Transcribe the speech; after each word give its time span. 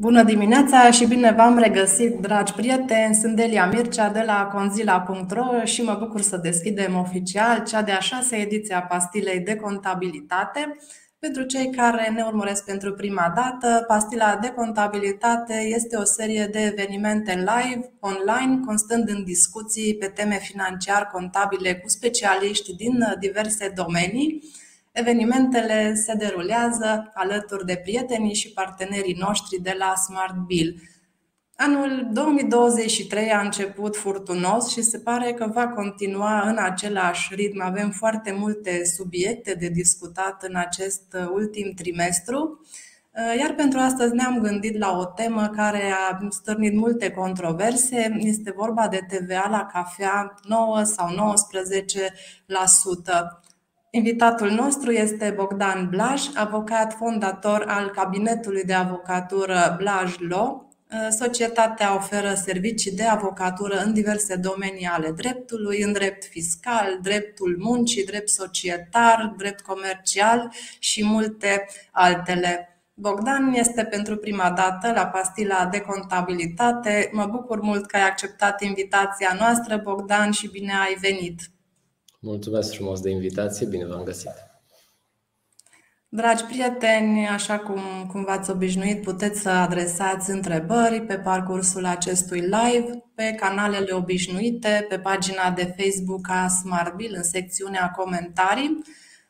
Bună 0.00 0.22
dimineața 0.22 0.90
și 0.90 1.06
bine 1.06 1.32
v-am 1.32 1.58
regăsit, 1.58 2.14
dragi 2.20 2.52
prieteni! 2.52 3.14
Sunt 3.14 3.36
Delia 3.36 3.66
Mircea 3.66 4.08
de 4.08 4.22
la 4.26 4.50
conzila.ro 4.54 5.64
și 5.64 5.82
mă 5.82 5.96
bucur 5.98 6.20
să 6.20 6.36
deschidem 6.36 6.96
oficial 6.96 7.64
cea 7.64 7.82
de-a 7.82 7.98
șasea 7.98 8.38
ediție 8.38 8.74
a 8.74 8.82
pastilei 8.82 9.40
de 9.40 9.56
contabilitate. 9.56 10.76
Pentru 11.18 11.42
cei 11.42 11.70
care 11.70 12.10
ne 12.10 12.22
urmăresc 12.22 12.64
pentru 12.64 12.92
prima 12.92 13.32
dată, 13.34 13.84
pastila 13.86 14.38
de 14.42 14.48
contabilitate 14.48 15.54
este 15.54 15.96
o 15.96 16.04
serie 16.04 16.48
de 16.52 16.60
evenimente 16.60 17.34
live, 17.34 17.92
online, 18.00 18.60
constând 18.66 19.08
în 19.08 19.24
discuții 19.24 19.96
pe 19.96 20.06
teme 20.06 20.38
financiar-contabile 20.42 21.74
cu 21.74 21.88
specialiști 21.88 22.76
din 22.76 23.16
diverse 23.18 23.72
domenii 23.74 24.42
Evenimentele 24.92 25.94
se 25.94 26.14
derulează 26.14 27.10
alături 27.14 27.66
de 27.66 27.76
prietenii 27.76 28.34
și 28.34 28.52
partenerii 28.52 29.16
noștri 29.18 29.60
de 29.60 29.74
la 29.78 29.94
Smart 29.94 30.34
Bill. 30.34 30.80
Anul 31.56 32.08
2023 32.12 33.30
a 33.30 33.40
început 33.40 33.96
furtunos 33.96 34.68
și 34.68 34.82
se 34.82 34.98
pare 34.98 35.32
că 35.32 35.46
va 35.46 35.68
continua 35.68 36.48
în 36.48 36.56
același 36.58 37.34
ritm. 37.34 37.60
Avem 37.60 37.90
foarte 37.90 38.32
multe 38.32 38.84
subiecte 38.84 39.54
de 39.54 39.68
discutat 39.68 40.42
în 40.42 40.56
acest 40.56 41.16
ultim 41.34 41.72
trimestru. 41.74 42.60
Iar 43.38 43.54
pentru 43.54 43.78
astăzi 43.78 44.14
ne-am 44.14 44.38
gândit 44.38 44.78
la 44.78 44.96
o 44.96 45.04
temă 45.04 45.48
care 45.48 45.92
a 46.10 46.18
stârnit 46.28 46.74
multe 46.74 47.10
controverse. 47.10 48.16
Este 48.18 48.52
vorba 48.56 48.88
de 48.88 49.00
TVA 49.08 49.48
la 49.50 49.66
cafea 49.72 50.34
9 50.42 50.82
sau 50.82 51.08
19%. 51.08 53.39
Invitatul 53.92 54.50
nostru 54.50 54.90
este 54.90 55.32
Bogdan 55.36 55.88
Blaj, 55.88 56.22
avocat 56.34 56.92
fondator 56.92 57.64
al 57.66 57.90
cabinetului 57.90 58.64
de 58.64 58.72
avocatură 58.72 59.74
Blaj 59.78 60.16
Law. 60.28 60.68
Societatea 61.18 61.94
oferă 61.94 62.34
servicii 62.34 62.92
de 62.92 63.04
avocatură 63.04 63.82
în 63.84 63.92
diverse 63.92 64.36
domenii 64.36 64.86
ale 64.86 65.10
dreptului, 65.10 65.82
în 65.82 65.92
drept 65.92 66.24
fiscal, 66.24 66.98
dreptul 67.02 67.56
muncii, 67.58 68.04
drept 68.04 68.28
societar, 68.28 69.34
drept 69.36 69.60
comercial 69.60 70.52
și 70.78 71.04
multe 71.04 71.66
altele. 71.92 72.82
Bogdan 72.94 73.52
este 73.52 73.84
pentru 73.84 74.16
prima 74.16 74.50
dată 74.50 74.92
la 74.92 75.06
pastila 75.06 75.66
de 75.66 75.80
contabilitate. 75.80 77.10
Mă 77.12 77.26
bucur 77.26 77.60
mult 77.60 77.86
că 77.86 77.96
ai 77.96 78.06
acceptat 78.06 78.62
invitația 78.62 79.36
noastră, 79.38 79.76
Bogdan, 79.76 80.30
și 80.30 80.50
bine 80.50 80.72
ai 80.72 80.96
venit! 81.00 81.40
Mulțumesc 82.22 82.74
frumos 82.74 83.00
de 83.00 83.10
invitație, 83.10 83.66
bine 83.66 83.86
v-am 83.86 84.02
găsit! 84.02 84.30
Dragi 86.08 86.44
prieteni, 86.44 87.28
așa 87.28 87.58
cum, 87.58 87.80
cum 88.10 88.24
v-ați 88.24 88.50
obișnuit, 88.50 89.02
puteți 89.02 89.40
să 89.40 89.48
adresați 89.48 90.30
întrebări 90.30 91.00
pe 91.00 91.14
parcursul 91.18 91.84
acestui 91.84 92.40
live, 92.40 93.04
pe 93.14 93.34
canalele 93.36 93.92
obișnuite, 93.92 94.86
pe 94.88 94.98
pagina 94.98 95.50
de 95.50 95.74
Facebook 95.78 96.28
a 96.28 96.48
Smartbill, 96.48 97.14
în 97.16 97.22
secțiunea 97.22 97.90
comentarii. 97.90 98.82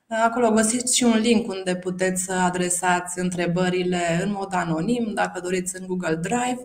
Acolo 0.08 0.50
găsiți 0.50 0.96
și 0.96 1.04
un 1.04 1.18
link 1.18 1.48
unde 1.48 1.76
puteți 1.76 2.22
să 2.22 2.32
adresați 2.32 3.18
întrebările 3.18 4.20
în 4.22 4.32
mod 4.32 4.54
anonim, 4.54 5.10
dacă 5.14 5.40
doriți 5.40 5.80
în 5.80 5.86
Google 5.86 6.14
Drive 6.14 6.64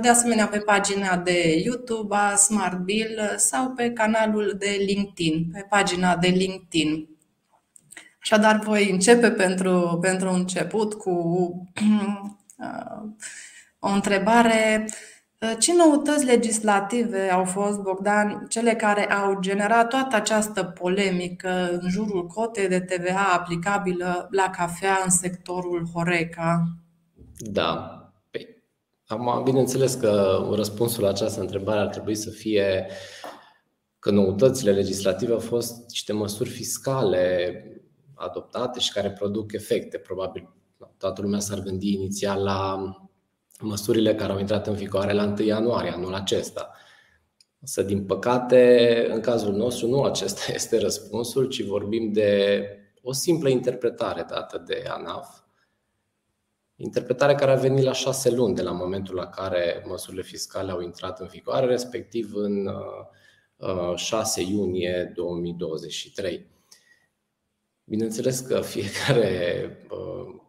de 0.00 0.08
asemenea 0.08 0.46
pe 0.46 0.58
pagina 0.58 1.16
de 1.16 1.60
YouTube 1.64 2.16
a 2.16 2.34
Smart 2.34 2.78
Bill 2.78 3.34
sau 3.36 3.70
pe 3.70 3.90
canalul 3.90 4.54
de 4.58 4.76
LinkedIn, 4.86 5.50
pe 5.52 5.66
pagina 5.68 6.16
de 6.16 6.28
LinkedIn. 6.28 7.08
Așadar, 8.22 8.58
voi 8.58 8.90
începe 8.90 9.30
pentru, 9.30 9.98
pentru 10.00 10.28
început 10.28 10.94
cu 10.94 11.12
o 13.78 13.88
întrebare. 13.88 14.88
Ce 15.58 15.74
noutăți 15.74 16.24
legislative 16.24 17.30
au 17.30 17.44
fost, 17.44 17.78
Bogdan, 17.78 18.46
cele 18.48 18.74
care 18.74 19.12
au 19.12 19.40
generat 19.40 19.88
toată 19.88 20.16
această 20.16 20.64
polemică 20.64 21.78
în 21.80 21.90
jurul 21.90 22.26
cotei 22.26 22.68
de 22.68 22.80
TVA 22.80 23.32
aplicabilă 23.32 24.28
la 24.30 24.50
cafea 24.50 25.00
în 25.04 25.10
sectorul 25.10 25.88
Horeca? 25.92 26.62
Da, 27.36 28.03
Acum, 29.06 29.42
bineînțeles 29.42 29.94
că 29.94 30.44
răspunsul 30.52 31.02
la 31.02 31.08
această 31.08 31.40
întrebare 31.40 31.80
ar 31.80 31.88
trebui 31.88 32.14
să 32.14 32.30
fie 32.30 32.86
că 33.98 34.10
noutățile 34.10 34.72
legislative 34.72 35.32
au 35.32 35.38
fost 35.38 35.88
niște 35.88 36.12
măsuri 36.12 36.48
fiscale 36.48 37.52
adoptate 38.14 38.80
și 38.80 38.92
care 38.92 39.10
produc 39.10 39.52
efecte. 39.52 39.98
Probabil 39.98 40.54
toată 40.98 41.22
lumea 41.22 41.38
s-ar 41.38 41.60
gândi 41.60 41.92
inițial 41.92 42.42
la 42.42 42.90
măsurile 43.60 44.14
care 44.14 44.32
au 44.32 44.38
intrat 44.38 44.66
în 44.66 44.74
vigoare 44.74 45.12
la 45.12 45.24
1 45.24 45.42
ianuarie 45.46 45.90
anul 45.90 46.14
acesta. 46.14 46.70
Însă, 47.60 47.82
din 47.82 48.04
păcate, 48.06 49.06
în 49.10 49.20
cazul 49.20 49.54
nostru, 49.54 49.86
nu 49.86 50.02
acesta 50.02 50.52
este 50.54 50.78
răspunsul, 50.78 51.48
ci 51.48 51.62
vorbim 51.62 52.12
de 52.12 52.66
o 53.02 53.12
simplă 53.12 53.48
interpretare 53.48 54.26
dată 54.28 54.62
de 54.66 54.84
ANAF, 54.88 55.43
Interpretare 56.76 57.34
care 57.34 57.50
a 57.50 57.56
venit 57.56 57.84
la 57.84 57.92
șase 57.92 58.30
luni 58.30 58.54
de 58.54 58.62
la 58.62 58.72
momentul 58.72 59.14
la 59.14 59.26
care 59.26 59.84
măsurile 59.86 60.22
fiscale 60.22 60.70
au 60.70 60.80
intrat 60.80 61.20
în 61.20 61.26
vigoare, 61.26 61.66
respectiv 61.66 62.34
în 62.34 62.70
6 63.94 64.40
uh, 64.40 64.46
uh, 64.46 64.52
iunie 64.52 65.12
2023. 65.14 66.46
Bineînțeles 67.84 68.40
că 68.40 68.60
fiecare 68.60 69.68
uh, 69.90 70.40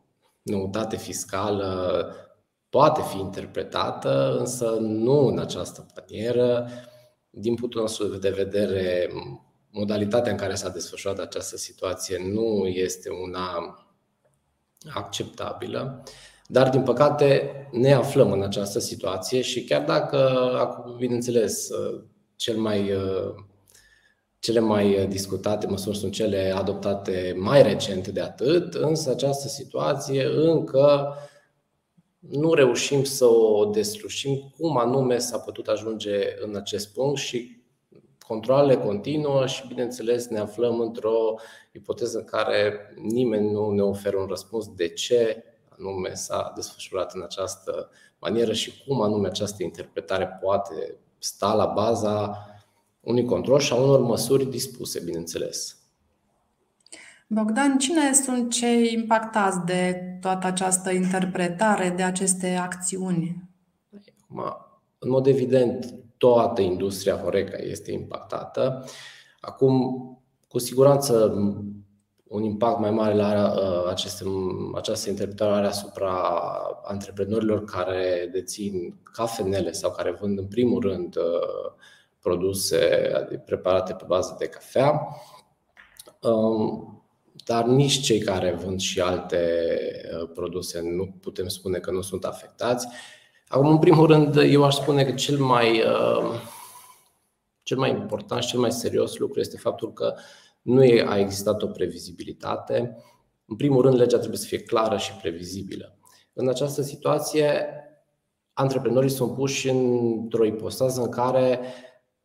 noutate 0.41 0.97
fiscală 0.97 2.11
poate 2.69 3.01
fi 3.01 3.19
interpretată, 3.19 4.37
însă 4.39 4.77
nu 4.79 5.27
în 5.27 5.39
această 5.39 5.85
manieră. 5.95 6.69
Din 7.29 7.55
punctul 7.55 7.81
nostru 7.81 8.07
de 8.07 8.29
vedere, 8.29 9.09
modalitatea 9.71 10.31
în 10.31 10.37
care 10.37 10.55
s-a 10.55 10.69
desfășurat 10.69 11.19
această 11.19 11.57
situație 11.57 12.17
nu 12.33 12.67
este 12.67 13.09
una 13.09 13.79
acceptabilă. 14.93 16.03
Dar, 16.47 16.69
din 16.69 16.81
păcate, 16.81 17.51
ne 17.71 17.93
aflăm 17.93 18.31
în 18.31 18.41
această 18.41 18.79
situație 18.79 19.41
și 19.41 19.63
chiar 19.63 19.83
dacă, 19.83 20.95
bineînțeles, 20.97 21.69
cel 22.35 22.57
mai, 22.57 22.91
cele 24.39 24.59
mai 24.59 25.07
discutate 25.09 25.67
măsuri 25.67 25.97
sunt 25.97 26.11
cele 26.11 26.53
adoptate 26.55 27.35
mai 27.37 27.63
recent 27.63 28.07
de 28.07 28.21
atât, 28.21 28.73
însă 28.73 29.09
această 29.09 29.47
situație 29.47 30.25
încă 30.25 31.15
nu 32.19 32.53
reușim 32.53 33.03
să 33.03 33.25
o 33.25 33.65
deslușim 33.65 34.53
cum 34.57 34.77
anume 34.77 35.17
s-a 35.17 35.37
putut 35.37 35.67
ajunge 35.67 36.19
în 36.39 36.55
acest 36.55 36.93
punct 36.93 37.19
și 37.19 37.63
controlele 38.27 38.77
continuă 38.77 39.45
și, 39.45 39.67
bineînțeles, 39.67 40.27
ne 40.27 40.39
aflăm 40.39 40.79
într-o 40.79 41.35
ipoteză 41.71 42.17
în 42.17 42.23
care 42.23 42.93
nimeni 43.01 43.51
nu 43.51 43.71
ne 43.71 43.81
oferă 43.81 44.17
un 44.17 44.25
răspuns 44.25 44.73
de 44.75 44.87
ce 44.87 45.43
anume 45.79 46.13
s-a 46.13 46.51
desfășurat 46.55 47.13
în 47.13 47.21
această 47.21 47.89
manieră 48.19 48.53
și 48.53 48.83
cum 48.87 49.01
anume 49.01 49.27
această 49.27 49.63
interpretare 49.63 50.39
poate 50.41 50.95
sta 51.17 51.53
la 51.53 51.65
baza 51.65 52.45
unui 52.99 53.25
control 53.25 53.59
și 53.59 53.73
a 53.73 53.75
unor 53.75 53.99
măsuri 53.99 54.45
dispuse, 54.45 54.99
bineînțeles. 54.99 55.77
Bogdan, 57.27 57.77
cine 57.77 58.13
sunt 58.13 58.51
cei 58.51 58.93
impactați 58.93 59.65
de 59.65 60.01
toată 60.21 60.47
această 60.47 60.91
interpretare, 60.91 61.89
de 61.89 62.03
aceste 62.03 62.55
acțiuni? 62.55 63.43
în 64.97 65.09
mod 65.09 65.27
evident, 65.27 65.93
toată 66.17 66.61
industria 66.61 67.17
Horeca 67.17 67.57
este 67.57 67.91
impactată. 67.91 68.85
Acum, 69.39 69.79
cu 70.47 70.59
siguranță, 70.59 71.33
un 72.27 72.43
impact 72.43 72.79
mai 72.79 72.91
mare 72.91 73.13
la 73.13 73.53
uh, 73.53 73.89
aceste, 73.89 74.23
această 74.75 75.09
interpretare 75.09 75.51
are 75.51 75.67
asupra 75.67 76.11
antreprenorilor 76.83 77.63
care 77.63 78.29
dețin 78.31 78.99
cafenele 79.13 79.71
sau 79.71 79.91
care 79.91 80.11
vând 80.11 80.37
în 80.37 80.47
primul 80.47 80.81
rând 80.81 81.15
uh, 81.15 81.73
produse 82.19 83.09
preparate 83.45 83.93
pe 83.93 84.03
bază 84.07 84.35
de 84.39 84.47
cafea, 84.47 85.07
um, 86.21 87.03
dar 87.45 87.65
nici 87.65 88.01
cei 88.01 88.19
care 88.19 88.51
vând 88.51 88.79
și 88.79 89.01
alte 89.01 89.71
uh, 90.21 90.29
produse 90.33 90.81
nu 90.81 91.15
putem 91.21 91.47
spune 91.47 91.79
că 91.79 91.91
nu 91.91 92.01
sunt 92.01 92.25
afectați. 92.25 92.87
Acum, 93.55 93.69
în 93.69 93.79
primul 93.79 94.07
rând, 94.07 94.35
eu 94.35 94.63
aș 94.63 94.75
spune 94.75 95.05
că 95.05 95.11
cel 95.11 95.37
mai, 95.37 95.79
uh, 95.79 96.41
cel 97.63 97.77
mai 97.77 97.89
important 97.89 98.43
și 98.43 98.49
cel 98.49 98.59
mai 98.59 98.71
serios 98.71 99.17
lucru 99.17 99.39
este 99.39 99.57
faptul 99.57 99.93
că 99.93 100.13
nu 100.61 100.81
a 101.05 101.17
existat 101.17 101.61
o 101.61 101.67
previzibilitate. 101.67 102.97
În 103.45 103.55
primul 103.55 103.81
rând, 103.81 103.95
legea 103.95 104.17
trebuie 104.17 104.37
să 104.37 104.45
fie 104.45 104.59
clară 104.59 104.97
și 104.97 105.13
previzibilă. 105.13 105.97
În 106.33 106.49
această 106.49 106.81
situație, 106.81 107.67
antreprenorii 108.53 109.09
sunt 109.09 109.33
puși 109.33 109.69
într-o 109.69 110.45
ipostază 110.45 111.01
în 111.01 111.09
care, 111.09 111.59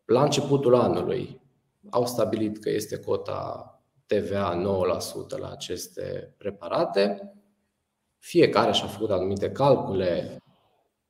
la 0.05 0.23
începutul 0.23 0.75
anului, 0.75 1.41
au 1.91 2.06
stabilit 2.06 2.59
că 2.59 2.71
este 2.71 2.99
cota 2.99 3.75
TVA 4.06 4.62
9% 5.35 5.38
la 5.38 5.50
aceste 5.50 6.35
preparate. 6.38 7.32
Fiecare 8.19 8.73
și-a 8.73 8.87
făcut 8.87 9.11
anumite 9.11 9.50
calcule 9.50 10.41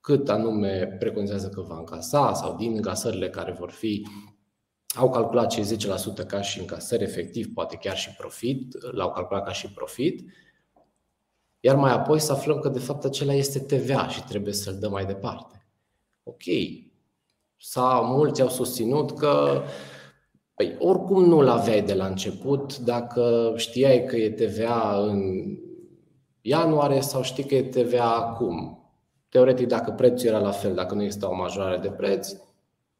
cât 0.00 0.28
anume 0.28 0.96
preconizează 0.98 1.48
că 1.48 1.60
va 1.60 1.76
încasa 1.78 2.34
sau 2.34 2.56
din 2.56 2.74
încasările 2.74 3.30
care 3.30 3.52
vor 3.52 3.70
fi 3.70 4.06
au 4.94 5.10
calculat 5.10 5.50
cei 5.50 5.64
10% 5.64 6.26
ca 6.26 6.40
și 6.40 6.60
încasări 6.60 7.02
efectiv, 7.02 7.52
poate 7.54 7.76
chiar 7.76 7.96
și 7.96 8.14
profit, 8.14 8.92
l-au 8.92 9.12
calculat 9.12 9.44
ca 9.44 9.52
și 9.52 9.72
profit, 9.72 10.30
iar 11.60 11.76
mai 11.76 11.92
apoi 11.92 12.20
să 12.20 12.32
aflăm 12.32 12.58
că 12.58 12.68
de 12.68 12.78
fapt 12.78 13.04
acela 13.04 13.32
este 13.32 13.58
TVA 13.58 14.08
și 14.08 14.24
trebuie 14.24 14.52
să-l 14.52 14.78
dăm 14.78 14.90
mai 14.90 15.06
departe. 15.06 15.66
Ok, 16.22 16.42
sau 17.56 18.04
mulți 18.04 18.42
au 18.42 18.48
susținut 18.48 19.18
că 19.18 19.62
păi, 20.54 20.76
oricum 20.78 21.24
nu-l 21.24 21.48
aveai 21.48 21.82
de 21.82 21.94
la 21.94 22.06
început 22.06 22.78
dacă 22.78 23.52
știai 23.56 24.04
că 24.04 24.16
e 24.16 24.30
TVA 24.30 25.04
în 25.06 25.44
ianuarie 26.40 27.00
sau 27.00 27.22
știi 27.22 27.44
că 27.44 27.54
e 27.54 27.62
TVA 27.62 28.14
acum. 28.14 28.79
Teoretic, 29.30 29.66
dacă 29.66 29.90
prețul 29.90 30.28
era 30.28 30.38
la 30.38 30.50
fel, 30.50 30.74
dacă 30.74 30.94
nu 30.94 31.02
există 31.02 31.26
o 31.26 31.34
majorare 31.34 31.76
de 31.76 31.90
preț, 31.90 32.32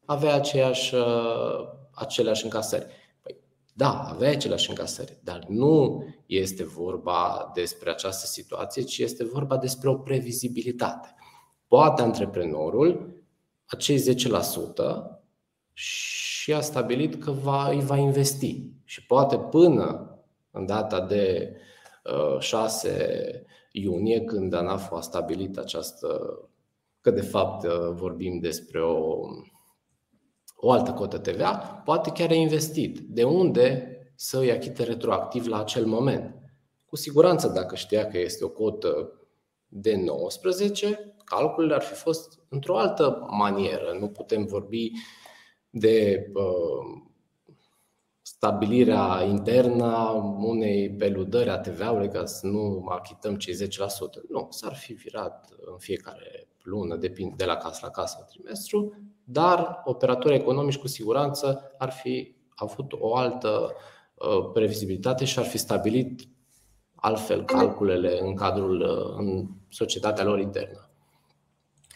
avea 0.05 0.35
aceeași, 0.35 0.94
uh, 0.94 1.69
aceleași 1.91 2.44
încasări. 2.44 2.87
Păi, 3.23 3.37
da, 3.75 4.03
avea 4.03 4.31
aceleași 4.31 4.71
încasări, 4.71 5.19
dar 5.23 5.44
nu 5.49 6.05
este 6.27 6.65
vorba 6.65 7.50
despre 7.55 7.91
această 7.91 8.27
situație, 8.27 8.82
ci 8.82 8.99
este 8.99 9.25
vorba 9.25 9.56
despre 9.56 9.88
o 9.88 9.94
previzibilitate. 9.94 11.15
Poate 11.69 12.03
antreprenorul 12.03 13.23
acei 13.67 13.99
10% 13.99 14.03
și 15.73 16.53
a 16.53 16.61
stabilit 16.61 17.23
că 17.23 17.31
va, 17.31 17.69
îi 17.69 17.81
va 17.81 17.97
investi. 17.97 18.67
Și 18.85 19.06
poate 19.06 19.38
până 19.38 20.15
în 20.50 20.67
data 20.67 21.00
de 21.00 21.56
6 22.38 23.33
uh, 23.35 23.49
iunie, 23.71 24.21
când 24.21 24.53
ANAF 24.53 24.93
a 24.93 25.01
stabilit 25.01 25.59
această, 25.59 26.39
că 27.01 27.11
de 27.11 27.21
fapt 27.21 27.65
uh, 27.65 27.91
vorbim 27.93 28.39
despre 28.39 28.83
o, 28.83 29.21
o 30.57 30.71
altă 30.71 30.93
cotă 30.93 31.19
TVA, 31.19 31.83
poate 31.85 32.11
chiar 32.11 32.31
a 32.31 32.35
investit. 32.35 32.99
De 32.99 33.25
unde 33.25 33.95
să 34.15 34.39
îi 34.39 34.53
achite 34.53 34.83
retroactiv 34.83 35.47
la 35.47 35.59
acel 35.61 35.87
moment? 35.87 36.35
Cu 36.87 36.97
siguranță, 36.97 37.49
dacă 37.49 37.75
știa 37.75 38.07
că 38.07 38.19
este 38.19 38.45
o 38.45 38.49
cotă 38.49 39.13
de 39.69 39.97
19, 39.97 41.15
calculele 41.25 41.75
ar 41.75 41.83
fi 41.83 41.95
fost 41.95 42.39
într-o 42.49 42.79
altă 42.79 43.27
manieră. 43.31 43.97
Nu 44.01 44.09
putem 44.09 44.45
vorbi 44.45 44.93
de 45.71 46.27
uh, 46.35 47.10
stabilirea 48.41 49.23
internă 49.23 49.85
a 49.85 50.11
unei 50.39 50.91
peludări 50.91 51.51
a 51.51 51.59
TVA-ului 51.59 52.09
ca 52.09 52.25
să 52.25 52.47
nu 52.47 52.87
achităm 52.89 53.37
cei 53.37 53.55
10%. 53.55 53.59
Nu, 54.29 54.47
s-ar 54.51 54.75
fi 54.75 54.93
virat 54.93 55.49
în 55.65 55.79
fiecare 55.79 56.49
lună, 56.63 56.97
depinde 56.97 57.35
de 57.37 57.45
la 57.45 57.57
casă 57.57 57.81
la 57.83 57.91
casă, 57.91 58.27
trimestru, 58.29 58.93
dar 59.25 59.81
operatorii 59.85 60.39
economici 60.39 60.77
cu 60.79 60.89
siguranță 60.89 61.75
ar 61.79 61.91
fi 61.91 62.37
avut 62.55 62.93
o 62.93 63.17
altă 63.17 63.73
uh, 64.15 64.51
previzibilitate 64.53 65.25
și 65.25 65.39
ar 65.39 65.45
fi 65.45 65.59
stabilit 65.59 66.29
altfel 66.95 67.45
calculele 67.45 68.19
în 68.21 68.35
cadrul, 68.35 68.81
uh, 68.81 69.19
în 69.19 69.49
societatea 69.69 70.25
lor 70.25 70.39
internă. 70.39 70.90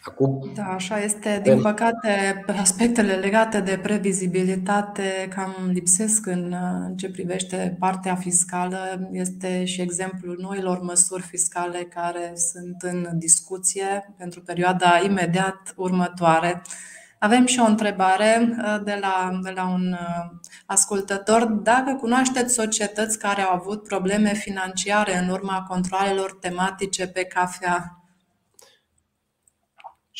Acum, 0.07 0.51
da, 0.55 0.63
așa 0.63 0.99
este. 0.99 1.39
Din 1.43 1.61
păcate, 1.61 2.43
aspectele 2.59 3.13
legate 3.13 3.59
de 3.59 3.79
previzibilitate 3.81 5.27
cam 5.35 5.69
lipsesc 5.73 6.25
în, 6.25 6.55
în 6.87 6.95
ce 6.95 7.09
privește 7.09 7.75
partea 7.79 8.15
fiscală. 8.15 9.09
Este 9.11 9.65
și 9.65 9.81
exemplul 9.81 10.37
noilor 10.41 10.81
măsuri 10.81 11.21
fiscale 11.21 11.83
care 11.83 12.33
sunt 12.35 12.93
în 12.93 13.17
discuție 13.17 14.13
pentru 14.17 14.41
perioada 14.41 15.01
imediat 15.05 15.73
următoare. 15.75 16.61
Avem 17.19 17.45
și 17.45 17.59
o 17.59 17.65
întrebare 17.65 18.55
uh, 18.57 18.81
de 18.83 18.97
la, 19.01 19.39
de 19.43 19.49
la 19.49 19.67
un 19.67 19.91
uh, 19.91 20.49
ascultător. 20.65 21.45
Dacă 21.45 21.93
cunoașteți 21.93 22.53
societăți 22.53 23.19
care 23.19 23.41
au 23.41 23.55
avut 23.55 23.87
probleme 23.87 24.33
financiare 24.33 25.17
în 25.17 25.29
urma 25.29 25.65
controlelor 25.67 26.37
tematice 26.41 27.07
pe 27.07 27.23
cafea, 27.23 28.04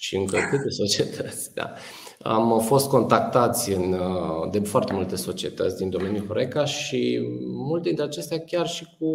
și 0.06 0.16
încă 0.16 0.38
câte 0.50 0.70
societăți. 0.70 1.54
Da. 1.54 1.74
Am 2.20 2.60
fost 2.60 2.90
contactați 2.90 3.72
în, 3.72 3.96
de 4.52 4.60
foarte 4.60 4.94
multe 4.94 5.16
societăți 5.16 5.78
din 5.78 5.90
domeniul 5.90 6.26
Horeca 6.26 6.66
și 6.66 7.22
multe 7.46 7.88
dintre 7.88 8.06
acestea 8.06 8.40
chiar 8.40 8.68
și 8.68 8.88
cu 9.00 9.10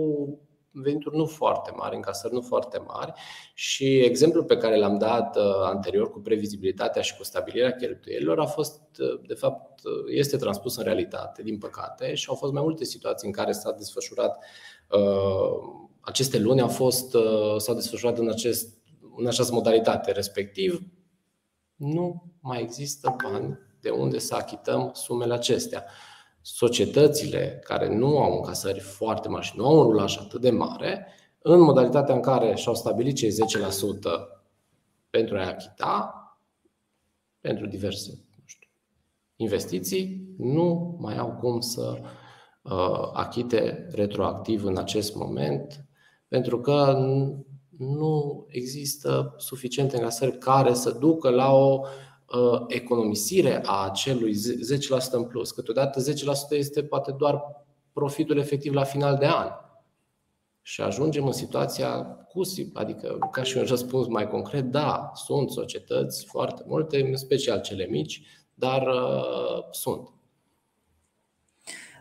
venituri 0.72 1.16
nu 1.16 1.26
foarte 1.26 1.72
mari, 1.76 1.96
încasări 1.96 2.34
nu 2.34 2.40
foarte 2.40 2.78
mari 2.86 3.12
și 3.54 3.98
exemplul 3.98 4.44
pe 4.44 4.56
care 4.56 4.76
l-am 4.76 4.98
dat 4.98 5.36
uh, 5.36 5.42
anterior 5.62 6.10
cu 6.10 6.20
previzibilitatea 6.20 7.02
și 7.02 7.16
cu 7.16 7.24
stabilirea 7.24 7.72
cheltuielilor 7.72 8.40
a 8.40 8.46
fost, 8.46 8.80
uh, 8.98 9.20
de 9.26 9.34
fapt, 9.34 9.84
uh, 9.84 9.92
este 10.16 10.36
transpus 10.36 10.76
în 10.76 10.84
realitate, 10.84 11.42
din 11.42 11.58
păcate, 11.58 12.14
și 12.14 12.26
au 12.28 12.34
fost 12.34 12.52
mai 12.52 12.62
multe 12.62 12.84
situații 12.84 13.26
în 13.26 13.32
care 13.32 13.52
s-a 13.52 13.72
desfășurat 13.72 14.44
aceste 16.00 16.38
luni 16.38 16.60
au 16.60 16.68
fost, 16.68 17.16
s-au 17.56 17.74
desfășurat 17.74 18.18
în 18.18 18.28
acest 18.28 18.79
în 19.20 19.26
această 19.26 19.52
modalitate, 19.52 20.12
respectiv 20.12 20.82
nu 21.74 22.32
mai 22.40 22.62
există 22.62 23.16
bani 23.22 23.58
de 23.80 23.90
unde 23.90 24.18
să 24.18 24.34
achităm 24.34 24.90
sumele 24.94 25.32
acestea. 25.32 25.84
Societățile 26.40 27.60
care 27.64 27.96
nu 27.96 28.18
au 28.18 28.36
încasări 28.36 28.80
foarte 28.80 29.28
mari 29.28 29.46
și 29.46 29.56
nu 29.56 29.66
au 29.66 29.76
un 29.76 29.82
rulaj 29.82 30.18
atât 30.18 30.40
de 30.40 30.50
mare, 30.50 31.06
în 31.38 31.60
modalitatea 31.60 32.14
în 32.14 32.20
care 32.20 32.54
și-au 32.54 32.74
stabilit 32.74 33.16
cei 33.16 33.30
10% 33.30 33.34
pentru 35.10 35.36
a 35.36 35.46
achita, 35.46 36.14
pentru 37.40 37.66
diverse 37.66 38.10
nu 38.10 38.42
știu, 38.44 38.68
investiții, 39.36 40.34
nu 40.38 40.96
mai 40.98 41.16
au 41.16 41.32
cum 41.32 41.60
să 41.60 42.00
uh, 42.62 43.10
achite 43.12 43.86
retroactiv 43.90 44.64
în 44.64 44.76
acest 44.76 45.14
moment, 45.14 45.84
pentru 46.28 46.60
că 46.60 46.98
nu 47.80 48.46
există 48.48 49.34
suficiente 49.38 49.96
încasări 49.96 50.38
care 50.38 50.74
să 50.74 50.90
ducă 50.90 51.30
la 51.30 51.52
o 51.52 51.80
uh, 51.80 52.60
economisire 52.66 53.60
a 53.64 53.84
acelui 53.84 54.34
10% 54.34 54.38
în 55.10 55.24
plus. 55.24 55.50
Câteodată 55.50 56.02
10% 56.02 56.04
este 56.50 56.82
poate 56.82 57.14
doar 57.18 57.42
profitul 57.92 58.38
efectiv 58.38 58.72
la 58.72 58.84
final 58.84 59.16
de 59.16 59.26
an. 59.26 59.48
Și 60.62 60.80
ajungem 60.80 61.26
în 61.26 61.32
situația 61.32 62.02
cu, 62.02 62.40
adică 62.72 63.18
ca 63.30 63.42
și 63.42 63.56
un 63.56 63.64
răspuns 63.64 64.06
mai 64.06 64.28
concret, 64.28 64.64
da, 64.64 65.10
sunt 65.14 65.50
societăți 65.50 66.24
foarte 66.24 66.62
multe, 66.66 67.00
în 67.00 67.16
special 67.16 67.60
cele 67.60 67.86
mici, 67.86 68.22
dar 68.54 68.86
uh, 68.86 69.64
sunt. 69.70 70.08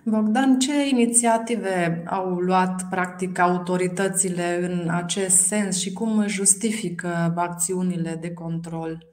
Bogdan, 0.06 0.60
ce 0.60 0.88
inițiative 0.88 2.04
au 2.10 2.30
luat 2.30 2.90
practic 2.90 3.40
autoritățile 3.40 4.60
în 4.62 4.90
acest 4.90 5.36
sens 5.36 5.80
și 5.80 5.94
cum 5.94 6.28
justifică 6.28 7.34
acțiunile 7.36 8.18
de 8.22 8.34
control? 8.34 9.08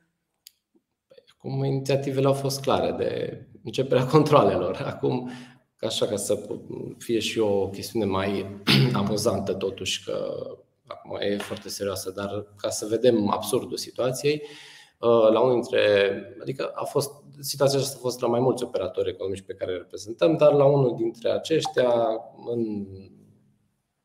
Acum 1.37 1.65
inițiativele 1.65 2.27
au 2.27 2.33
fost 2.33 2.61
clare 2.61 2.95
de 2.99 3.41
începerea 3.65 4.07
controlelor. 4.17 4.83
Acum, 4.87 5.31
așa 5.81 6.07
ca 6.07 6.17
să 6.17 6.39
fie 6.99 7.19
și 7.19 7.39
o 7.39 7.69
chestiune 7.69 8.05
mai 8.05 8.61
amuzantă 8.93 9.53
totuși, 9.53 10.05
că 10.05 10.35
acum 10.87 11.17
e 11.21 11.37
foarte 11.37 11.69
serioasă, 11.69 12.13
dar 12.17 12.47
ca 12.57 12.69
să 12.69 12.87
vedem 12.91 13.31
absurdul 13.31 13.77
situației, 13.77 14.43
Uh, 14.99 15.31
la 15.33 15.41
unul 15.41 15.53
dintre, 15.53 16.11
adică 16.41 16.73
a 16.75 16.85
fost, 16.85 17.11
situația 17.41 17.79
aceasta 17.79 17.97
a 17.99 18.03
fost 18.03 18.21
la 18.21 18.29
mai 18.29 18.41
mulți 18.41 18.65
operatori 18.65 19.11
economici 19.11 19.43
pe 19.43 19.55
care 19.55 19.73
îi 19.73 19.79
reprezentăm, 19.79 20.37
dar 20.37 20.53
la 20.53 20.65
unul 20.65 20.95
dintre 20.97 21.31
aceștia, 21.31 21.93
în, 22.47 22.87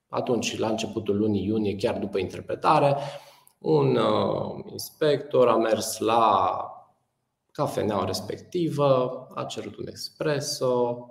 atunci, 0.07 0.57
la 0.57 0.69
începutul 0.69 1.17
lunii 1.17 1.45
iunie, 1.45 1.75
chiar 1.75 1.97
după 1.97 2.17
interpretare, 2.17 2.95
un 3.57 3.95
uh, 3.95 4.63
inspector 4.71 5.47
a 5.47 5.57
mers 5.57 5.99
la 5.99 6.65
cafeneaua 7.51 8.05
respectivă, 8.05 9.27
a 9.35 9.43
cerut 9.43 9.77
un 9.77 9.87
espresso 9.87 11.07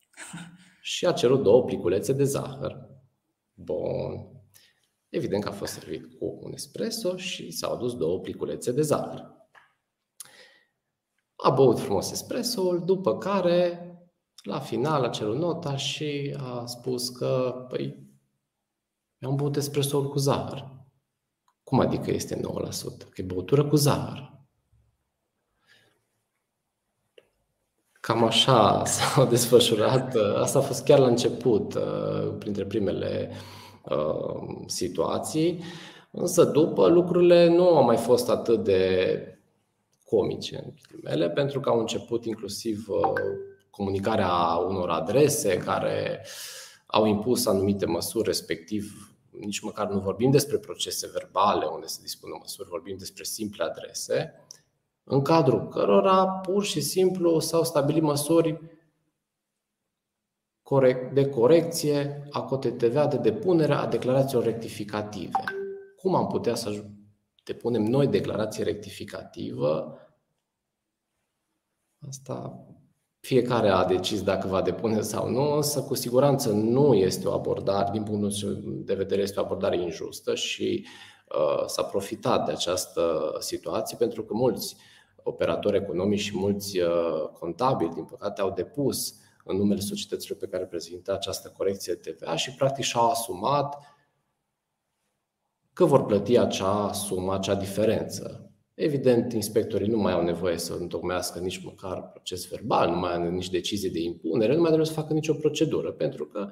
și 0.80 1.06
a 1.06 1.12
cerut 1.12 1.42
două 1.42 1.64
pliculețe 1.64 2.12
de 2.12 2.24
zahăr. 2.24 2.90
Bun. 3.54 4.26
Evident 5.08 5.42
că 5.42 5.48
a 5.48 5.52
fost 5.52 5.72
servit 5.72 6.18
cu 6.18 6.38
un 6.40 6.52
espresso 6.52 7.16
și 7.16 7.50
s-au 7.50 7.72
adus 7.72 7.96
două 7.96 8.18
pliculețe 8.18 8.72
de 8.72 8.82
zahăr. 8.82 9.41
A 11.36 11.50
băut 11.50 11.80
frumos 11.80 12.10
espresso 12.10 12.78
după 12.78 13.18
care, 13.18 13.86
la 14.42 14.58
final, 14.58 15.04
a 15.04 15.08
cerut 15.08 15.36
nota 15.36 15.76
și 15.76 16.36
a 16.38 16.66
spus 16.66 17.08
că, 17.08 17.64
păi, 17.68 18.10
am 19.20 19.36
băut 19.36 19.56
espresso 19.56 20.08
cu 20.08 20.18
zahăr. 20.18 20.70
Cum 21.62 21.80
adică 21.80 22.10
este 22.10 22.36
9%? 22.36 22.40
Că 23.10 23.20
e 23.20 23.24
băutură 23.24 23.64
cu 23.64 23.76
zahăr. 23.76 24.30
Cam 27.92 28.24
așa 28.24 28.84
s-au 28.84 29.26
desfășurat. 29.26 30.14
Asta 30.14 30.58
a 30.58 30.62
fost 30.62 30.84
chiar 30.84 30.98
la 30.98 31.06
început, 31.06 31.78
printre 32.38 32.64
primele 32.64 33.30
Uh, 33.90 34.62
situații. 34.66 35.62
Însă 36.10 36.44
după 36.44 36.88
lucrurile 36.88 37.48
nu 37.48 37.68
au 37.68 37.84
mai 37.84 37.96
fost 37.96 38.30
atât 38.30 38.64
de 38.64 39.18
comice, 40.16 40.62
în 40.64 40.72
ghilimele, 40.88 41.30
pentru 41.30 41.60
că 41.60 41.68
au 41.68 41.78
început 41.78 42.24
inclusiv 42.24 42.86
uh, 42.88 43.12
comunicarea 43.70 44.56
unor 44.68 44.90
adrese 44.90 45.56
care 45.56 46.26
au 46.86 47.06
impus 47.06 47.46
anumite 47.46 47.86
măsuri, 47.86 48.26
respectiv 48.26 49.12
nici 49.30 49.60
măcar 49.60 49.88
nu 49.88 49.98
vorbim 49.98 50.30
despre 50.30 50.58
procese 50.58 51.10
verbale 51.12 51.66
unde 51.66 51.86
se 51.86 51.98
dispună 52.02 52.36
măsuri, 52.40 52.68
vorbim 52.68 52.96
despre 52.96 53.24
simple 53.24 53.64
adrese, 53.64 54.34
în 55.04 55.22
cadrul 55.22 55.68
cărora 55.68 56.26
pur 56.26 56.64
și 56.64 56.80
simplu 56.80 57.38
s-au 57.38 57.64
stabilit 57.64 58.02
măsuri 58.02 58.60
de 61.12 61.28
corecție 61.28 62.28
a 62.30 62.42
cotei 62.42 62.72
TVA 62.72 63.06
de 63.06 63.16
depunere 63.16 63.72
a 63.72 63.86
declarațiilor 63.86 64.44
rectificative. 64.44 65.44
Cum 65.96 66.14
am 66.14 66.26
putea 66.26 66.54
să 66.54 66.84
depunem 67.44 67.82
noi 67.82 68.06
declarație 68.06 68.64
rectificativă? 68.64 69.96
Asta 72.08 72.66
fiecare 73.20 73.68
a 73.68 73.84
decis 73.84 74.22
dacă 74.22 74.48
va 74.48 74.62
depune 74.62 75.00
sau 75.00 75.28
nu, 75.28 75.54
însă 75.54 75.82
cu 75.82 75.94
siguranță 75.94 76.50
nu 76.50 76.94
este 76.94 77.28
o 77.28 77.32
abordare, 77.32 77.90
din 77.92 78.02
punctul 78.02 78.60
de 78.84 78.94
vedere, 78.94 79.22
este 79.22 79.40
o 79.40 79.42
abordare 79.42 79.80
injustă 79.80 80.34
și 80.34 80.86
uh, 81.28 81.64
s-a 81.66 81.82
profitat 81.82 82.46
de 82.46 82.52
această 82.52 83.34
situație 83.38 83.96
pentru 83.96 84.24
că 84.24 84.34
mulți 84.34 84.76
operatori 85.22 85.76
economici 85.76 86.20
și 86.20 86.38
mulți 86.38 86.78
uh, 86.78 87.28
contabili, 87.32 87.94
din 87.94 88.04
păcate, 88.04 88.40
au 88.40 88.50
depus 88.50 89.14
în 89.44 89.56
numele 89.56 89.80
societăților 89.80 90.38
pe 90.38 90.46
care 90.46 90.64
prezintă 90.64 91.12
această 91.12 91.52
corecție 91.56 91.94
TVA 91.94 92.36
și 92.36 92.54
practic 92.54 92.84
și-au 92.84 93.10
asumat 93.10 93.78
că 95.72 95.84
vor 95.84 96.04
plăti 96.04 96.38
acea 96.38 96.92
sumă, 96.92 97.34
acea 97.34 97.54
diferență. 97.54 98.51
Evident, 98.74 99.32
inspectorii 99.32 99.88
nu 99.88 99.98
mai 99.98 100.12
au 100.12 100.22
nevoie 100.22 100.58
să 100.58 100.76
întocmească 100.78 101.38
nici 101.38 101.64
măcar 101.64 102.10
proces 102.10 102.48
verbal, 102.48 102.90
nu 102.90 102.98
mai 102.98 103.14
au 103.14 103.30
nici 103.30 103.50
decizie 103.50 103.90
de 103.90 104.00
impunere, 104.00 104.52
nu 104.52 104.58
mai 104.58 104.66
trebuie 104.66 104.86
să 104.86 104.92
facă 104.92 105.12
nicio 105.12 105.34
procedură, 105.34 105.92
pentru 105.92 106.26
că 106.26 106.50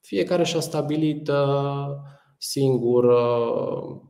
fiecare 0.00 0.44
și-a 0.44 0.60
stabilit 0.60 1.28
uh, 1.28 1.86
singur 2.38 3.04
uh, 3.04 4.00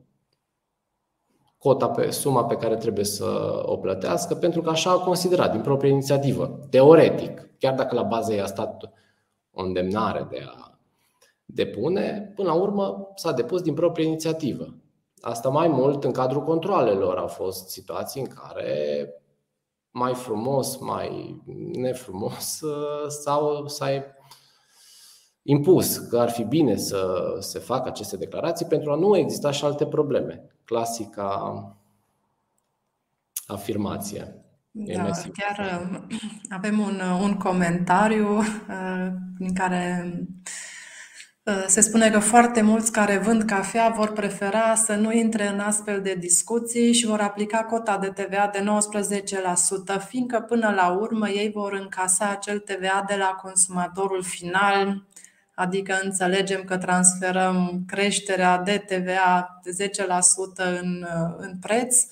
cota 1.59 1.89
pe 1.89 2.11
suma 2.11 2.45
pe 2.45 2.57
care 2.57 2.77
trebuie 2.77 3.05
să 3.05 3.61
o 3.63 3.77
plătească, 3.77 4.35
pentru 4.35 4.63
că 4.63 4.71
așa 4.71 4.91
a 4.91 4.99
considerat 4.99 5.53
din 5.53 5.61
proprie 5.61 5.91
inițiativă, 5.91 6.67
teoretic, 6.71 7.51
chiar 7.59 7.75
dacă 7.75 7.95
la 7.95 8.03
bază 8.03 8.35
i-a 8.35 8.47
stat 8.47 8.93
o 9.51 9.63
îndemnare 9.63 10.27
de 10.31 10.43
a 10.47 10.79
depune, 11.45 12.33
până 12.35 12.49
la 12.49 12.55
urmă 12.55 13.13
s-a 13.15 13.33
depus 13.33 13.63
din 13.63 13.75
proprie 13.75 14.07
inițiativă. 14.07 14.75
Asta 15.29 15.49
mai 15.49 15.69
mult 15.69 16.05
în 16.05 16.13
cadrul 16.13 16.43
controlelor 16.43 17.19
au 17.19 17.27
fost 17.27 17.69
situații 17.69 18.21
în 18.21 18.27
care 18.27 19.09
mai 19.91 20.15
frumos, 20.15 20.77
mai 20.79 21.41
nefrumos 21.73 22.63
sau 23.23 23.67
s-a 23.67 24.05
impus 25.43 25.97
că 25.97 26.19
ar 26.19 26.31
fi 26.31 26.45
bine 26.45 26.77
să 26.77 27.37
se 27.41 27.59
facă 27.59 27.89
aceste 27.89 28.17
declarații 28.17 28.67
pentru 28.67 28.93
a 28.93 28.95
nu 28.95 29.17
exista 29.17 29.51
și 29.51 29.65
alte 29.65 29.87
probleme. 29.87 30.45
Clasica 30.65 31.77
afirmație. 33.47 34.45
Da, 34.71 35.11
chiar 35.13 35.89
avem 36.59 36.79
un, 36.79 37.01
un 37.23 37.37
comentariu 37.37 38.39
uh, 38.39 39.13
în 39.39 39.55
care 39.55 40.15
Uh, 40.47 40.66
se 41.67 41.81
spune 41.81 42.11
că 42.11 42.19
foarte 42.19 42.63
mulți 42.63 42.93
care 42.93 43.19
vând 43.19 43.43
cafea 43.43 43.89
vor 43.97 44.13
prefera 44.13 44.75
să 44.75 44.95
nu 44.95 45.13
intre 45.13 45.49
în 45.49 45.59
astfel 45.61 46.03
de 46.03 46.15
discuții 46.15 46.93
și 46.93 47.07
vor 47.07 47.21
aplica 47.21 47.65
cota 47.65 47.99
de 47.99 48.09
TVA 48.09 48.51
de 48.53 48.65
19%, 49.99 50.07
fiindcă 50.09 50.41
până 50.41 50.73
la 50.77 50.91
urmă 50.91 51.29
ei 51.29 51.51
vor 51.51 51.73
încasa 51.73 52.31
acel 52.31 52.59
TVA 52.59 53.05
de 53.09 53.15
la 53.15 53.39
consumatorul 53.43 54.23
final, 54.23 55.07
adică 55.55 55.99
înțelegem 56.03 56.63
că 56.65 56.79
transferăm 56.79 57.85
creșterea 57.87 58.59
de 58.59 58.85
TVA 58.87 59.61
de 59.63 59.71
10% 59.71 60.81
în, 60.81 61.03
uh, 61.03 61.35
în 61.37 61.59
preț. 61.61 62.05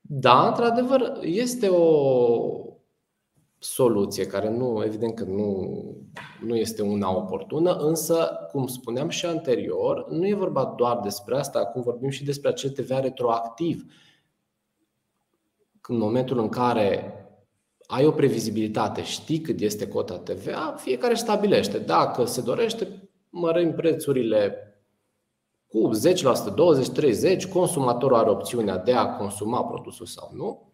Da, 0.00 0.46
într-adevăr, 0.46 1.18
este 1.20 1.68
o, 1.68 1.86
soluție 3.62 4.26
care 4.26 4.48
nu, 4.48 4.82
evident 4.84 5.14
că 5.14 5.24
nu, 5.24 5.70
nu 6.42 6.56
este 6.56 6.82
una 6.82 7.16
oportună, 7.16 7.72
însă, 7.72 8.30
cum 8.50 8.66
spuneam 8.66 9.08
și 9.08 9.26
anterior, 9.26 10.10
nu 10.10 10.26
e 10.26 10.34
vorba 10.34 10.74
doar 10.76 10.98
despre 10.98 11.36
asta, 11.36 11.58
acum 11.58 11.82
vorbim 11.82 12.10
și 12.10 12.24
despre 12.24 12.48
acel 12.48 12.70
TVA 12.70 13.00
retroactiv. 13.00 13.84
În 15.88 15.98
momentul 15.98 16.38
în 16.38 16.48
care 16.48 17.14
ai 17.86 18.06
o 18.06 18.10
previzibilitate, 18.10 19.02
știi 19.02 19.40
cât 19.40 19.60
este 19.60 19.88
cota 19.88 20.18
TVA, 20.18 20.74
fiecare 20.76 21.14
stabilește. 21.14 21.78
Dacă 21.78 22.24
se 22.24 22.40
dorește, 22.40 23.10
mărim 23.30 23.72
prețurile 23.72 24.54
cu 25.66 25.90
10%, 26.50 26.54
20, 26.54 27.46
30%, 27.46 27.52
consumatorul 27.52 28.16
are 28.16 28.30
opțiunea 28.30 28.76
de 28.78 28.92
a 28.92 29.16
consuma 29.16 29.64
produsul 29.64 30.06
sau 30.06 30.30
nu. 30.34 30.69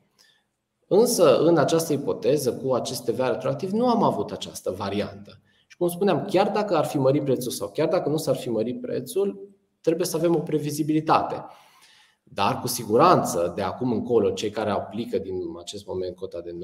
Însă, 0.88 1.38
în 1.38 1.58
această 1.58 1.92
ipoteză, 1.92 2.52
cu 2.52 2.72
acest 2.72 3.04
TVA 3.04 3.30
retroactiv, 3.30 3.70
nu 3.70 3.88
am 3.88 4.02
avut 4.02 4.32
această 4.32 4.70
variantă. 4.70 5.40
Și 5.66 5.76
cum 5.76 5.88
spuneam, 5.88 6.24
chiar 6.24 6.50
dacă 6.50 6.76
ar 6.76 6.84
fi 6.84 6.98
mărit 6.98 7.24
prețul 7.24 7.50
sau 7.50 7.68
chiar 7.68 7.88
dacă 7.88 8.08
nu 8.08 8.16
s-ar 8.16 8.36
fi 8.36 8.50
mărit 8.50 8.80
prețul, 8.80 9.48
trebuie 9.80 10.06
să 10.06 10.16
avem 10.16 10.34
o 10.34 10.38
previzibilitate. 10.38 11.44
Dar 12.22 12.60
cu 12.60 12.66
siguranță, 12.66 13.52
de 13.54 13.62
acum 13.62 13.92
încolo, 13.92 14.30
cei 14.30 14.50
care 14.50 14.70
aplică 14.70 15.18
din 15.18 15.34
acest 15.58 15.86
moment 15.86 16.16
cota 16.16 16.40
de 16.40 16.50
19% 16.50 16.54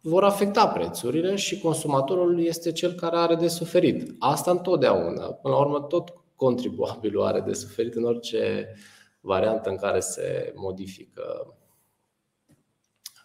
vor 0.00 0.24
afecta 0.24 0.68
prețurile 0.68 1.36
și 1.36 1.60
consumatorul 1.60 2.44
este 2.44 2.72
cel 2.72 2.92
care 2.92 3.16
are 3.16 3.34
de 3.34 3.48
suferit. 3.48 4.14
Asta 4.18 4.50
întotdeauna. 4.50 5.26
Până 5.26 5.54
la 5.54 5.60
urmă, 5.60 5.80
tot 5.80 6.14
contribuabilul 6.36 7.22
are 7.22 7.40
de 7.40 7.52
suferit 7.52 7.94
în 7.94 8.04
orice 8.04 8.74
variantă 9.20 9.70
în 9.70 9.76
care 9.76 10.00
se 10.00 10.52
modifică 10.56 11.54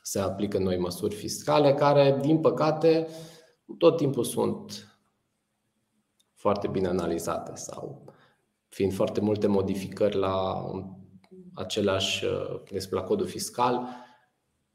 se 0.09 0.19
aplică 0.19 0.57
noi 0.57 0.77
măsuri 0.77 1.15
fiscale 1.15 1.73
care, 1.73 2.17
din 2.21 2.39
păcate, 2.39 3.07
tot 3.77 3.97
timpul 3.97 4.23
sunt 4.23 4.97
foarte 6.33 6.67
bine 6.67 6.87
analizate 6.87 7.51
sau 7.55 8.13
fiind 8.67 8.93
foarte 8.93 9.21
multe 9.21 9.47
modificări 9.47 10.15
la 10.15 10.65
același, 11.53 12.25
despre 12.71 12.95
la 12.95 13.03
codul 13.03 13.27
fiscal, 13.27 13.87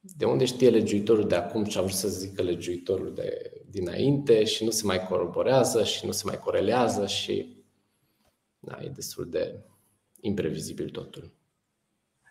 de 0.01 0.25
unde 0.25 0.45
știe 0.45 0.71
legiuitorul 0.71 1.29
de 1.29 1.35
acum 1.35 1.65
ce 1.65 1.79
a 1.79 1.83
vrut 1.83 1.95
să 1.95 2.09
zică 2.09 2.43
legiuitorul 2.43 3.15
de 3.15 3.53
dinainte 3.71 4.45
și 4.45 4.65
nu 4.65 4.71
se 4.71 4.87
mai 4.87 5.07
coroborează 5.07 5.85
și 5.85 6.07
nu 6.07 6.13
se 6.13 6.23
mai 6.27 6.39
corelează 6.39 7.07
și 7.07 7.65
da, 8.59 8.79
e 8.83 8.89
destul 8.89 9.31
de 9.31 9.65
imprevizibil 10.21 10.91
totul. 10.91 11.34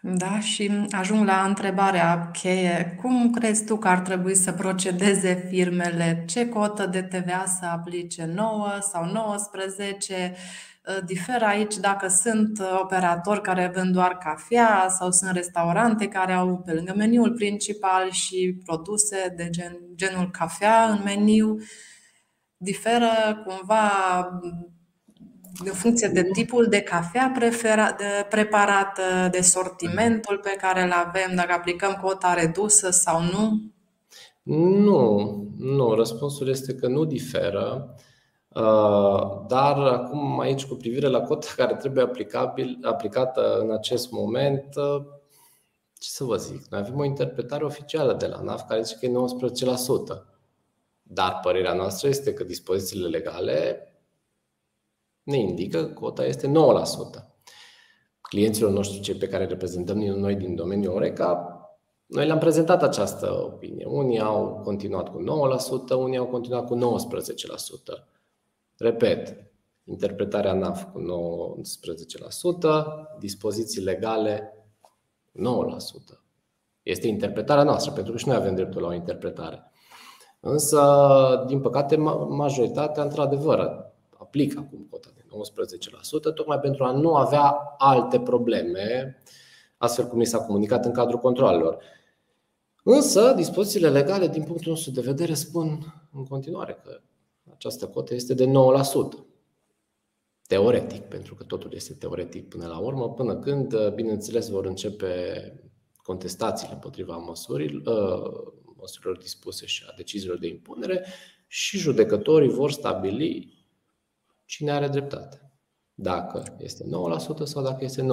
Da, 0.06 0.40
și 0.40 0.88
ajung 0.92 1.26
la 1.26 1.44
întrebarea 1.48 2.30
cheie. 2.32 2.98
Cum 3.02 3.32
crezi 3.32 3.66
tu 3.66 3.78
că 3.78 3.88
ar 3.88 4.00
trebui 4.00 4.36
să 4.36 4.52
procedeze 4.52 5.46
firmele? 5.50 6.24
Ce 6.28 6.50
cotă 6.50 6.86
de 6.86 7.02
TVA 7.02 7.46
să 7.60 7.66
aplice? 7.66 8.26
9 8.26 8.78
sau 8.82 9.06
19? 9.06 10.36
Diferă 11.06 11.46
aici 11.46 11.76
dacă 11.76 12.08
sunt 12.08 12.62
operatori 12.82 13.42
care 13.42 13.72
vând 13.76 13.94
doar 13.94 14.18
cafea 14.18 14.88
sau 14.90 15.12
sunt 15.12 15.32
restaurante 15.32 16.08
care 16.08 16.34
au 16.34 16.62
pe 16.66 16.74
lângă 16.74 16.94
meniul 16.96 17.34
principal 17.34 18.12
și 18.12 18.62
produse 18.66 19.34
de 19.38 19.50
gen, 19.50 19.78
genul 19.96 20.30
cafea 20.32 20.84
în 20.84 21.02
meniu. 21.04 21.58
Diferă 22.58 23.44
cumva 23.46 23.92
în 25.60 25.74
funcție 25.74 26.08
de 26.08 26.24
tipul 26.24 26.66
de 26.66 26.82
cafea 26.82 27.32
prefera, 27.38 27.92
de 27.98 28.26
preparată, 28.30 29.02
de 29.32 29.42
sortimentul 29.42 30.38
pe 30.38 30.56
care 30.62 30.82
îl 30.82 30.92
avem, 30.92 31.36
dacă 31.36 31.52
aplicăm 31.52 32.00
cota 32.02 32.34
redusă 32.34 32.90
sau 32.90 33.22
nu? 33.22 33.62
Nu, 34.84 35.18
nu. 35.58 35.94
Răspunsul 35.94 36.48
este 36.48 36.76
că 36.76 36.88
nu 36.88 37.06
diferă. 37.06 37.96
Uh, 38.48 39.46
dar 39.48 39.78
acum 39.78 40.40
aici 40.40 40.66
cu 40.66 40.76
privire 40.76 41.08
la 41.08 41.22
cota 41.22 41.48
care 41.56 41.76
trebuie 41.76 42.04
aplicabil, 42.04 42.80
aplicată 42.82 43.58
în 43.60 43.72
acest 43.72 44.12
moment, 44.12 44.66
uh, 44.76 45.04
ce 45.94 46.10
să 46.10 46.24
vă 46.24 46.36
zic, 46.36 46.66
noi 46.70 46.80
avem 46.80 47.00
o 47.00 47.04
interpretare 47.04 47.64
oficială 47.64 48.14
de 48.14 48.28
la 48.28 48.42
NAF 48.42 48.68
care 48.68 48.82
zice 48.82 48.98
că 49.00 49.06
e 49.06 49.12
19%. 50.18 50.24
Dar 51.04 51.40
părerea 51.42 51.74
noastră 51.74 52.08
este 52.08 52.34
că 52.34 52.44
dispozițiile 52.44 53.08
legale 53.08 53.88
ne 55.24 55.38
indică 55.38 55.86
că 55.86 55.94
cota 55.94 56.26
este 56.26 56.48
9%. 56.48 56.52
Clienților 58.22 58.72
noștri, 58.72 59.00
cei 59.00 59.16
pe 59.16 59.28
care 59.28 59.46
reprezentăm 59.46 59.98
noi 59.98 60.36
din 60.36 60.56
domeniul 60.56 60.94
Oreca, 60.94 61.58
noi 62.06 62.26
le-am 62.26 62.38
prezentat 62.38 62.84
această 62.84 63.44
opinie. 63.44 63.86
Unii 63.86 64.20
au 64.20 64.62
continuat 64.64 65.10
cu 65.10 65.24
9%, 65.92 65.94
unii 65.98 66.18
au 66.18 66.26
continuat 66.26 66.66
cu 66.66 66.78
19%. 66.78 66.80
Repet, 68.78 69.52
interpretarea 69.84 70.54
NAF 70.54 70.84
cu 70.92 71.00
19%, 71.00 71.06
dispoziții 73.20 73.82
legale 73.82 74.54
9%. 75.32 76.20
Este 76.84 77.08
interpretarea 77.08 77.64
noastră, 77.64 77.92
pentru 77.92 78.12
că 78.12 78.18
și 78.18 78.28
noi 78.28 78.36
avem 78.36 78.56
dreptul 78.56 78.82
la 78.82 78.88
o 78.88 78.94
interpretare. 78.94 79.72
Însă, 80.40 80.82
din 81.48 81.62
păcate, 81.62 81.96
majoritatea, 82.30 83.04
într-adevăr, 83.04 83.92
aplică 84.18 84.60
acum 84.60 84.88
cota 84.90 85.10
de 85.13 85.13
19%, 85.13 85.13
tocmai 86.34 86.60
pentru 86.60 86.84
a 86.84 86.92
nu 86.92 87.16
avea 87.16 87.76
alte 87.78 88.20
probleme, 88.20 89.18
astfel 89.78 90.08
cum 90.08 90.18
mi 90.18 90.26
s-a 90.26 90.46
comunicat 90.46 90.86
în 90.86 90.92
cadrul 90.92 91.20
controlelor. 91.20 91.84
Însă, 92.84 93.34
dispozițiile 93.36 93.90
legale, 93.90 94.28
din 94.28 94.44
punctul 94.44 94.72
nostru 94.72 94.92
de 94.92 95.02
vedere, 95.02 95.34
spun 95.34 95.94
în 96.14 96.26
continuare 96.26 96.80
că 96.84 97.00
această 97.54 97.88
cotă 97.88 98.14
este 98.14 98.34
de 98.34 98.46
9%. 98.46 98.52
Teoretic, 100.48 101.02
pentru 101.02 101.36
că 101.36 101.44
totul 101.44 101.72
este 101.74 101.94
teoretic 101.94 102.50
până 102.50 102.68
la 102.68 102.78
urmă, 102.78 103.10
până 103.10 103.36
când, 103.36 103.90
bineînțeles, 103.90 104.50
vor 104.50 104.66
începe 104.66 105.54
contestațiile 105.96 106.74
împotriva 106.74 107.18
măsurilor, 107.18 108.54
măsurilor 108.78 109.18
dispuse 109.18 109.66
și 109.66 109.84
a 109.88 109.94
deciziilor 109.98 110.38
de 110.38 110.48
impunere 110.48 111.06
și 111.48 111.78
judecătorii 111.78 112.50
vor 112.50 112.72
stabili 112.72 113.63
cine 114.46 114.72
are 114.72 114.88
dreptate. 114.88 115.52
Dacă 115.94 116.44
este 116.58 116.84
9% 116.84 116.88
sau 117.44 117.64
dacă 117.64 117.84
este 117.84 118.02
19%. 118.02 118.06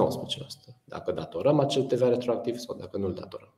Dacă 0.83 1.11
datorăm 1.11 1.59
acel 1.59 1.83
TVA 1.83 2.09
retroactiv 2.09 2.57
sau 2.57 2.75
dacă 2.75 2.97
nu-l 2.97 3.13
datorăm. 3.13 3.55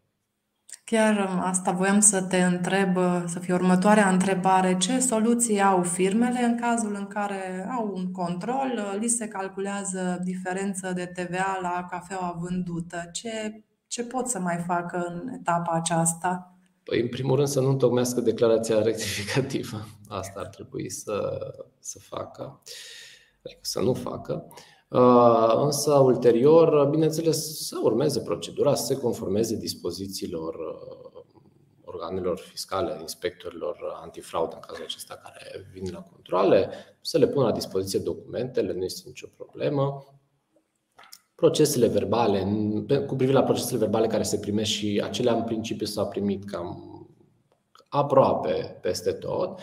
Chiar 0.86 1.40
asta 1.42 1.72
voiam 1.72 2.00
să 2.00 2.24
te 2.24 2.44
întreb, 2.44 2.98
să 3.26 3.40
fie 3.40 3.54
următoarea 3.54 4.10
întrebare. 4.10 4.78
Ce 4.78 5.00
soluții 5.00 5.62
au 5.62 5.84
firmele 5.84 6.40
în 6.40 6.58
cazul 6.60 6.96
în 6.96 7.08
care 7.08 7.68
au 7.78 7.92
un 7.96 8.12
control, 8.12 8.98
li 9.00 9.08
se 9.08 9.28
calculează 9.28 10.22
diferență 10.24 10.94
de 10.94 11.06
TVA 11.06 11.60
la 11.62 11.86
cafeaua 11.90 12.38
vândută? 12.40 13.10
Ce, 13.12 13.64
ce 13.88 14.04
pot 14.04 14.28
să 14.28 14.40
mai 14.40 14.64
facă 14.68 15.06
în 15.08 15.28
etapa 15.28 15.72
aceasta? 15.72 16.53
Păi, 16.84 17.02
în 17.02 17.08
primul 17.08 17.36
rând, 17.36 17.48
să 17.48 17.60
nu 17.60 17.70
întocmească 17.70 18.22
declarația 18.22 18.82
rectificativă. 18.82 19.78
Asta 20.08 20.40
ar 20.40 20.46
trebui 20.46 20.90
să, 20.90 21.40
să 21.80 22.00
facă, 22.00 22.62
adică 23.44 23.60
să 23.62 23.80
nu 23.80 23.94
facă. 23.94 24.48
Uh, 24.90 25.54
însă, 25.56 25.94
ulterior, 25.94 26.88
bineînțeles, 26.90 27.68
să 27.68 27.80
urmeze 27.84 28.20
procedura, 28.20 28.76
să 28.76 28.86
se 28.86 28.98
conformeze 28.98 29.56
dispozițiilor 29.56 30.54
uh, 30.54 31.22
organelor 31.84 32.40
fiscale, 32.40 32.98
inspectorilor 33.00 33.78
antifraudă, 34.02 34.56
în 34.56 34.62
cazul 34.68 34.84
acesta, 34.84 35.20
care 35.24 35.70
vin 35.72 35.90
la 35.92 36.02
controle, 36.02 36.70
să 37.02 37.18
le 37.18 37.28
pună 37.28 37.46
la 37.46 37.52
dispoziție 37.52 38.00
documentele, 38.00 38.74
nu 38.74 38.84
este 38.84 39.02
nicio 39.06 39.28
problemă. 39.36 40.06
Procesele 41.44 41.88
verbale, 41.88 42.48
cu 43.08 43.16
privire 43.16 43.38
la 43.38 43.44
procesele 43.44 43.78
verbale 43.78 44.08
care 44.08 44.24
se 44.24 44.40
primesc 44.40 44.70
și 44.70 45.02
acelea 45.04 45.34
în 45.34 45.44
principiu 45.44 45.86
s-au 45.86 46.08
primit 46.08 46.46
cam 46.46 47.08
aproape 47.90 48.78
peste 48.82 49.12
tot, 49.12 49.60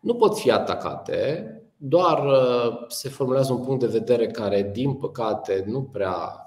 nu 0.00 0.14
pot 0.14 0.38
fi 0.38 0.50
atacate, 0.50 1.54
doar 1.76 2.26
uh, 2.26 2.84
se 2.88 3.08
formulează 3.08 3.52
un 3.52 3.64
punct 3.64 3.80
de 3.80 3.86
vedere 3.86 4.26
care, 4.26 4.70
din 4.72 4.94
păcate, 4.94 5.64
nu 5.66 5.82
prea 5.82 6.44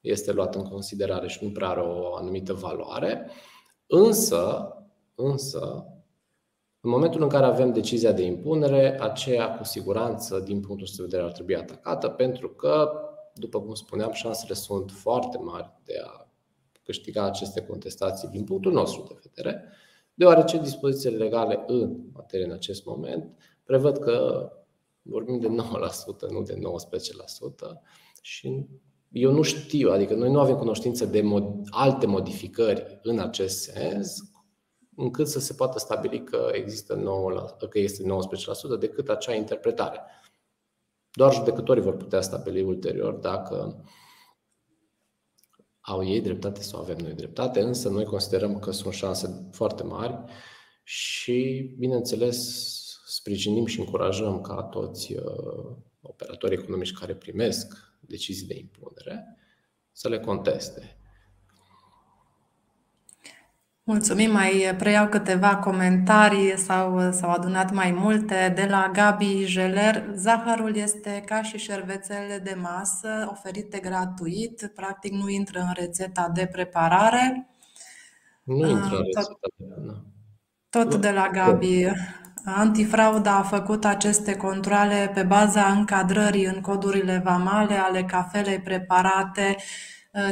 este 0.00 0.32
luat 0.32 0.54
în 0.54 0.62
considerare 0.62 1.28
și 1.28 1.44
nu 1.44 1.50
prea 1.50 1.68
are 1.68 1.80
o 1.80 2.14
anumită 2.14 2.52
valoare. 2.52 3.30
Însă, 3.86 4.72
însă, 5.14 5.86
în 6.80 6.90
momentul 6.90 7.22
în 7.22 7.28
care 7.28 7.46
avem 7.46 7.72
decizia 7.72 8.12
de 8.12 8.22
impunere, 8.22 9.02
aceea 9.02 9.56
cu 9.56 9.64
siguranță, 9.64 10.38
din 10.38 10.60
punctul 10.60 10.88
de 10.96 11.02
vedere, 11.02 11.22
ar 11.22 11.32
trebui 11.32 11.56
atacată, 11.56 12.08
pentru 12.08 12.48
că, 12.48 13.00
după 13.38 13.60
cum 13.60 13.74
spuneam, 13.74 14.12
șansele 14.12 14.54
sunt 14.54 14.90
foarte 14.90 15.38
mari 15.38 15.72
de 15.84 15.94
a 16.04 16.28
câștiga 16.82 17.24
aceste 17.24 17.60
contestații 17.60 18.28
din 18.28 18.44
punctul 18.44 18.72
nostru 18.72 19.04
de 19.08 19.20
vedere, 19.22 19.64
deoarece 20.14 20.58
dispozițiile 20.58 21.16
legale 21.16 21.64
în 21.66 21.96
materie 22.12 22.46
în 22.46 22.52
acest 22.52 22.84
moment 22.84 23.36
prevăd 23.64 23.98
că 23.98 24.48
vorbim 25.02 25.40
de 25.40 25.48
9%, 25.48 25.50
nu 26.30 26.42
de 26.42 26.54
19% 26.54 26.58
și 28.20 28.66
eu 29.12 29.32
nu 29.32 29.42
știu, 29.42 29.90
adică 29.90 30.14
noi 30.14 30.30
nu 30.30 30.40
avem 30.40 30.56
cunoștință 30.56 31.06
de 31.06 31.22
mod, 31.22 31.54
alte 31.70 32.06
modificări 32.06 33.00
în 33.02 33.18
acest 33.18 33.62
sens, 33.62 34.30
încât 34.96 35.28
să 35.28 35.40
se 35.40 35.52
poată 35.52 35.78
stabili 35.78 36.24
că 36.24 36.48
există 36.52 36.94
9, 36.94 37.56
că 37.68 37.78
este 37.78 38.02
19% 38.76 38.78
decât 38.78 39.08
acea 39.08 39.34
interpretare. 39.34 40.00
Doar 41.16 41.34
judecătorii 41.34 41.82
vor 41.82 41.96
putea 41.96 42.20
stabili 42.20 42.62
ulterior 42.62 43.14
dacă 43.14 43.84
au 45.80 46.06
ei 46.06 46.20
dreptate 46.20 46.62
sau 46.62 46.80
avem 46.80 46.96
noi 46.96 47.12
dreptate, 47.12 47.60
însă 47.60 47.88
noi 47.88 48.04
considerăm 48.04 48.58
că 48.58 48.70
sunt 48.70 48.94
șanse 48.94 49.48
foarte 49.52 49.82
mari 49.82 50.24
și, 50.82 51.70
bineînțeles, 51.78 52.38
sprijinim 53.06 53.66
și 53.66 53.78
încurajăm 53.78 54.40
ca 54.40 54.62
toți 54.62 55.12
uh, 55.12 55.76
operatorii 56.00 56.58
economici 56.58 56.92
care 56.92 57.14
primesc 57.14 57.76
decizii 58.00 58.46
de 58.46 58.58
impunere 58.58 59.36
să 59.92 60.08
le 60.08 60.20
conteste. 60.20 60.98
Mulțumim, 63.88 64.30
mai 64.30 64.74
preiau 64.78 65.08
câteva 65.08 65.56
comentarii, 65.56 66.58
s-au, 66.58 67.10
s-au 67.12 67.30
adunat 67.30 67.72
mai 67.72 67.90
multe. 67.90 68.52
De 68.54 68.66
la 68.70 68.90
Gabi 68.92 69.44
Jeler, 69.44 70.04
zahărul 70.14 70.76
este 70.76 71.22
ca 71.26 71.42
și 71.42 71.58
șervețele 71.58 72.40
de 72.44 72.56
masă, 72.60 73.28
oferite 73.30 73.78
gratuit, 73.78 74.72
practic 74.74 75.12
nu 75.12 75.28
intră 75.28 75.60
în 75.60 75.72
rețeta 75.74 76.30
de 76.34 76.46
preparare. 76.46 77.48
Nu 78.42 78.68
intră 78.68 78.96
în 78.96 79.02
ah, 79.02 79.02
rețeta 79.04 79.36
de 79.38 79.94
Tot 80.68 80.94
de 80.94 81.10
la 81.10 81.28
Gabi. 81.28 81.86
Antifrauda 82.44 83.36
a 83.36 83.42
făcut 83.42 83.84
aceste 83.84 84.36
controle 84.36 85.10
pe 85.14 85.22
baza 85.22 85.66
încadrării 85.66 86.44
în 86.44 86.60
codurile 86.60 87.20
vamale 87.24 87.74
ale 87.74 88.04
cafelei 88.04 88.60
preparate. 88.60 89.56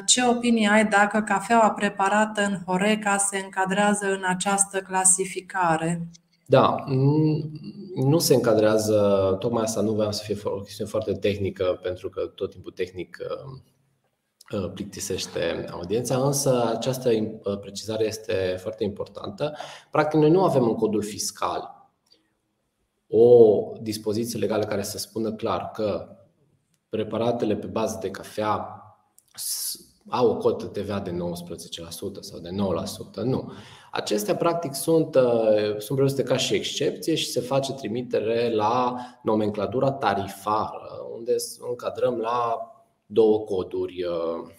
Ce 0.07 0.23
opinie 0.25 0.69
ai 0.69 0.87
dacă 0.87 1.21
cafeaua 1.21 1.71
preparată 1.71 2.43
în 2.43 2.59
Horeca 2.67 3.17
se 3.17 3.39
încadrează 3.39 4.07
în 4.07 4.23
această 4.27 4.81
clasificare? 4.81 6.09
Da, 6.47 6.85
nu 7.95 8.19
se 8.19 8.35
încadrează, 8.35 9.37
tocmai 9.39 9.63
asta 9.63 9.81
nu 9.81 9.93
vreau 9.93 10.13
să 10.13 10.23
fie 10.25 10.37
o 10.45 10.61
chestiune 10.61 10.91
foarte 10.91 11.13
tehnică, 11.13 11.79
pentru 11.83 12.09
că 12.09 12.21
tot 12.21 12.51
timpul 12.51 12.73
tehnic 12.73 13.19
uh, 13.21 13.61
uh, 14.61 14.71
plictisește 14.75 15.67
audiența, 15.71 16.17
însă 16.17 16.73
această 16.77 17.11
uh, 17.11 17.59
precizare 17.61 18.05
este 18.05 18.57
foarte 18.59 18.85
importantă. 18.85 19.57
Practic, 19.91 20.21
noi 20.21 20.31
nu 20.31 20.45
avem 20.45 20.63
un 20.63 20.75
codul 20.75 21.03
fiscal 21.03 21.75
o 23.17 23.73
dispoziție 23.81 24.39
legală 24.39 24.65
care 24.65 24.83
să 24.83 24.99
spună 24.99 25.33
clar 25.33 25.71
că 25.71 26.17
preparatele 26.89 27.57
pe 27.57 27.67
bază 27.67 27.99
de 28.01 28.11
cafea 28.11 28.84
au 30.09 30.31
o 30.31 30.37
cotă 30.37 30.67
TVA 30.67 31.01
de 31.01 31.11
19% 31.11 31.15
sau 32.21 32.39
de 32.39 32.49
9%. 33.21 33.23
Nu. 33.23 33.53
Acestea, 33.91 34.37
practic, 34.37 34.75
sunt, 34.75 35.15
uh, 35.15 35.79
sunt 35.79 35.99
prevăzute 35.99 36.23
ca 36.23 36.37
și 36.37 36.55
excepție 36.55 37.15
și 37.15 37.31
se 37.31 37.41
face 37.41 37.73
trimitere 37.73 38.55
la 38.55 38.97
nomenclatura 39.23 39.93
tarifară, 39.93 41.07
unde 41.17 41.35
încadrăm 41.69 42.17
la 42.17 42.59
două 43.07 43.39
coduri 43.39 44.05
uh, 44.05 44.51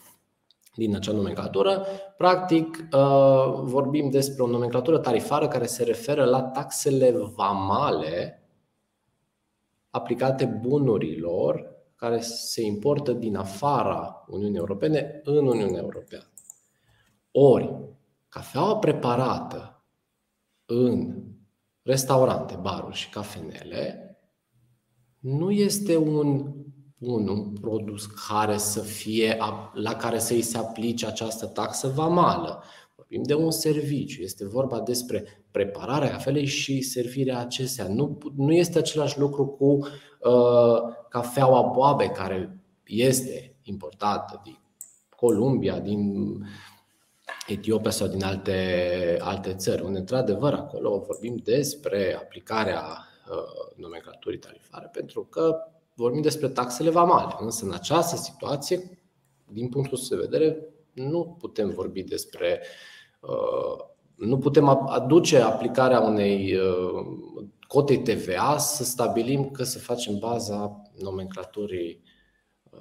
din 0.75 0.95
acea 0.95 1.11
nomenclatură. 1.11 1.85
Practic, 2.17 2.87
uh, 2.93 3.59
vorbim 3.61 4.09
despre 4.09 4.43
o 4.43 4.47
nomenclatură 4.47 4.97
tarifară 4.97 5.47
care 5.47 5.65
se 5.65 5.83
referă 5.83 6.25
la 6.25 6.41
taxele 6.41 7.11
vamale 7.11 8.39
aplicate 9.89 10.45
bunurilor 10.45 11.74
care 11.95 12.19
se 12.19 12.61
importă 12.61 13.11
din 13.11 13.35
afara 13.35 14.25
Uniunii 14.27 14.57
Europene 14.57 15.21
în 15.23 15.47
Uniunea 15.47 15.81
Europeană. 15.81 16.29
Ori, 17.31 17.75
cafeaua 18.29 18.77
preparată 18.77 19.83
în 20.65 21.23
restaurante, 21.81 22.57
baruri 22.61 22.95
și 22.95 23.09
cafenele 23.09 24.05
nu 25.19 25.51
este 25.51 25.97
un, 25.97 26.53
un, 26.99 27.27
un 27.27 27.53
produs 27.53 28.05
care 28.05 28.57
să 28.57 28.79
fie, 28.79 29.37
la 29.73 29.95
care 29.95 30.19
să 30.19 30.33
îi 30.33 30.41
se 30.41 30.57
aplice 30.57 31.05
această 31.05 31.45
taxă 31.45 31.87
vamală. 31.87 32.63
Vorbim 32.95 33.23
de 33.23 33.33
un 33.33 33.51
serviciu. 33.51 34.21
Este 34.21 34.47
vorba 34.47 34.79
despre 34.79 35.45
prepararea 35.51 36.09
cafelei 36.09 36.45
și 36.45 36.81
servirea 36.81 37.39
acestea. 37.39 37.87
Nu, 37.87 38.17
nu 38.35 38.53
este 38.53 38.77
același 38.77 39.19
lucru 39.19 39.45
cu 39.45 39.65
uh, 39.65 39.87
cafeaua 41.09 41.61
boabe, 41.61 42.07
care 42.07 42.59
este 42.85 43.55
importată 43.63 44.41
din 44.43 44.57
Columbia, 45.15 45.79
din 45.79 46.33
Etiopia 47.47 47.91
sau 47.91 48.07
din 48.07 48.23
alte, 48.23 49.17
alte 49.19 49.53
țări, 49.53 49.81
unde, 49.81 49.99
într-adevăr, 49.99 50.53
acolo 50.53 51.03
vorbim 51.07 51.35
despre 51.35 52.15
aplicarea 52.19 52.83
nomenclaturii 53.75 54.39
tarifare, 54.39 54.89
pentru 54.91 55.23
că 55.23 55.57
vorbim 55.93 56.21
despre 56.21 56.49
taxele 56.49 56.89
vamale. 56.89 57.35
Însă, 57.39 57.65
în 57.65 57.73
această 57.73 58.15
situație, 58.15 58.99
din 59.51 59.69
punctul 59.69 59.99
de 60.09 60.15
vedere, 60.15 60.57
nu 60.93 61.37
putem 61.39 61.69
vorbi 61.69 62.03
despre. 62.03 62.61
Nu 64.15 64.37
putem 64.37 64.67
aduce 64.87 65.39
aplicarea 65.39 65.99
unei 65.99 66.57
cotei 67.75 68.01
TVA 68.01 68.57
să 68.57 68.83
stabilim 68.83 69.49
că 69.49 69.63
se 69.63 69.79
face 69.79 70.09
în 70.09 70.17
baza 70.17 70.81
nomenclaturii 71.01 72.03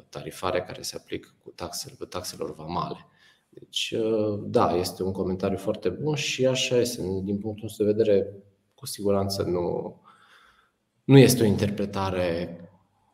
tarifare 0.08 0.62
care 0.62 0.82
se 0.82 0.96
aplică 0.96 1.34
cu 1.42 1.50
taxele, 1.50 1.94
cu 1.98 2.04
taxelor 2.04 2.54
vamale. 2.54 3.06
Deci, 3.48 3.94
da, 4.40 4.76
este 4.76 5.02
un 5.02 5.12
comentariu 5.12 5.56
foarte 5.56 5.88
bun 5.88 6.14
și 6.14 6.46
așa 6.46 6.76
este. 6.76 7.02
Din 7.02 7.38
punctul 7.38 7.62
nostru 7.62 7.84
de 7.84 7.92
vedere, 7.92 8.32
cu 8.74 8.86
siguranță 8.86 9.42
nu, 9.42 9.96
nu 11.04 11.18
este 11.18 11.42
o 11.42 11.46
interpretare 11.46 12.58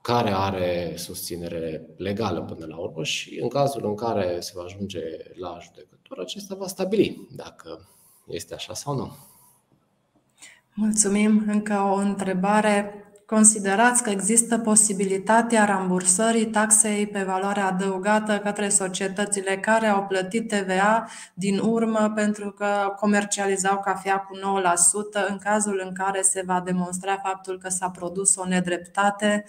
care 0.02 0.30
are 0.30 0.94
susținere 0.96 1.94
legală 1.96 2.42
până 2.42 2.66
la 2.66 2.76
urmă 2.76 3.04
și 3.04 3.38
în 3.40 3.48
cazul 3.48 3.84
în 3.84 3.94
care 3.94 4.40
se 4.40 4.52
va 4.54 4.62
ajunge 4.62 5.00
la 5.34 5.58
judecător, 5.60 6.18
acesta 6.18 6.54
va 6.54 6.66
stabili 6.66 7.28
dacă 7.30 7.88
este 8.26 8.54
așa 8.54 8.74
sau 8.74 8.94
nu. 8.94 9.29
Mulțumim. 10.74 11.44
Încă 11.46 11.74
o 11.74 11.94
întrebare. 11.94 13.04
Considerați 13.26 14.02
că 14.02 14.10
există 14.10 14.58
posibilitatea 14.58 15.64
rambursării 15.64 16.46
taxei 16.46 17.06
pe 17.06 17.22
valoare 17.22 17.60
adăugată 17.60 18.38
către 18.38 18.68
societățile 18.68 19.58
care 19.58 19.86
au 19.86 20.04
plătit 20.08 20.48
TVA 20.48 21.06
din 21.34 21.58
urmă 21.58 22.12
pentru 22.14 22.50
că 22.50 22.66
comercializau 22.96 23.80
cafea 23.80 24.18
cu 24.18 24.36
9% 24.36 25.28
în 25.28 25.38
cazul 25.38 25.82
în 25.84 25.94
care 25.94 26.22
se 26.22 26.42
va 26.46 26.62
demonstra 26.64 27.16
faptul 27.16 27.58
că 27.58 27.68
s-a 27.68 27.90
produs 27.90 28.36
o 28.36 28.46
nedreptate? 28.46 29.44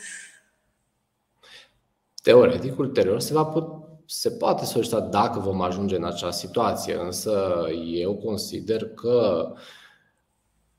Teoretic, 2.24 2.80
ulterior 2.80 3.20
se, 3.20 3.34
va 3.34 3.46
put, 3.46 3.66
se 4.06 4.30
poate 4.30 4.66
solicita 4.66 5.00
dacă 5.00 5.40
vom 5.40 5.62
ajunge 5.62 5.96
în 5.96 6.06
acea 6.06 6.32
situație, 6.32 6.96
însă 6.96 7.66
eu 7.86 8.16
consider 8.16 8.90
că 8.90 9.48
uh, 9.52 9.60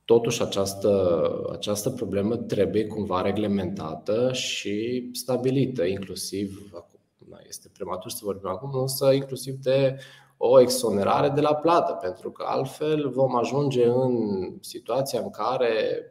Totuși, 0.05 0.43
această, 0.43 1.33
această 1.53 1.91
problemă 1.91 2.37
trebuie 2.37 2.87
cumva 2.87 3.21
reglementată 3.21 4.33
și 4.33 5.09
stabilită, 5.13 5.85
inclusiv, 5.85 6.71
acum 6.75 7.01
este 7.47 7.71
prematur 7.73 8.11
să 8.11 8.21
vorbim 8.23 8.49
acum, 8.49 8.81
însă 8.81 9.13
inclusiv 9.13 9.55
de 9.55 9.97
o 10.37 10.61
exonerare 10.61 11.29
de 11.29 11.41
la 11.41 11.55
plată, 11.55 11.93
pentru 11.93 12.31
că 12.31 12.45
altfel 12.47 13.11
vom 13.11 13.37
ajunge 13.37 13.87
în 13.87 14.15
situația 14.61 15.21
în 15.21 15.31
care 15.31 16.07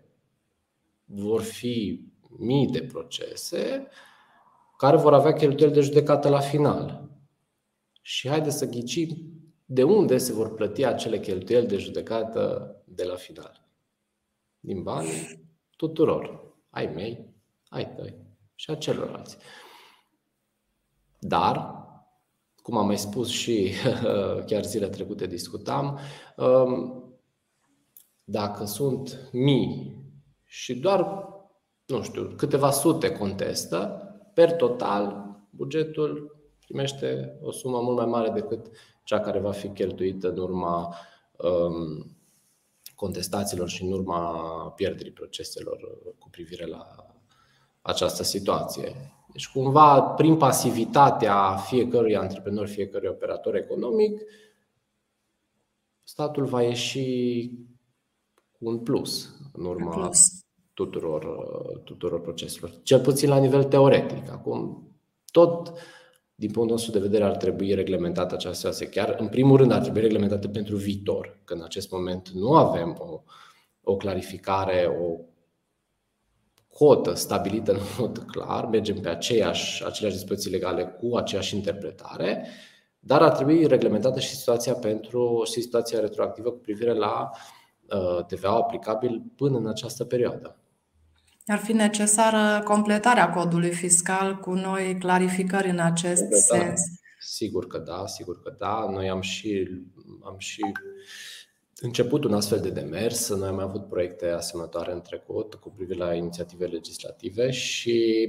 vor 1.06 1.42
fi 1.42 2.06
mii 2.38 2.68
de 2.68 2.82
procese 2.82 3.88
care 4.78 4.98
vor 4.98 5.14
avea 5.14 5.34
cheltuieli 5.34 5.74
de 5.74 5.82
judecată 5.82 6.30
la 6.30 6.40
final. 6.40 7.10
Și 8.02 8.28
haideți 8.30 8.58
să 8.58 8.70
ghicim 8.70 9.10
de 9.66 9.84
unde 9.84 10.18
se 10.18 10.34
vor 10.34 10.54
plăti 10.54 10.86
acele 10.86 11.20
cheltuieli 11.20 11.68
de 11.68 11.78
judecată 11.78 12.76
de 12.86 13.04
la 13.04 13.16
final 13.16 13.61
din 14.62 14.84
bani 14.84 15.10
tuturor, 15.76 16.54
ai 16.70 16.86
mei, 16.86 17.34
ai 17.70 17.94
tăi 17.96 18.16
și 18.56 18.72
a 18.72 18.76
celorlalți. 18.76 19.38
Dar, 21.20 21.80
cum 22.56 22.78
am 22.78 22.86
mai 22.86 22.98
spus 22.98 23.30
și 23.30 23.72
chiar 24.48 24.64
zile 24.64 24.90
trecute 24.90 25.26
discutam, 25.26 26.00
um, 26.38 27.04
dacă 28.24 28.66
sunt 28.66 29.30
mii 29.32 30.00
și 30.44 30.80
doar, 30.80 31.30
nu 31.86 32.02
știu, 32.02 32.34
câteva 32.38 32.72
sute 32.72 33.12
contestă, 33.12 34.06
per 34.34 34.52
total, 34.52 35.30
bugetul 35.50 36.40
primește 36.60 37.38
o 37.42 37.52
sumă 37.52 37.82
mult 37.82 37.98
mai 37.98 38.06
mare 38.06 38.30
decât 38.30 38.70
cea 39.04 39.20
care 39.20 39.40
va 39.40 39.52
fi 39.52 39.70
cheltuită 39.70 40.30
în 40.30 40.38
urma 40.38 40.96
um, 41.38 42.16
contestațiilor 43.02 43.70
și 43.70 43.84
în 43.84 43.92
urma 43.92 44.20
pierderii 44.76 45.12
proceselor 45.12 45.78
cu 46.20 46.30
privire 46.30 46.66
la 46.66 46.86
această 47.82 48.24
situație. 48.24 48.96
Deci, 49.32 49.48
cumva, 49.48 50.02
prin 50.02 50.38
pasivitatea 50.38 51.56
fiecărui 51.56 52.16
antreprenor, 52.16 52.68
fiecărui 52.68 53.08
operator 53.08 53.56
economic, 53.56 54.22
statul 56.04 56.46
va 56.46 56.62
ieși 56.62 57.50
cu 58.52 58.70
un 58.70 58.80
plus 58.80 59.36
în 59.54 59.66
urma 59.66 59.90
plus. 59.90 60.46
Tuturor, 60.74 61.26
tuturor 61.84 62.22
proceselor. 62.22 62.72
Cel 62.84 63.02
puțin 63.02 63.30
la 63.30 63.38
nivel 63.38 63.64
teoretic. 63.64 64.32
Acum, 64.32 64.88
tot 65.32 65.74
din 66.42 66.52
punctul 66.52 66.76
nostru 66.76 66.92
de 66.92 67.00
vedere, 67.00 67.24
ar 67.24 67.36
trebui 67.36 67.74
reglementată 67.74 68.36
această 68.36 68.56
situație. 68.58 69.02
Chiar, 69.02 69.16
în 69.20 69.28
primul 69.28 69.58
rând, 69.58 69.72
ar 69.72 69.82
trebui 69.82 70.02
reglementată 70.02 70.48
pentru 70.48 70.76
viitor, 70.76 71.40
că 71.44 71.54
în 71.54 71.62
acest 71.64 71.92
moment 71.92 72.30
nu 72.30 72.54
avem 72.54 72.96
o, 73.00 73.22
o 73.82 73.96
clarificare, 73.96 74.88
o 75.02 75.20
cotă 76.68 77.14
stabilită 77.14 77.72
în 77.72 77.80
mod 78.00 78.18
clar, 78.18 78.66
mergem 78.66 79.00
pe 79.00 79.10
aceeași, 79.10 79.86
aceleași 79.86 80.18
dispoziții 80.18 80.52
legale 80.52 80.86
cu 80.86 81.16
aceeași 81.16 81.56
interpretare, 81.56 82.48
dar 83.00 83.22
ar 83.22 83.32
trebui 83.32 83.68
reglementată 83.68 84.20
și 84.20 84.36
situația 84.36 84.74
pentru 84.74 85.44
și 85.46 85.62
situația 85.62 86.00
retroactivă 86.00 86.52
cu 86.52 86.60
privire 86.60 86.94
la 86.94 87.30
uh, 87.30 88.26
TVA 88.26 88.52
aplicabil 88.52 89.24
până 89.36 89.58
în 89.58 89.68
această 89.68 90.04
perioadă. 90.04 90.61
Ar 91.46 91.58
fi 91.58 91.74
necesară 91.74 92.64
completarea 92.64 93.30
codului 93.30 93.72
fiscal 93.72 94.36
cu 94.36 94.54
noi 94.54 94.98
clarificări 95.00 95.70
în 95.70 95.80
acest 95.80 96.24
da, 96.24 96.36
sens. 96.36 96.82
Sigur 97.20 97.68
că 97.68 97.78
da, 97.78 98.04
sigur 98.08 98.42
că 98.42 98.56
da. 98.58 98.88
Noi 98.92 99.10
am 99.10 99.22
și, 99.22 99.68
am 100.24 100.36
și 100.38 100.62
început 101.82 102.24
un 102.24 102.34
astfel 102.34 102.60
de 102.60 102.70
demers. 102.70 103.30
Noi 103.30 103.48
am 103.48 103.60
avut 103.60 103.88
proiecte 103.88 104.28
asemănătoare 104.28 104.92
în 104.92 105.02
trecut 105.02 105.54
cu 105.54 105.70
privire 105.70 105.98
la 105.98 106.14
inițiative 106.14 106.66
legislative 106.66 107.52
și 107.52 108.28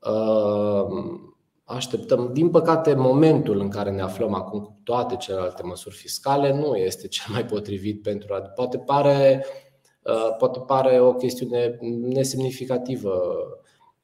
uh, 0.00 0.86
așteptăm. 1.64 2.30
Din 2.32 2.50
păcate, 2.50 2.94
momentul 2.94 3.60
în 3.60 3.68
care 3.68 3.90
ne 3.90 4.02
aflăm 4.02 4.34
acum 4.34 4.60
cu 4.60 4.80
toate 4.84 5.16
celelalte 5.16 5.62
măsuri 5.62 5.94
fiscale 5.94 6.52
nu 6.52 6.76
este 6.76 7.08
cel 7.08 7.32
mai 7.32 7.46
potrivit 7.46 8.02
pentru 8.02 8.34
a. 8.34 8.40
Poate 8.40 8.78
pare 8.78 9.44
Uh, 9.44 9.63
poate 10.38 10.60
pare 10.60 11.00
o 11.00 11.14
chestiune 11.14 11.78
nesemnificativă 12.00 13.22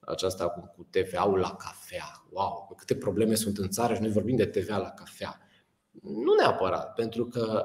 aceasta 0.00 0.48
cu, 0.48 0.72
cu 0.76 0.86
TVA-ul 0.90 1.38
la 1.38 1.56
cafea. 1.56 2.24
Wow, 2.30 2.74
câte 2.76 2.94
probleme 2.94 3.34
sunt 3.34 3.58
în 3.58 3.68
țară 3.68 3.94
și 3.94 4.00
noi 4.00 4.10
vorbim 4.10 4.36
de 4.36 4.46
TVA 4.46 4.76
la 4.76 4.90
cafea. 4.90 5.38
Nu 6.02 6.34
neapărat, 6.40 6.94
pentru 6.94 7.26
că 7.26 7.64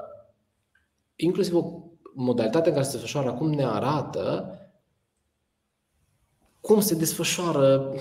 inclusiv 1.16 1.54
o 1.54 1.82
modalitate 2.14 2.68
în 2.68 2.74
care 2.74 2.86
se 2.86 2.92
desfășoară 2.92 3.28
acum 3.28 3.50
ne 3.50 3.64
arată 3.64 4.50
cum 6.60 6.80
se 6.80 6.94
desfășoară 6.94 7.94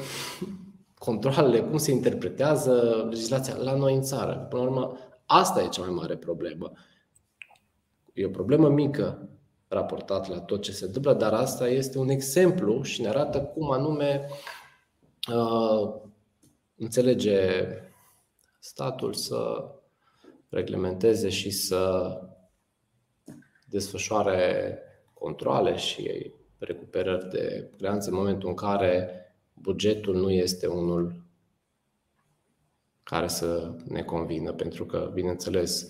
controlele, 0.97 1.61
cum 1.61 1.77
se 1.77 1.91
interpretează 1.91 3.05
legislația 3.09 3.55
la 3.55 3.75
noi 3.75 3.95
în 3.95 4.01
țară. 4.01 4.47
Până 4.49 4.63
la 4.63 4.69
urmă, 4.69 4.97
asta 5.25 5.63
e 5.63 5.67
cea 5.67 5.81
mai 5.81 5.93
mare 5.93 6.17
problemă. 6.17 6.71
E 8.13 8.25
o 8.25 8.29
problemă 8.29 8.69
mică 8.69 9.29
raportat 9.75 10.27
la 10.27 10.39
tot 10.39 10.61
ce 10.61 10.71
se 10.71 10.85
întâmplă, 10.85 11.13
dar 11.13 11.33
asta 11.33 11.67
este 11.67 11.97
un 11.97 12.09
exemplu 12.09 12.81
și 12.81 13.01
ne 13.01 13.07
arată 13.07 13.41
cum 13.41 13.71
anume 13.71 14.27
uh, 15.33 15.93
înțelege 16.75 17.67
statul 18.59 19.13
să 19.13 19.65
reglementeze 20.49 21.29
și 21.29 21.49
să 21.49 22.13
desfășoare 23.65 24.79
controle 25.13 25.75
și 25.75 26.31
recuperări 26.57 27.29
de 27.29 27.71
creanțe 27.77 28.09
în 28.09 28.15
momentul 28.15 28.49
în 28.49 28.55
care 28.55 29.09
bugetul 29.53 30.15
nu 30.15 30.31
este 30.31 30.67
unul 30.67 31.23
care 33.03 33.27
să 33.27 33.71
ne 33.87 34.03
convină, 34.03 34.53
pentru 34.53 34.85
că, 34.85 35.11
bineînțeles, 35.13 35.87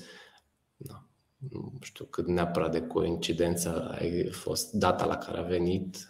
nu 1.37 1.73
știu 1.81 2.05
cât 2.05 2.27
neapărat 2.27 2.71
de 2.71 2.81
coincidență 2.81 3.89
a 3.91 3.97
fost 4.31 4.73
data 4.73 5.05
la 5.05 5.17
care 5.17 5.37
a 5.37 5.43
venit. 5.43 6.09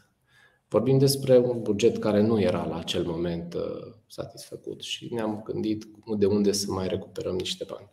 Vorbim 0.68 0.98
despre 0.98 1.38
un 1.38 1.62
buget 1.62 1.98
care 1.98 2.22
nu 2.22 2.42
era 2.42 2.66
la 2.66 2.78
acel 2.78 3.06
moment 3.06 3.54
uh, 3.54 3.94
satisfăcut 4.08 4.82
și 4.82 5.14
ne-am 5.14 5.42
gândit 5.44 5.86
de 6.18 6.26
unde 6.26 6.52
să 6.52 6.72
mai 6.72 6.88
recuperăm 6.88 7.36
niște 7.36 7.66
bani. 7.68 7.90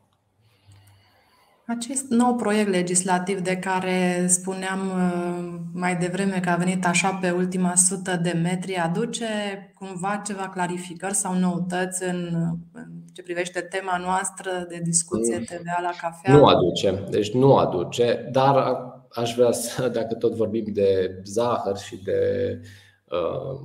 Acest 1.77 2.05
nou 2.09 2.35
proiect 2.35 2.69
legislativ 2.69 3.41
de 3.41 3.57
care 3.57 4.27
spuneam 4.29 4.81
uh, 4.81 5.61
mai 5.73 5.97
devreme 5.97 6.41
că 6.41 6.51
a 6.51 6.57
venit 6.57 6.87
așa 6.87 7.19
pe 7.21 7.31
ultima 7.31 7.75
sută 7.75 8.21
de 8.23 8.31
metri 8.31 8.77
aduce 8.77 9.27
cumva 9.79 10.23
ceva 10.27 10.49
clarificări 10.49 11.15
sau 11.15 11.35
noutăți 11.35 12.05
în, 12.05 12.37
ce 13.13 13.23
privește 13.23 13.61
tema 13.61 13.97
noastră 14.05 14.67
de 14.69 14.81
discuție 14.85 15.37
mm. 15.37 15.45
TVA 15.45 15.81
la 15.83 15.91
cafea? 16.01 16.35
Nu 16.37 16.45
aduce, 16.45 17.05
deci 17.11 17.33
nu 17.33 17.57
aduce, 17.57 18.29
dar 18.33 18.77
aș 19.13 19.35
vrea 19.35 19.53
să, 19.63 19.89
dacă 19.89 20.15
tot 20.15 20.35
vorbim 20.35 20.65
de 20.67 21.21
zahăr 21.25 21.77
și 21.77 21.97
de 21.97 22.21
uh, 23.11 23.61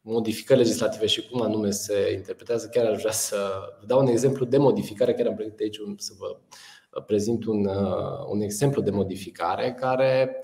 modificări 0.00 0.58
legislative 0.58 1.06
și 1.06 1.28
cum 1.30 1.42
anume 1.42 1.70
se 1.70 2.12
interpretează, 2.16 2.68
chiar 2.72 2.86
aș 2.86 2.98
vrea 2.98 3.12
să 3.12 3.36
vă 3.80 3.86
dau 3.86 4.00
un 4.00 4.06
exemplu 4.06 4.44
de 4.44 4.56
modificare, 4.56 5.14
chiar 5.14 5.26
am 5.26 5.34
pregătit 5.34 5.60
aici 5.60 5.78
un, 5.78 5.94
să 5.98 6.12
vă 6.18 6.36
prezint 7.00 7.44
un, 7.44 7.66
uh, 7.66 8.26
un 8.28 8.40
exemplu 8.40 8.82
de 8.82 8.90
modificare 8.90 9.72
care 9.72 10.40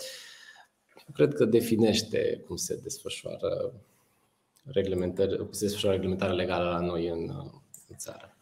cred 1.13 1.35
că 1.35 1.45
definește 1.45 2.43
cum 2.47 2.57
se 2.57 2.81
desfășoară 2.83 3.73
reglementări, 4.65 5.37
cum 5.37 5.53
se 5.53 5.65
desfășoară 5.65 5.95
reglementarea 5.97 6.35
legală 6.35 6.69
la 6.71 6.81
noi 6.81 7.09
în, 7.09 7.29
uh, 7.29 7.51
în 7.89 7.97
țară. 7.97 8.37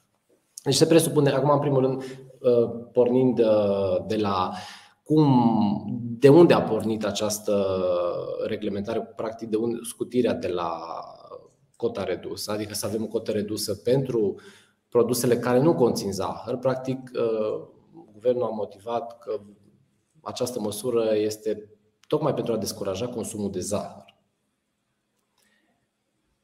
Deci 0.63 0.75
se 0.75 0.87
presupune, 0.87 1.31
acum 1.31 1.51
în 1.51 1.59
primul 1.59 1.81
rând, 1.81 2.03
uh, 2.41 2.89
pornind 2.93 3.41
de 4.07 4.17
la 4.17 4.53
cum, 5.03 5.27
de 6.19 6.29
unde 6.29 6.55
a 6.55 6.63
pornit 6.63 7.05
această 7.05 7.67
reglementare, 8.47 9.01
practic 9.17 9.49
de 9.49 9.57
unde, 9.57 9.79
scutirea 9.83 10.35
de 10.35 10.49
la 10.49 10.81
cota 11.77 12.05
redusă, 12.05 12.51
adică 12.51 12.75
să 12.75 12.87
avem 12.87 13.03
o 13.03 13.07
cotă 13.07 13.31
redusă 13.31 13.75
pentru 13.75 14.35
produsele 14.89 15.39
care 15.39 15.61
nu 15.61 15.75
conțin 15.75 16.13
zahăr. 16.13 16.57
Practic, 16.57 17.11
uh, 17.15 17.69
guvernul 18.17 18.43
a 18.43 18.49
motivat 18.49 19.19
că 19.19 19.41
această 20.23 20.61
măsură 20.61 21.15
este 21.15 21.71
tocmai 22.09 22.35
pentru 22.35 22.53
a 22.53 22.57
descuraja 22.57 23.09
consumul 23.09 23.51
de 23.51 23.61
zahăr. 23.61 24.15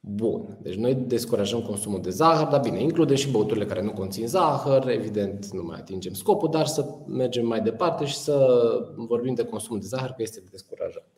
Bun. 0.01 0.59
Deci 0.61 0.75
noi 0.75 0.95
descurajăm 0.95 1.63
consumul 1.63 2.01
de 2.01 2.11
zahăr, 2.11 2.47
dar 2.47 2.61
bine, 2.61 2.83
include 2.83 3.15
și 3.15 3.31
băuturile 3.31 3.67
care 3.67 3.83
nu 3.83 3.93
conțin 3.93 4.27
zahăr, 4.27 4.89
evident 4.89 5.47
nu 5.47 5.63
mai 5.63 5.79
atingem 5.79 6.13
scopul, 6.13 6.51
dar 6.51 6.67
să 6.67 6.99
mergem 7.07 7.47
mai 7.47 7.61
departe 7.61 8.05
și 8.05 8.17
să 8.17 8.49
vorbim 8.97 9.35
de 9.35 9.45
consumul 9.45 9.81
de 9.81 9.87
zahăr, 9.87 10.11
că 10.11 10.23
este 10.23 10.45
descurajat. 10.51 11.09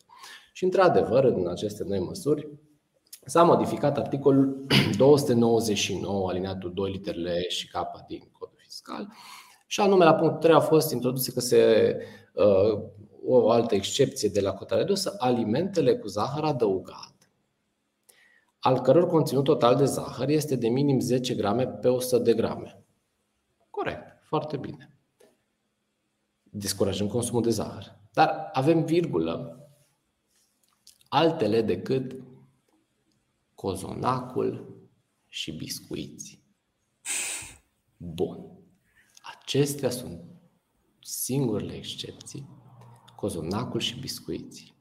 Și 0.53 0.65
într-adevăr, 0.65 1.25
în 1.25 1.49
aceste 1.49 1.85
noi 1.85 1.99
măsuri, 1.99 2.49
s-a 3.25 3.43
modificat 3.43 3.99
articolul 3.99 4.67
299, 4.97 6.29
alineatul 6.29 6.73
2 6.75 6.91
literele 6.91 7.49
și 7.49 7.69
capa 7.69 8.05
din 8.09 8.29
codul 8.39 8.59
fiscal, 8.59 9.13
și 9.75 9.81
anume 9.81 10.05
la 10.05 10.15
punctul 10.15 10.41
3 10.41 10.55
a 10.55 10.61
fost 10.61 10.93
introduse 10.93 11.33
că 11.33 11.41
se 11.41 11.97
uh, 12.33 12.83
o 13.25 13.51
altă 13.51 13.75
excepție 13.75 14.29
de 14.29 14.41
la 14.41 14.53
cota 14.53 14.77
redusă, 14.77 15.15
alimentele 15.19 15.97
cu 15.97 16.07
zahăr 16.07 16.45
adăugat 16.45 17.15
al 18.59 18.81
căror 18.81 19.07
conținut 19.07 19.45
total 19.45 19.77
de 19.77 19.85
zahăr 19.85 20.29
este 20.29 20.57
de 20.57 20.69
minim 20.69 21.01
10 21.01 21.35
grame 21.35 21.67
pe 21.67 21.89
100 21.89 22.19
de 22.19 22.35
grame. 22.35 22.85
Corect, 23.71 24.23
foarte 24.23 24.57
bine. 24.57 24.99
Descurajăm 26.43 27.07
consumul 27.07 27.43
de 27.43 27.51
zahăr. 27.51 27.99
Dar 28.13 28.51
avem 28.53 28.85
virgulă 28.85 29.59
altele 31.09 31.63
decât 31.63 32.17
cozonacul 33.55 34.77
și 35.27 35.53
biscuiți. 35.53 36.43
Bun. 37.97 38.54
Acestea 39.45 39.91
sunt 39.91 40.21
singurele 41.01 41.73
excepții, 41.75 42.49
cozonacul 43.17 43.81
și 43.81 44.01
biscuiții. 44.01 44.75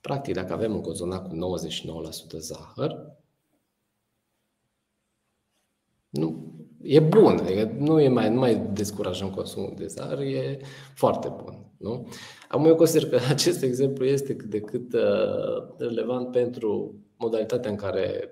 Practic, 0.00 0.34
dacă 0.34 0.52
avem 0.52 0.74
un 0.74 0.80
cozonac 0.80 1.28
cu 1.28 1.34
99% 2.36 2.38
zahăr, 2.38 3.16
nu, 6.08 6.54
e 6.82 7.00
bun, 7.00 7.38
adică 7.38 7.74
nu, 7.78 8.00
e 8.00 8.08
mai, 8.08 8.30
nu 8.30 8.38
mai 8.38 8.56
descurajăm 8.72 9.30
consumul 9.30 9.74
de 9.76 9.86
zahăr, 9.86 10.18
e 10.18 10.58
foarte 10.94 11.32
bun. 11.42 11.72
Nu? 11.76 12.08
Acum 12.48 12.66
eu 12.66 12.76
consider 12.76 13.08
că 13.08 13.18
acest 13.28 13.62
exemplu 13.62 14.04
este 14.04 14.36
cât 14.36 14.50
de 14.50 14.60
cât 14.60 14.92
uh, 14.92 15.74
relevant 15.78 16.30
pentru 16.30 16.94
modalitatea 17.16 17.70
în 17.70 17.76
care 17.76 18.28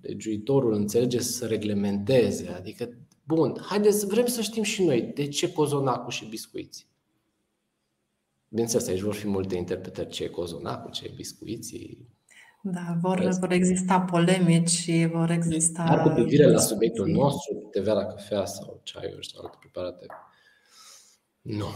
legiuitorul 0.00 0.72
înțelege 0.72 1.20
să 1.20 1.46
reglementeze. 1.46 2.48
Adică, 2.48 2.88
bun, 3.24 3.60
haideți, 3.66 4.06
vrem 4.06 4.26
să 4.26 4.40
știm 4.40 4.62
și 4.62 4.82
noi 4.82 5.02
de 5.02 5.28
ce 5.28 5.52
cozonacul 5.52 6.10
și 6.10 6.24
biscuiți. 6.24 6.86
Bineînțeles, 8.48 8.88
aici 8.88 9.00
vor 9.00 9.14
fi 9.14 9.26
multe 9.26 9.56
interpretări 9.56 10.08
ce 10.08 10.24
e 10.24 10.28
cozonacul, 10.28 10.90
ce 10.90 11.04
e 11.04 11.12
biscuiții. 11.16 12.08
Da, 12.62 12.96
vor, 13.00 13.28
vor 13.40 13.52
exista 13.52 14.00
polemici 14.00 14.68
și 14.68 15.08
vor 15.12 15.30
exista... 15.30 15.84
Dar 15.84 16.02
cu 16.02 16.08
privire 16.08 16.46
la 16.46 16.58
subiectul 16.58 17.08
nostru, 17.08 17.54
TVA 17.70 17.92
la 17.92 18.06
cafea 18.06 18.44
sau 18.44 18.80
ceaiuri 18.82 19.28
sau 19.32 19.42
alte 19.44 19.56
preparate, 19.60 20.06
nu, 21.40 21.66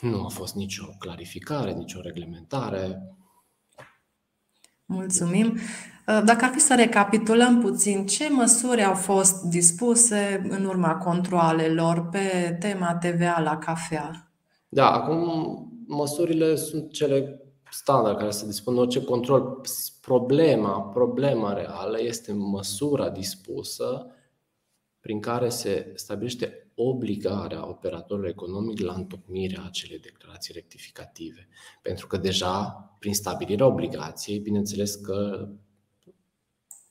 nu 0.00 0.24
a 0.24 0.28
fost 0.28 0.54
nicio 0.54 0.84
clarificare, 0.98 1.72
nicio 1.72 2.00
reglementare. 2.00 3.02
Mulțumim. 4.84 5.58
Dacă 6.04 6.44
ar 6.44 6.50
fi 6.52 6.58
să 6.58 6.74
recapitulăm 6.74 7.60
puțin, 7.60 8.06
ce 8.06 8.28
măsuri 8.30 8.84
au 8.84 8.94
fost 8.94 9.42
dispuse 9.42 10.46
în 10.48 10.64
urma 10.64 10.96
controalelor 10.96 12.08
pe 12.08 12.56
tema 12.60 12.94
TVA 12.94 13.40
la 13.40 13.58
cafea? 13.58 14.32
Da, 14.68 14.90
acum 14.90 15.22
măsurile 15.86 16.56
sunt 16.56 16.92
cele 16.92 17.40
standard 17.70 18.18
care 18.18 18.30
se 18.30 18.46
dispun 18.46 18.76
orice 18.76 19.04
control. 19.04 19.60
Problema, 20.00 20.80
problema 20.80 21.52
reală 21.52 22.00
este 22.00 22.32
măsura 22.32 23.10
dispusă 23.10 24.06
prin 25.00 25.20
care 25.20 25.48
se 25.48 25.92
stabilește 25.94 26.70
obligarea 26.74 27.68
operatorului 27.68 28.30
economic 28.30 28.80
la 28.80 28.92
întocmirea 28.92 29.62
acelei 29.66 29.98
declarații 29.98 30.54
rectificative. 30.54 31.48
Pentru 31.82 32.06
că 32.06 32.16
deja, 32.16 32.62
prin 32.98 33.14
stabilirea 33.14 33.66
obligației, 33.66 34.38
bineînțeles 34.38 34.94
că 34.94 35.48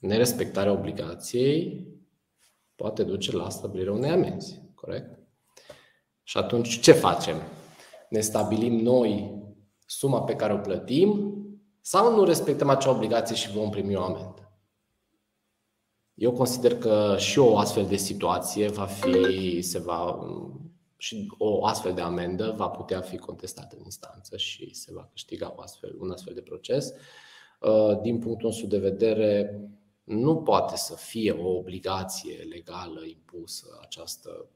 nerespectarea 0.01 0.71
obligației 0.71 1.87
poate 2.75 3.03
duce 3.03 3.35
la 3.35 3.49
stabilirea 3.49 3.93
unei 3.93 4.09
amenzi, 4.09 4.61
corect? 4.75 5.19
Și 6.23 6.37
atunci 6.37 6.79
ce 6.79 6.91
facem? 6.91 7.35
ne 8.11 8.19
stabilim 8.19 8.73
noi 8.73 9.39
suma 9.85 10.21
pe 10.21 10.35
care 10.35 10.53
o 10.53 10.57
plătim 10.57 11.35
sau 11.81 12.15
nu 12.15 12.23
respectăm 12.23 12.69
acea 12.69 12.89
obligație 12.89 13.35
și 13.35 13.51
vom 13.51 13.69
primi 13.69 13.95
o 13.95 14.01
amendă. 14.01 14.51
Eu 16.13 16.31
consider 16.31 16.77
că 16.77 17.15
și 17.17 17.39
o 17.39 17.57
astfel 17.57 17.85
de 17.85 17.95
situație 17.95 18.67
va 18.67 18.85
fi, 18.85 19.61
se 19.61 19.79
va, 19.79 20.19
și 20.97 21.31
o 21.37 21.65
astfel 21.65 21.93
de 21.93 22.01
amendă 22.01 22.53
va 22.57 22.67
putea 22.67 23.01
fi 23.01 23.17
contestată 23.17 23.75
în 23.77 23.83
instanță 23.83 24.37
și 24.37 24.73
se 24.73 24.93
va 24.93 25.09
câștiga 25.11 25.53
o 25.57 25.61
astfel, 25.61 25.95
un 25.99 26.11
astfel 26.11 26.33
de 26.33 26.41
proces. 26.41 26.93
Uh, 27.59 28.01
din 28.01 28.19
punctul 28.19 28.47
nostru 28.47 28.67
de 28.67 28.77
vedere, 28.77 29.61
nu 30.11 30.35
poate 30.37 30.77
să 30.77 30.95
fie 30.95 31.31
o 31.31 31.49
obligație 31.49 32.47
legală 32.49 33.05
impusă 33.05 33.79
această 33.81 34.49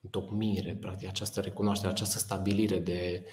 întocmire, 0.00 0.76
practic, 0.80 1.08
această 1.08 1.40
recunoaștere, 1.40 1.92
această 1.92 2.18
stabilire 2.18 2.78
de 2.78 3.24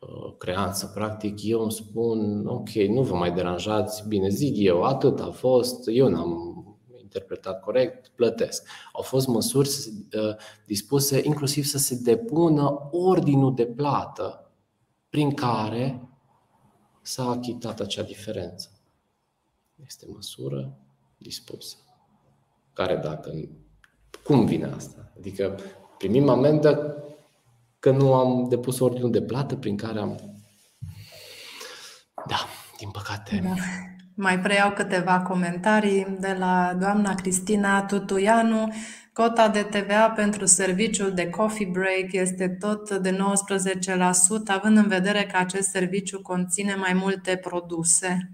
uh, 0.00 0.36
creanță. 0.38 0.86
Practic, 0.94 1.42
eu 1.42 1.60
îmi 1.60 1.72
spun, 1.72 2.46
ok, 2.46 2.68
nu 2.68 3.02
vă 3.02 3.14
mai 3.14 3.32
deranjați, 3.32 4.08
bine, 4.08 4.28
zic 4.28 4.54
eu, 4.56 4.82
atât 4.82 5.20
a 5.20 5.30
fost, 5.30 5.88
eu 5.88 6.08
n-am 6.08 6.62
interpretat 7.00 7.60
corect, 7.60 8.08
plătesc. 8.08 8.68
Au 8.92 9.02
fost 9.02 9.26
măsuri 9.26 9.68
uh, 9.68 10.36
dispuse 10.66 11.20
inclusiv 11.24 11.64
să 11.64 11.78
se 11.78 11.94
depună 11.94 12.88
ordinul 12.90 13.54
de 13.54 13.66
plată 13.66 14.52
prin 15.08 15.34
care 15.34 16.08
s-a 17.02 17.28
achitat 17.28 17.80
acea 17.80 18.02
diferență. 18.02 18.71
Este 19.86 20.06
măsură 20.12 20.78
dispusă. 21.18 21.76
Care 22.72 22.96
dacă... 22.96 23.30
Cum 24.24 24.46
vine 24.46 24.64
asta? 24.64 25.12
Adică 25.18 25.58
primim 25.98 26.28
amendă 26.28 26.96
că 27.78 27.90
nu 27.90 28.14
am 28.14 28.48
depus 28.48 28.78
ordinul 28.78 29.10
de 29.10 29.22
plată 29.22 29.56
prin 29.56 29.76
care 29.76 29.98
am. 29.98 30.40
Da, 32.26 32.46
din 32.78 32.90
păcate. 32.90 33.40
Da. 33.44 33.54
Mai 34.14 34.40
preiau 34.40 34.72
câteva 34.72 35.20
comentarii 35.20 36.16
de 36.20 36.36
la 36.38 36.76
doamna 36.80 37.14
Cristina 37.14 37.84
Tutuianu. 37.84 38.72
Cota 39.12 39.48
de 39.48 39.62
TVA 39.62 40.10
pentru 40.10 40.46
serviciul 40.46 41.12
de 41.12 41.30
coffee 41.30 41.70
break 41.72 42.12
este 42.12 42.48
tot 42.48 42.90
de 42.90 43.16
19%, 43.16 43.18
având 44.46 44.76
în 44.76 44.88
vedere 44.88 45.24
că 45.24 45.36
acest 45.36 45.68
serviciu 45.68 46.22
conține 46.22 46.74
mai 46.74 46.92
multe 46.92 47.36
produse. 47.36 48.30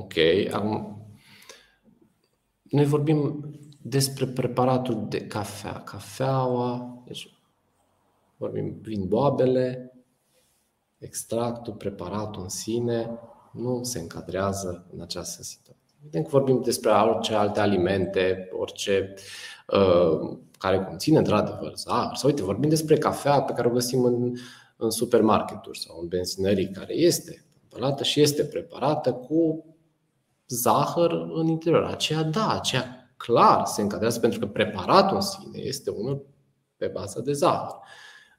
Ok, 0.00 0.14
acum 0.52 1.04
noi 2.62 2.84
vorbim 2.84 3.50
despre 3.82 4.26
preparatul 4.26 5.06
de 5.08 5.26
cafea. 5.26 5.72
Cafeaua, 5.72 7.02
deci 7.06 7.34
vorbim 8.36 8.80
prin 8.80 9.08
boabele, 9.08 9.92
extractul, 10.98 11.72
preparatul 11.72 12.42
în 12.42 12.48
sine, 12.48 13.18
nu 13.52 13.82
se 13.82 13.98
încadrează 13.98 14.86
în 14.92 15.00
această 15.00 15.42
situație. 15.42 15.94
Evident 16.02 16.24
că 16.24 16.30
vorbim 16.30 16.62
despre 16.62 16.90
orice 16.90 17.34
alte 17.34 17.60
alimente, 17.60 18.48
orice 18.52 19.14
uh, 19.66 20.38
care 20.58 20.84
conține 20.84 21.18
într-adevăr 21.18 21.74
zahăr, 21.74 22.16
sau 22.16 22.28
uite, 22.28 22.42
vorbim 22.42 22.68
despre 22.68 22.98
cafea 22.98 23.42
pe 23.42 23.52
care 23.52 23.68
o 23.68 23.72
găsim 23.72 24.04
în, 24.04 24.32
în 24.76 24.90
supermarketuri 24.90 25.78
sau 25.78 26.00
în 26.00 26.08
benzinării, 26.08 26.70
care 26.70 26.94
este 26.94 27.44
împălată 27.62 28.02
și 28.02 28.20
este 28.20 28.44
preparată 28.44 29.12
cu 29.12 29.64
zahăr 30.50 31.12
în 31.12 31.46
interior. 31.46 31.84
Aceea, 31.84 32.22
da, 32.22 32.50
aceea 32.52 33.12
clar 33.16 33.64
se 33.66 33.80
încadrează 33.80 34.20
pentru 34.20 34.38
că 34.38 34.46
preparatul 34.46 35.16
în 35.16 35.22
sine 35.22 35.58
este 35.58 35.90
unul 35.90 36.26
pe 36.76 36.86
bază 36.86 37.20
de 37.20 37.32
zahăr. 37.32 37.76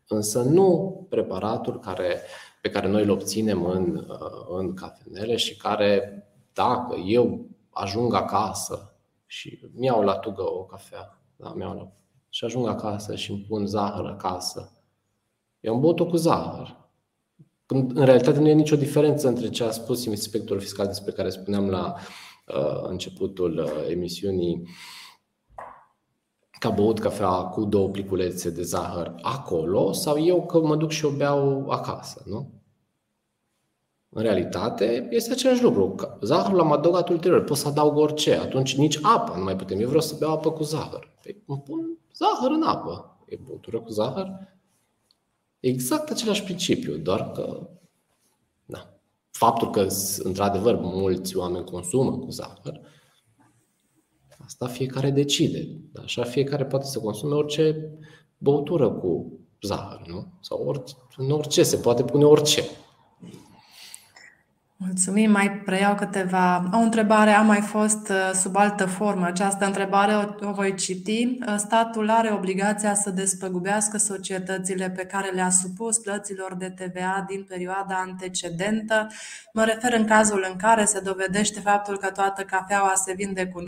Însă 0.07 0.41
nu 0.41 1.05
preparatul 1.09 1.79
care, 1.79 2.21
pe 2.61 2.69
care 2.69 2.87
noi 2.87 3.03
îl 3.03 3.09
obținem 3.09 3.65
în, 3.65 4.07
în 4.49 4.73
cafenele 4.73 5.35
și 5.35 5.57
care, 5.57 6.23
dacă 6.53 6.95
eu 6.95 7.45
ajung 7.69 8.13
acasă 8.13 8.95
și 9.25 9.59
mi-au 9.73 10.01
la 10.01 10.17
tugă 10.17 10.41
o 10.41 10.63
cafea, 10.63 11.21
da, 11.35 11.53
mi-au 11.53 11.75
la, 11.75 11.91
și 12.29 12.45
ajung 12.45 12.67
acasă 12.67 13.15
și 13.15 13.31
îmi 13.31 13.45
pun 13.47 13.65
zahăr 13.65 14.05
acasă, 14.05 14.71
eu 15.59 15.73
am 15.73 15.79
băut-o 15.79 16.05
cu 16.05 16.15
zahăr. 16.15 16.80
Când 17.71 17.97
în 17.97 18.05
realitate 18.05 18.39
nu 18.39 18.47
e 18.47 18.53
nicio 18.53 18.75
diferență 18.75 19.27
între 19.27 19.49
ce 19.49 19.63
a 19.63 19.71
spus 19.71 20.05
inspectorul 20.05 20.61
fiscal 20.61 20.85
despre 20.85 21.11
care 21.11 21.29
spuneam 21.29 21.69
la 21.69 21.95
uh, 22.47 22.89
începutul 22.89 23.57
uh, 23.57 23.89
emisiunii 23.89 24.67
că 26.59 26.67
a 26.67 26.69
băut 26.69 26.99
cafea 26.99 27.29
cu 27.29 27.63
două 27.63 27.89
pliculețe 27.89 28.49
de 28.49 28.61
zahăr 28.61 29.15
acolo 29.21 29.91
sau 29.91 30.23
eu 30.23 30.45
că 30.45 30.59
mă 30.59 30.75
duc 30.75 30.89
și 30.89 31.05
o 31.05 31.09
beau 31.09 31.69
acasă, 31.69 32.23
nu? 32.25 32.51
În 34.09 34.21
realitate 34.21 35.07
este 35.11 35.31
același 35.31 35.63
lucru. 35.63 35.95
Zahărul 36.21 36.57
l-am 36.57 36.71
adăugat 36.71 37.09
ulterior, 37.09 37.43
pot 37.43 37.57
să 37.57 37.67
adaug 37.67 37.97
orice. 37.97 38.35
Atunci 38.35 38.77
nici 38.77 38.99
apă 39.01 39.37
nu 39.37 39.43
mai 39.43 39.55
putem. 39.55 39.79
Eu 39.79 39.87
vreau 39.87 40.01
să 40.01 40.15
beau 40.19 40.31
apă 40.31 40.51
cu 40.51 40.63
zahăr. 40.63 41.07
Păi 41.23 41.43
îmi 41.47 41.61
pun 41.65 41.97
zahăr 42.15 42.51
în 42.51 42.63
apă. 42.63 43.17
E 43.25 43.39
băutură 43.45 43.79
cu 43.79 43.89
zahăr? 43.89 44.50
Exact 45.61 46.09
același 46.09 46.43
principiu, 46.43 46.97
doar 46.97 47.31
că 47.31 47.69
da, 48.65 48.99
faptul 49.31 49.69
că 49.69 49.87
într-adevăr 50.17 50.75
mulți 50.75 51.37
oameni 51.37 51.65
consumă 51.65 52.17
cu 52.17 52.29
zahăr, 52.29 52.81
asta 54.45 54.67
fiecare 54.67 55.09
decide. 55.09 55.81
Așa 56.03 56.23
fiecare 56.23 56.65
poate 56.65 56.85
să 56.85 56.99
consume 56.99 57.33
orice 57.33 57.89
băutură 58.37 58.91
cu 58.91 59.39
zahăr, 59.61 60.07
nu? 60.07 60.27
Sau 60.39 60.63
orice, 60.65 60.93
în 61.17 61.31
orice 61.31 61.63
se 61.63 61.77
poate 61.77 62.03
pune 62.03 62.23
orice. 62.23 62.63
Mulțumim, 64.83 65.31
mai 65.31 65.51
preiau 65.51 65.95
câteva. 65.95 66.69
O 66.73 66.77
întrebare 66.77 67.31
a 67.31 67.41
mai 67.41 67.61
fost 67.61 68.09
uh, 68.09 68.31
sub 68.33 68.55
altă 68.55 68.85
formă. 68.85 69.25
Această 69.25 69.65
întrebare 69.65 70.13
o, 70.13 70.47
o 70.47 70.51
voi 70.51 70.75
citi. 70.75 71.37
Uh, 71.47 71.55
statul 71.57 72.09
are 72.09 72.33
obligația 72.33 72.93
să 72.93 73.09
despăgubească 73.09 73.97
societățile 73.97 74.89
pe 74.89 75.05
care 75.05 75.29
le-a 75.29 75.49
supus 75.49 75.97
plăților 75.97 76.55
de 76.55 76.69
TVA 76.69 77.25
din 77.27 77.43
perioada 77.43 78.03
antecedentă. 78.07 79.07
Mă 79.53 79.63
refer 79.63 79.93
în 79.93 80.05
cazul 80.05 80.45
în 80.49 80.55
care 80.55 80.85
se 80.85 80.99
dovedește 80.99 81.59
faptul 81.59 81.97
că 81.97 82.09
toată 82.09 82.41
cafeaua 82.41 82.93
se 82.95 83.13
vinde 83.13 83.47
cu 83.47 83.63
9%, 83.63 83.65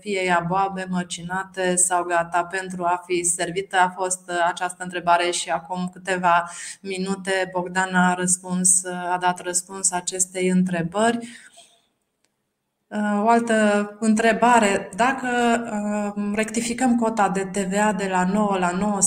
fie 0.00 0.24
ea 0.24 0.44
boabe, 0.48 0.86
măcinate 0.90 1.76
sau 1.76 2.04
gata 2.04 2.44
pentru 2.44 2.84
a 2.84 3.02
fi 3.06 3.22
servită. 3.22 3.76
A 3.76 3.94
fost 3.96 4.20
uh, 4.28 4.34
această 4.48 4.82
întrebare 4.82 5.30
și 5.30 5.50
acum 5.50 5.88
câteva 5.92 6.50
minute 6.80 7.50
Bogdan 7.52 7.94
a 7.94 8.14
răspuns, 8.14 8.84
a 8.84 9.18
dat 9.20 9.40
răspuns 9.40 9.92
acest 9.92 10.14
acestei 10.16 10.48
întrebări. 10.48 11.18
Uh, 12.88 13.22
o 13.24 13.28
altă 13.28 13.56
întrebare. 14.00 14.90
Dacă 14.96 15.28
uh, 16.16 16.32
rectificăm 16.34 16.96
cota 16.96 17.28
de 17.28 17.44
TVA 17.52 17.92
de 17.92 18.08
la 18.10 18.24
9 18.32 18.58
la 18.58 19.00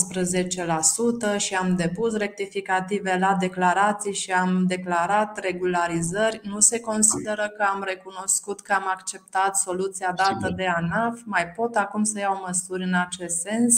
19% 1.36 1.36
și 1.36 1.54
am 1.54 1.76
depus 1.76 2.16
rectificative 2.16 3.16
la 3.20 3.36
declarații 3.40 4.14
și 4.14 4.32
am 4.32 4.64
declarat 4.66 5.38
regularizări, 5.38 6.40
nu 6.42 6.60
se 6.60 6.80
consideră 6.80 7.52
că 7.56 7.64
am 7.74 7.84
recunoscut 7.86 8.60
că 8.60 8.72
am 8.72 8.84
acceptat 8.94 9.56
soluția 9.56 10.12
dată 10.16 10.34
Sigur. 10.34 10.52
de 10.52 10.66
ANAF? 10.66 11.20
Mai 11.24 11.46
pot 11.56 11.74
acum 11.74 12.04
să 12.04 12.18
iau 12.18 12.42
măsuri 12.46 12.82
în 12.82 12.94
acest 12.94 13.36
sens? 13.36 13.74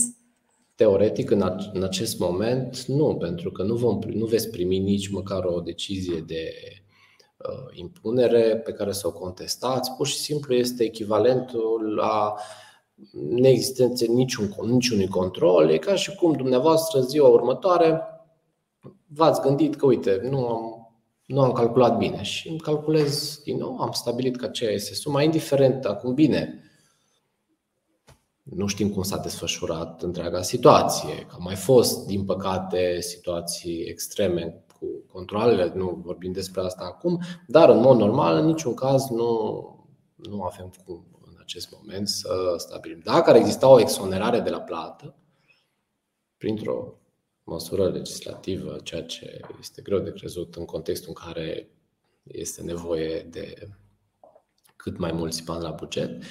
Teoretic, 0.75 1.31
în 1.73 1.83
acest 1.83 2.19
moment, 2.19 2.85
nu, 2.85 3.17
pentru 3.17 3.51
că 3.51 3.63
nu, 3.63 3.75
vom, 3.75 3.99
nu 4.07 4.27
veți 4.27 4.51
primi 4.51 4.79
nici 4.79 5.11
măcar 5.11 5.45
o 5.45 5.61
decizie 5.61 6.25
de 6.27 6.43
Uh, 6.43 6.82
impunere 7.73 8.57
pe 8.57 8.73
care 8.73 8.93
să 8.93 9.07
o 9.07 9.13
contestați, 9.13 9.93
pur 9.93 10.07
și 10.07 10.19
simplu 10.19 10.55
este 10.55 10.85
echivalentul 10.85 11.95
la 11.95 12.35
neexistenței 13.13 14.09
niciun, 14.09 14.55
niciunui 14.63 15.09
control. 15.09 15.71
E 15.71 15.79
ca 15.79 15.95
și 15.95 16.15
cum 16.15 16.33
dumneavoastră 16.33 17.01
ziua 17.01 17.29
următoare 17.29 18.03
v-ați 19.07 19.41
gândit 19.41 19.77
că, 19.77 19.87
uite, 19.87 20.21
nu 20.31 20.47
am, 20.47 20.93
nu 21.27 21.41
am 21.41 21.53
calculat 21.53 21.97
bine 21.97 22.23
și 22.23 22.49
îmi 22.49 22.59
calculez 22.59 23.41
din 23.45 23.57
nou, 23.57 23.79
am 23.79 23.91
stabilit 23.93 24.37
că 24.37 24.45
aceea 24.45 24.71
este 24.71 24.95
suma, 24.95 25.23
indiferent 25.23 25.85
acum 25.85 26.15
bine. 26.15 26.63
Nu 28.43 28.67
știm 28.67 28.91
cum 28.91 29.03
s-a 29.03 29.17
desfășurat 29.17 30.03
întreaga 30.03 30.43
situație, 30.43 31.15
că 31.15 31.33
au 31.33 31.43
mai 31.43 31.55
fost, 31.55 32.07
din 32.07 32.25
păcate, 32.25 33.01
situații 33.01 33.83
extreme 33.83 34.65
cu 34.83 35.13
controlele, 35.13 35.73
nu 35.75 36.01
vorbim 36.05 36.33
despre 36.33 36.61
asta 36.61 36.85
acum, 36.85 37.21
dar 37.47 37.69
în 37.69 37.81
mod 37.81 37.99
normal, 37.99 38.37
în 38.37 38.47
niciun 38.47 38.75
caz 38.75 39.09
nu, 39.09 39.31
nu 40.15 40.43
avem 40.43 40.73
cum 40.85 41.07
în 41.27 41.35
acest 41.41 41.77
moment 41.79 42.09
să 42.09 42.55
stabilim. 42.57 43.01
Dacă 43.05 43.31
ar 43.31 43.37
exista 43.37 43.69
o 43.69 43.81
exonerare 43.81 44.41
de 44.41 44.51
la 44.51 44.61
plată, 44.61 45.15
printr-o 46.37 46.95
măsură 47.45 47.89
legislativă, 47.89 48.77
ceea 48.83 49.03
ce 49.03 49.41
este 49.61 49.83
greu 49.83 49.99
de 49.99 50.13
crezut 50.13 50.55
în 50.55 50.65
contextul 50.65 51.09
în 51.17 51.27
care 51.27 51.71
este 52.23 52.63
nevoie 52.63 53.29
de 53.31 53.69
cât 54.77 54.99
mai 54.99 55.13
mulți 55.13 55.45
bani 55.45 55.63
la 55.63 55.71
buget, 55.71 56.23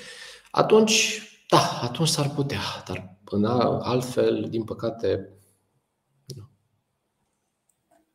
atunci, 0.51 1.21
da, 1.49 1.79
atunci 1.81 2.07
s-ar 2.07 2.29
putea, 2.29 2.59
dar 2.87 3.19
în 3.25 3.45
altfel, 3.45 4.47
din 4.49 4.63
păcate, 4.63 5.29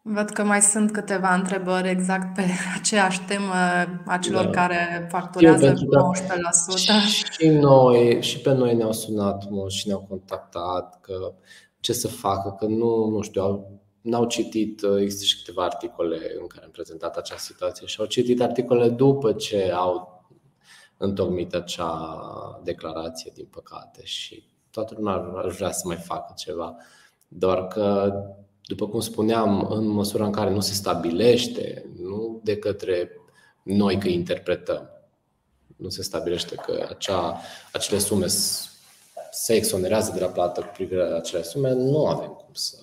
Văd 0.08 0.30
că 0.30 0.44
mai 0.44 0.62
sunt 0.62 0.92
câteva 0.92 1.34
întrebări 1.34 1.88
exact 1.88 2.34
pe 2.34 2.42
aceeași 2.78 3.20
temă 3.20 3.54
a 4.06 4.18
celor 4.18 4.44
da. 4.44 4.50
care 4.50 5.06
facturează 5.10 5.72
cu 5.72 5.84
19%. 7.30 7.32
Și 7.32 7.48
noi, 7.48 8.22
și 8.22 8.40
pe 8.40 8.52
noi 8.52 8.74
ne-au 8.74 8.92
sunat 8.92 9.50
mulți 9.50 9.76
și 9.76 9.86
ne-au 9.86 10.06
contactat 10.08 11.00
că 11.00 11.32
ce 11.80 11.92
să 11.92 12.08
facă, 12.08 12.56
că 12.58 12.66
nu, 12.66 13.08
nu 13.08 13.22
știu, 13.22 13.42
au, 13.42 13.80
n-au 14.00 14.24
citit, 14.26 14.82
există 15.00 15.24
și 15.24 15.36
câteva 15.36 15.64
articole 15.64 16.18
în 16.40 16.46
care 16.46 16.64
am 16.64 16.70
prezentat 16.70 17.16
acea 17.16 17.36
situație 17.36 17.86
și 17.86 18.00
au 18.00 18.06
citit 18.06 18.42
articole 18.42 18.88
după 18.88 19.32
ce 19.32 19.72
au 19.74 20.24
întocmit 20.96 21.54
acea 21.54 22.20
declarație, 22.64 23.32
din 23.34 23.46
păcate, 23.50 24.00
și 24.04 24.44
toată 24.70 24.94
lumea 24.96 25.14
ar 25.14 25.48
vrea 25.48 25.70
să 25.70 25.82
mai 25.86 25.96
facă 25.96 26.32
ceva. 26.36 26.76
Doar 27.28 27.66
că 27.66 28.12
după 28.66 28.88
cum 28.88 29.00
spuneam, 29.00 29.66
în 29.70 29.86
măsura 29.86 30.24
în 30.24 30.32
care 30.32 30.50
nu 30.50 30.60
se 30.60 30.72
stabilește, 30.72 31.84
nu 31.98 32.40
de 32.44 32.56
către 32.56 33.10
noi 33.62 33.98
că 33.98 34.08
interpretăm, 34.08 34.90
nu 35.76 35.88
se 35.88 36.02
stabilește 36.02 36.54
că 36.54 36.86
acea, 36.88 37.40
acele 37.72 37.98
sume 37.98 38.26
se 39.30 39.54
exonerează 39.54 40.12
de 40.14 40.20
la 40.20 40.26
plată 40.26 40.60
cu 40.60 40.70
privire 40.72 41.08
la 41.08 41.16
acele 41.16 41.42
sume, 41.42 41.72
nu 41.72 42.06
avem 42.06 42.28
cum 42.28 42.52
să 42.52 42.76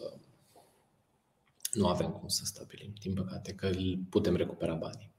nu 1.73 1.87
avem 1.87 2.07
cum 2.07 2.27
să 2.27 2.41
stabilim, 2.45 2.93
din 3.01 3.13
păcate, 3.13 3.53
că 3.53 3.69
putem 4.09 4.35
recupera 4.35 4.73
banii. 4.73 5.11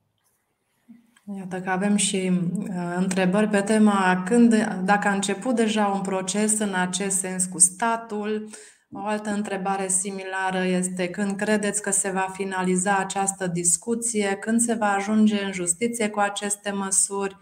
Iată 1.37 1.61
că 1.61 1.71
avem 1.71 1.97
și 1.97 2.33
uh, 2.59 2.95
întrebări 2.97 3.49
pe 3.49 3.61
tema 3.61 4.23
când, 4.27 4.55
dacă 4.85 5.09
a 5.09 5.13
început 5.13 5.55
deja 5.55 5.87
un 5.87 6.01
proces 6.01 6.59
în 6.59 6.75
acest 6.75 7.19
sens 7.19 7.45
cu 7.45 7.59
statul, 7.59 8.49
o 8.95 9.07
altă 9.07 9.31
întrebare 9.31 9.89
similară 9.89 10.65
este 10.65 11.09
când 11.09 11.37
credeți 11.37 11.83
că 11.83 11.91
se 11.91 12.11
va 12.11 12.29
finaliza 12.33 12.97
această 12.97 13.47
discuție, 13.47 14.37
când 14.41 14.61
se 14.61 14.75
va 14.75 14.93
ajunge 14.93 15.45
în 15.45 15.53
justiție 15.53 16.09
cu 16.09 16.19
aceste 16.19 16.71
măsuri, 16.71 17.37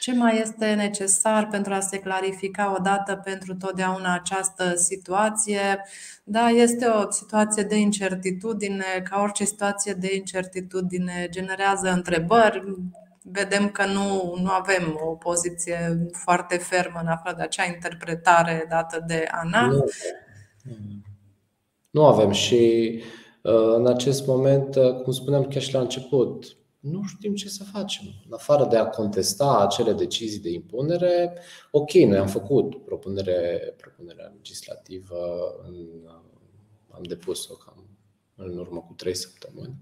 ce 0.00 0.14
mai 0.14 0.40
este 0.40 0.74
necesar 0.74 1.48
pentru 1.48 1.72
a 1.72 1.80
se 1.80 1.98
clarifica 1.98 2.74
odată 2.78 3.20
pentru 3.24 3.54
totdeauna 3.54 4.14
această 4.14 4.74
situație? 4.74 5.80
Da, 6.24 6.48
este 6.48 6.86
o 6.86 7.10
situație 7.10 7.62
de 7.62 7.76
incertitudine, 7.76 9.02
ca 9.10 9.20
orice 9.20 9.44
situație 9.44 9.92
de 9.92 10.14
incertitudine 10.14 11.26
generează 11.30 11.90
întrebări. 11.90 12.62
Vedem 13.22 13.68
că 13.68 13.86
nu, 13.86 14.34
nu 14.42 14.50
avem 14.50 14.98
o 15.04 15.14
poziție 15.14 16.08
foarte 16.12 16.56
fermă 16.56 16.98
în 17.02 17.08
afară 17.08 17.36
de 17.36 17.42
acea 17.42 17.64
interpretare 17.64 18.66
dată 18.68 19.04
de 19.06 19.28
ANAF. 19.30 19.74
Nu 21.90 22.04
avem 22.04 22.30
și 22.30 22.92
uh, 23.42 23.74
în 23.74 23.86
acest 23.86 24.26
moment, 24.26 24.74
uh, 24.74 24.94
cum 25.02 25.12
spuneam 25.12 25.44
chiar 25.44 25.62
și 25.62 25.74
la 25.74 25.80
început, 25.80 26.56
nu 26.80 27.02
știm 27.04 27.34
ce 27.34 27.48
să 27.48 27.64
facem. 27.64 28.04
În 28.26 28.32
afară 28.32 28.66
de 28.70 28.76
a 28.76 28.86
contesta 28.86 29.58
acele 29.58 29.92
decizii 29.92 30.40
de 30.40 30.50
impunere, 30.50 31.38
ok, 31.70 31.92
noi 31.92 32.18
am 32.18 32.26
făcut 32.26 32.84
propunere, 32.84 33.74
propunerea 33.76 34.32
legislativă, 34.36 35.18
în, 35.66 35.74
am 36.90 37.02
depus-o 37.02 37.54
cam 37.54 37.84
în 38.36 38.58
urmă 38.58 38.80
cu 38.80 38.92
trei 38.92 39.14
săptămâni, 39.14 39.74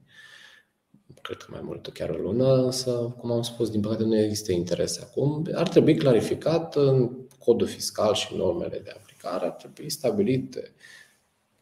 cred 1.22 1.36
că 1.36 1.46
mai 1.50 1.60
mult, 1.62 1.88
chiar 1.88 2.10
o 2.10 2.16
lună, 2.16 2.54
însă, 2.54 3.14
cum 3.18 3.30
am 3.30 3.42
spus, 3.42 3.70
din 3.70 3.80
păcate 3.80 4.02
nu 4.02 4.18
există 4.18 4.52
interes 4.52 5.00
acum. 5.00 5.48
Ar 5.54 5.68
trebui 5.68 5.96
clarificat 5.96 6.76
în 6.76 7.10
codul 7.38 7.66
fiscal 7.66 8.14
și 8.14 8.34
normele 8.34 8.78
de 8.78 8.92
aplicare, 9.28 9.46
ar 9.46 9.52
trebui 9.52 9.90
stabilite 9.90 10.72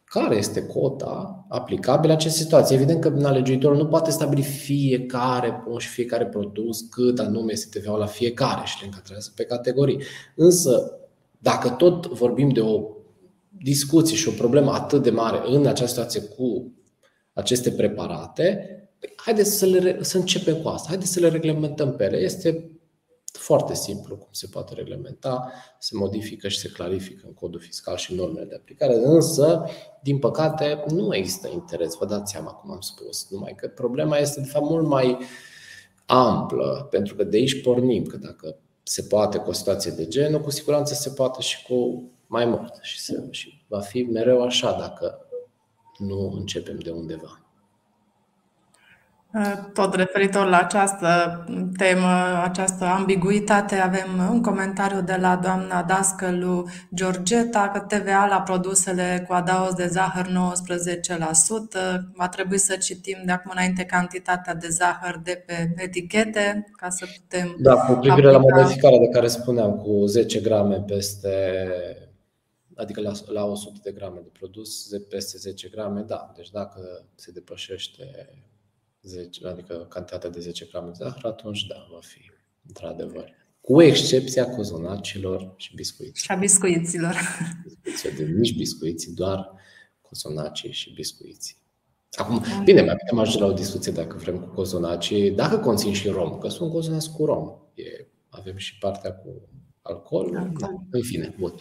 care 0.03 0.35
este 0.35 0.65
cota 0.65 1.45
aplicabilă 1.49 2.13
acestei 2.13 2.43
situații. 2.43 2.75
Evident 2.75 3.01
că 3.01 3.19
alegiuitorul 3.23 3.77
nu 3.77 3.87
poate 3.87 4.11
stabili 4.11 4.41
fiecare 4.41 5.63
și 5.77 5.87
fiecare 5.87 6.25
produs 6.25 6.81
cât 6.81 7.19
anume 7.19 7.51
este 7.51 7.79
TVA 7.79 7.95
la 7.95 8.05
fiecare 8.05 8.61
și 8.65 8.77
le 8.79 8.85
încadrează 8.85 9.31
pe 9.35 9.43
categorii. 9.43 10.01
Însă, 10.35 10.91
dacă 11.37 11.69
tot 11.69 12.07
vorbim 12.07 12.49
de 12.49 12.61
o 12.61 12.81
discuție 13.49 14.15
și 14.15 14.27
o 14.27 14.31
problemă 14.37 14.71
atât 14.71 15.03
de 15.03 15.09
mare 15.09 15.41
în 15.45 15.65
această 15.65 16.01
situație 16.01 16.21
cu 16.21 16.71
aceste 17.33 17.71
preparate, 17.71 18.71
haideți 19.15 19.57
să, 19.57 19.65
le, 19.65 20.03
să 20.03 20.17
începem 20.17 20.55
cu 20.55 20.67
asta, 20.67 20.87
haideți 20.87 21.11
să 21.11 21.19
le 21.19 21.29
reglementăm 21.29 21.95
pe 21.95 22.03
ele. 22.03 22.17
Este 22.17 22.76
foarte 23.37 23.73
simplu 23.73 24.15
cum 24.15 24.27
se 24.31 24.47
poate 24.51 24.73
reglementa, 24.73 25.51
se 25.79 25.97
modifică 25.97 26.47
și 26.47 26.57
se 26.57 26.69
clarifică 26.69 27.23
în 27.27 27.33
codul 27.33 27.59
fiscal 27.59 27.95
și 27.95 28.13
normele 28.13 28.45
de 28.45 28.55
aplicare, 28.55 28.95
însă, 28.95 29.65
din 30.01 30.19
păcate, 30.19 30.83
nu 30.87 31.15
există 31.15 31.49
interes, 31.53 31.95
vă 31.95 32.05
dați 32.05 32.31
seama 32.31 32.51
cum 32.51 32.71
am 32.71 32.79
spus, 32.79 33.27
numai 33.29 33.55
că 33.55 33.67
problema 33.67 34.17
este 34.17 34.39
de 34.41 34.47
fapt 34.47 34.65
mult 34.69 34.87
mai 34.87 35.17
amplă, 36.05 36.87
pentru 36.89 37.15
că 37.15 37.23
de 37.23 37.37
aici 37.37 37.61
pornim, 37.61 38.05
că 38.05 38.17
dacă 38.17 38.55
se 38.83 39.01
poate 39.01 39.37
cu 39.37 39.49
o 39.49 39.53
situație 39.53 39.91
de 39.91 40.07
genul, 40.07 40.41
cu 40.41 40.49
siguranță 40.49 40.93
se 40.93 41.09
poate 41.09 41.41
și 41.41 41.63
cu 41.63 42.09
mai 42.27 42.45
mult 42.45 42.79
și, 42.81 42.99
se, 42.99 43.27
și 43.31 43.65
va 43.67 43.79
fi 43.79 44.01
mereu 44.01 44.43
așa 44.43 44.77
dacă 44.79 45.27
nu 45.97 46.31
începem 46.31 46.79
de 46.79 46.89
undeva. 46.89 47.46
Tot 49.73 49.95
referitor 49.95 50.47
la 50.47 50.57
această 50.57 51.43
temă, 51.77 52.41
această 52.43 52.85
ambiguitate, 52.85 53.75
avem 53.75 54.29
un 54.31 54.41
comentariu 54.41 55.01
de 55.01 55.17
la 55.21 55.35
doamna 55.35 55.83
Dascălu 55.83 56.67
Georgeta 56.95 57.69
că 57.73 57.79
TVA 57.79 58.27
la 58.29 58.41
produsele 58.41 59.25
cu 59.27 59.33
adaos 59.33 59.73
de 59.73 59.87
zahăr 59.87 60.27
19%. 60.27 60.29
Va 62.13 62.27
trebui 62.29 62.57
să 62.57 62.75
citim 62.75 63.17
de 63.25 63.31
acum 63.31 63.51
înainte 63.53 63.83
cantitatea 63.83 64.55
de 64.55 64.67
zahăr 64.69 65.19
de 65.23 65.43
pe 65.45 65.73
etichete 65.75 66.65
ca 66.71 66.89
să 66.89 67.05
putem. 67.05 67.55
Da, 67.59 67.73
cu 67.73 67.93
privire 67.93 68.27
aplica... 68.27 68.55
la 68.55 68.61
modificarea 68.61 68.99
de 68.99 69.09
care 69.09 69.27
spuneam, 69.27 69.75
cu 69.75 70.05
10 70.05 70.39
grame 70.39 70.83
peste 70.87 71.29
adică 72.75 73.01
la, 73.01 73.11
la 73.25 73.45
100 73.45 73.79
de 73.83 73.91
grame 73.91 74.19
de 74.23 74.29
produs, 74.39 74.87
peste 75.09 75.37
10 75.37 75.69
grame, 75.69 76.01
da. 76.01 76.31
Deci 76.35 76.49
dacă 76.49 77.05
se 77.15 77.31
depășește 77.31 78.29
10, 79.07 79.47
adică 79.47 79.85
cantitatea 79.89 80.29
de 80.29 80.39
10 80.39 80.65
grame 80.65 80.87
de 80.87 80.93
zahăr, 80.97 81.25
atunci 81.25 81.65
da, 81.65 81.87
va 81.91 81.99
fi, 82.01 82.31
într-adevăr. 82.67 83.29
Cu 83.61 83.81
excepția 83.81 84.45
cozonacilor 84.45 85.53
și 85.57 85.75
biscuiților. 85.75 86.17
Și 86.17 86.31
a 86.31 86.35
biscuiților. 86.35 87.15
De 88.17 88.23
nici 88.23 88.55
biscuiții, 88.55 89.13
doar 89.13 89.51
cozonacii 90.01 90.71
și 90.71 90.93
biscuiții. 90.93 91.55
Acum, 92.11 92.43
bine, 92.63 92.81
mai 92.81 92.95
putem 92.95 93.19
ajunge 93.19 93.39
la 93.39 93.45
o 93.45 93.53
discuție 93.53 93.91
dacă 93.91 94.17
vrem 94.17 94.39
cu 94.39 94.47
cozonacii, 94.53 95.31
dacă 95.31 95.57
conțin 95.57 95.93
și 95.93 96.09
rom, 96.09 96.37
că 96.37 96.47
sunt 96.47 96.71
cozonați 96.71 97.11
cu 97.11 97.25
rom. 97.25 97.49
E, 97.73 98.07
avem 98.29 98.57
și 98.57 98.77
partea 98.77 99.13
cu 99.13 99.49
alcool. 99.81 100.35
alcool. 100.35 100.51
Da, 100.59 100.67
în 100.89 101.01
fine, 101.01 101.35
bun. 101.39 101.53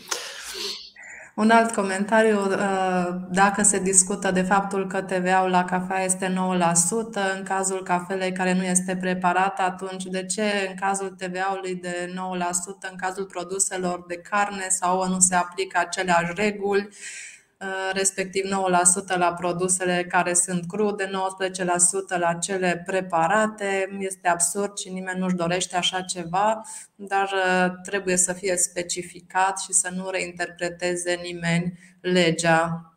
Un 1.36 1.50
alt 1.50 1.74
comentariu, 1.74 2.40
uh, 2.40 3.06
dacă 3.30 3.62
se 3.62 3.78
discută 3.78 4.30
de 4.30 4.42
faptul 4.42 4.86
că 4.86 5.02
TVA-ul 5.02 5.50
la 5.50 5.64
cafea 5.64 6.04
este 6.04 6.26
9%, 6.26 7.20
în 7.36 7.42
cazul 7.44 7.82
cafelei 7.82 8.32
care 8.32 8.54
nu 8.54 8.64
este 8.64 8.96
preparată, 8.96 9.62
atunci 9.62 10.04
de 10.04 10.24
ce 10.24 10.66
în 10.68 10.74
cazul 10.80 11.08
TVA-ului 11.08 11.74
de 11.74 12.12
9%, 12.14 12.88
în 12.90 12.96
cazul 12.96 13.24
produselor 13.24 14.04
de 14.08 14.16
carne 14.16 14.66
sau 14.68 15.08
nu 15.08 15.18
se 15.18 15.34
aplică 15.34 15.78
aceleași 15.78 16.32
reguli? 16.34 16.88
Uh, 17.60 17.90
respectiv 17.92 18.44
9% 18.44 19.16
la 19.18 19.32
produsele 19.32 20.04
care 20.08 20.34
sunt 20.34 20.66
crude, 20.68 21.10
19% 22.16 22.18
la 22.18 22.34
cele 22.34 22.82
preparate. 22.86 23.96
Este 23.98 24.28
absurd 24.28 24.78
și 24.78 24.88
nimeni 24.88 25.18
nu-și 25.18 25.34
dorește 25.34 25.76
așa 25.76 26.00
ceva, 26.00 26.62
dar 26.94 27.32
uh, 27.32 27.72
trebuie 27.82 28.16
să 28.16 28.32
fie 28.32 28.56
specificat 28.56 29.60
și 29.60 29.72
să 29.72 29.90
nu 29.94 30.10
reinterpreteze 30.10 31.20
nimeni 31.22 31.78
legea 32.00 32.90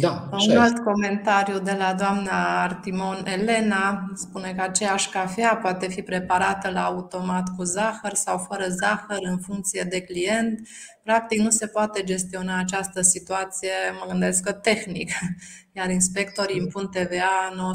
da, 0.00 0.28
Un 0.32 0.56
alt 0.56 0.72
este. 0.72 0.80
comentariu 0.84 1.58
de 1.58 1.76
la 1.78 1.94
doamna 1.94 2.62
Artimon 2.62 3.26
Elena 3.26 4.10
spune 4.14 4.54
că 4.56 4.62
aceeași 4.62 5.10
cafea 5.10 5.56
poate 5.56 5.88
fi 5.88 6.02
preparată 6.02 6.70
la 6.70 6.84
automat 6.84 7.48
cu 7.56 7.62
zahăr 7.62 8.14
sau 8.14 8.38
fără 8.38 8.64
zahăr 8.68 9.18
în 9.20 9.38
funcție 9.38 9.86
de 9.90 10.00
client. 10.00 10.68
Practic 11.02 11.40
nu 11.40 11.50
se 11.50 11.66
poate 11.66 12.04
gestiona 12.04 12.58
această 12.58 13.00
situație, 13.00 13.70
mă 14.00 14.06
gândesc 14.10 14.42
că 14.42 14.52
tehnic, 14.52 15.10
iar 15.76 15.90
inspectorii 15.90 16.56
impun 16.56 16.86
TVA 16.86 17.72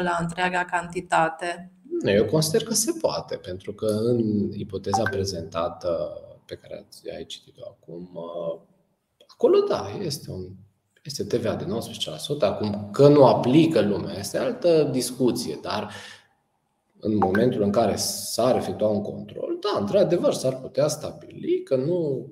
19% 0.00 0.02
la 0.02 0.16
întreaga 0.20 0.64
cantitate. 0.64 1.72
Eu 2.04 2.24
consider 2.24 2.62
că 2.62 2.74
se 2.74 2.92
poate, 3.00 3.36
pentru 3.36 3.72
că 3.72 3.86
în 3.86 4.50
ipoteza 4.52 5.02
prezentată 5.02 6.12
pe 6.46 6.54
care 6.54 6.86
ai 7.16 7.24
citit-o 7.26 7.62
acum, 7.68 8.08
acolo 9.26 9.58
da, 9.68 9.86
este 10.00 10.30
un 10.30 10.46
este 11.02 11.24
TVA 11.24 11.54
de 11.54 11.64
19%. 11.64 11.68
Acum, 12.40 12.88
că 12.92 13.08
nu 13.08 13.26
aplică 13.26 13.80
lumea, 13.80 14.18
este 14.18 14.38
altă 14.38 14.82
discuție, 14.82 15.58
dar 15.62 15.92
în 17.00 17.16
momentul 17.16 17.62
în 17.62 17.70
care 17.70 17.96
s-ar 17.96 18.56
efectua 18.56 18.88
un 18.88 19.02
control, 19.02 19.58
da, 19.60 19.80
într-adevăr, 19.80 20.32
s-ar 20.32 20.60
putea 20.60 20.88
stabili 20.88 21.62
că 21.62 21.76
nu 21.76 22.30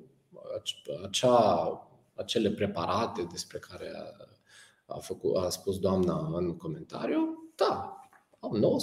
acea, 1.05 1.89
acele 2.13 2.51
preparate 2.51 3.27
despre 3.31 3.57
care 3.57 3.91
a, 3.95 4.93
a, 4.95 4.99
făcut, 4.99 5.35
a 5.35 5.49
spus 5.49 5.79
doamna 5.79 6.29
în 6.33 6.57
comentariu, 6.57 7.51
da, 7.55 7.99
au 8.39 8.79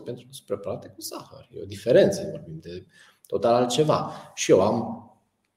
19% 0.00 0.04
pentru 0.04 0.26
preparate 0.46 0.88
cu 0.88 1.00
zahăr. 1.00 1.48
E 1.52 1.62
o 1.62 1.64
diferență, 1.64 2.28
vorbim 2.30 2.58
de 2.60 2.86
total 3.26 3.54
altceva. 3.54 4.12
Și 4.34 4.50
eu 4.50 4.60
am 4.60 5.04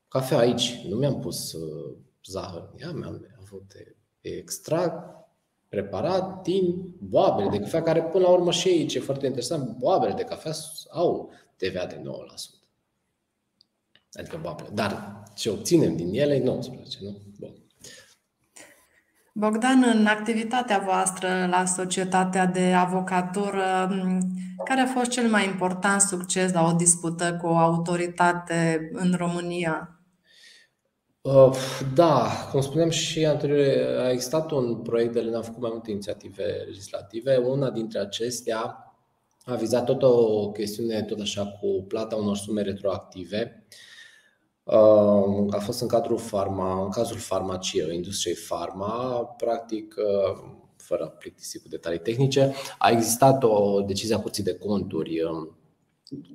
cafea 0.08 0.38
aici, 0.38 0.82
nu 0.90 0.96
mi-am 0.96 1.20
pus 1.20 1.54
uh, 1.54 1.96
zahăr 2.26 2.70
în 2.72 2.80
ea, 2.82 2.92
mi-am 2.92 3.33
avut 3.54 3.72
extract 4.22 5.28
preparat 5.70 6.42
din 6.42 6.94
boabele 7.00 7.50
de 7.50 7.60
cafea, 7.60 7.82
care 7.82 8.04
până 8.04 8.24
la 8.24 8.30
urmă 8.30 8.52
și 8.52 8.68
aici 8.68 8.96
e 8.96 9.00
foarte 9.00 9.26
interesant, 9.26 9.78
boabele 9.78 10.14
de 10.14 10.24
cafea 10.24 10.52
au 10.92 11.32
TVA 11.58 11.86
de 11.86 11.96
9%. 11.96 12.04
Adică 14.14 14.40
boabele. 14.42 14.70
Dar 14.74 15.24
ce 15.36 15.50
obținem 15.50 15.96
din 15.96 16.14
ele 16.14 16.36
e 16.36 16.44
19, 16.44 16.98
nu? 17.02 17.22
Bun. 17.40 17.54
Bogdan, 19.34 19.84
în 19.84 20.06
activitatea 20.06 20.80
voastră 20.80 21.48
la 21.50 21.66
Societatea 21.66 22.46
de 22.46 22.74
Avocatură, 22.74 23.90
care 24.66 24.82
a 24.82 24.86
fost 24.86 25.10
cel 25.10 25.30
mai 25.30 25.46
important 25.46 26.02
succes 26.02 26.52
la 26.52 26.66
o 26.66 26.72
dispută 26.72 27.38
cu 27.42 27.48
o 27.48 27.58
autoritate 27.58 28.90
în 28.94 29.14
România? 29.18 30.03
Uh, 31.24 31.56
da, 31.94 32.30
cum 32.52 32.62
spuneam 32.62 32.90
și 32.90 33.26
anterior, 33.26 34.00
a 34.00 34.12
existat 34.12 34.52
un 34.52 34.76
proiect 34.76 35.14
de 35.14 35.20
lege, 35.20 35.36
am 35.36 35.42
făcut 35.42 35.62
mai 35.62 35.70
multe 35.72 35.92
inițiative 35.92 36.44
legislative. 36.44 37.36
Una 37.36 37.70
dintre 37.70 38.00
acestea 38.00 38.94
a 39.46 39.56
vizat 39.56 39.86
tot 39.86 40.02
o 40.02 40.52
chestiune, 40.52 41.04
tot 41.04 41.20
așa, 41.20 41.46
cu 41.46 41.86
plata 41.88 42.16
unor 42.16 42.36
sume 42.36 42.62
retroactive. 42.62 43.66
Uh, 44.64 45.46
a 45.50 45.60
fost 45.60 45.82
în 45.82 45.88
cadrul 45.88 46.18
farma, 46.18 46.84
în 46.84 46.90
cazul 46.90 47.18
farmaciei, 47.18 47.96
industriei 47.96 48.36
farma, 48.36 49.26
practic, 49.38 49.96
uh, 49.98 50.52
fără 50.78 51.16
plictisi 51.20 51.62
cu 51.62 51.68
detalii 51.68 52.00
tehnice, 52.00 52.54
a 52.78 52.90
existat 52.90 53.44
o 53.44 53.82
decizie 53.82 54.16
a 54.16 54.20
Curții 54.20 54.44
de 54.44 54.58
Conturi 54.58 55.22
um, 55.22 55.58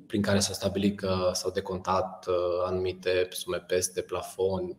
prin 0.07 0.21
care 0.21 0.39
s-a 0.39 0.53
stabilit 0.53 0.97
că 0.97 1.29
s-au 1.33 1.51
decontat 1.51 2.25
uh, 2.27 2.35
anumite 2.65 3.27
sume 3.31 3.57
peste 3.57 4.01
plafon. 4.01 4.77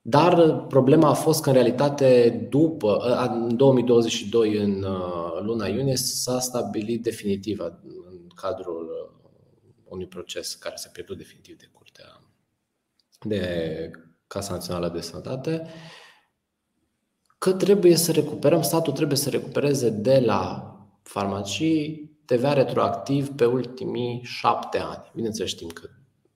Dar 0.00 0.64
problema 0.66 1.08
a 1.08 1.14
fost 1.14 1.42
că, 1.42 1.48
în 1.48 1.54
realitate, 1.54 2.30
după, 2.50 2.96
uh, 2.96 3.30
în 3.30 3.56
2022, 3.56 4.56
în 4.56 4.82
uh, 4.82 5.40
luna 5.40 5.66
iunie, 5.66 5.96
s-a 5.96 6.40
stabilit 6.40 7.02
definitiv 7.02 7.60
în 7.60 8.26
cadrul 8.34 9.12
unui 9.84 10.06
proces 10.06 10.54
care 10.54 10.76
s-a 10.76 10.90
pierdut 10.92 11.16
definitiv 11.16 11.56
de 11.56 11.70
Curtea 11.72 12.22
de 13.20 13.90
Casa 14.26 14.52
Națională 14.52 14.88
de 14.88 15.00
Sănătate, 15.00 15.66
că 17.38 17.52
trebuie 17.52 17.96
să 17.96 18.12
recuperăm, 18.12 18.62
statul 18.62 18.92
trebuie 18.92 19.16
să 19.16 19.30
recupereze 19.30 19.90
de 19.90 20.18
la 20.18 20.66
farmacii 21.02 22.11
TVA 22.24 22.52
retroactiv 22.52 23.28
pe 23.28 23.44
ultimii 23.44 24.20
șapte 24.24 24.78
ani. 24.78 25.10
Bineînțeles 25.14 25.50
știm 25.50 25.68
că 25.68 25.88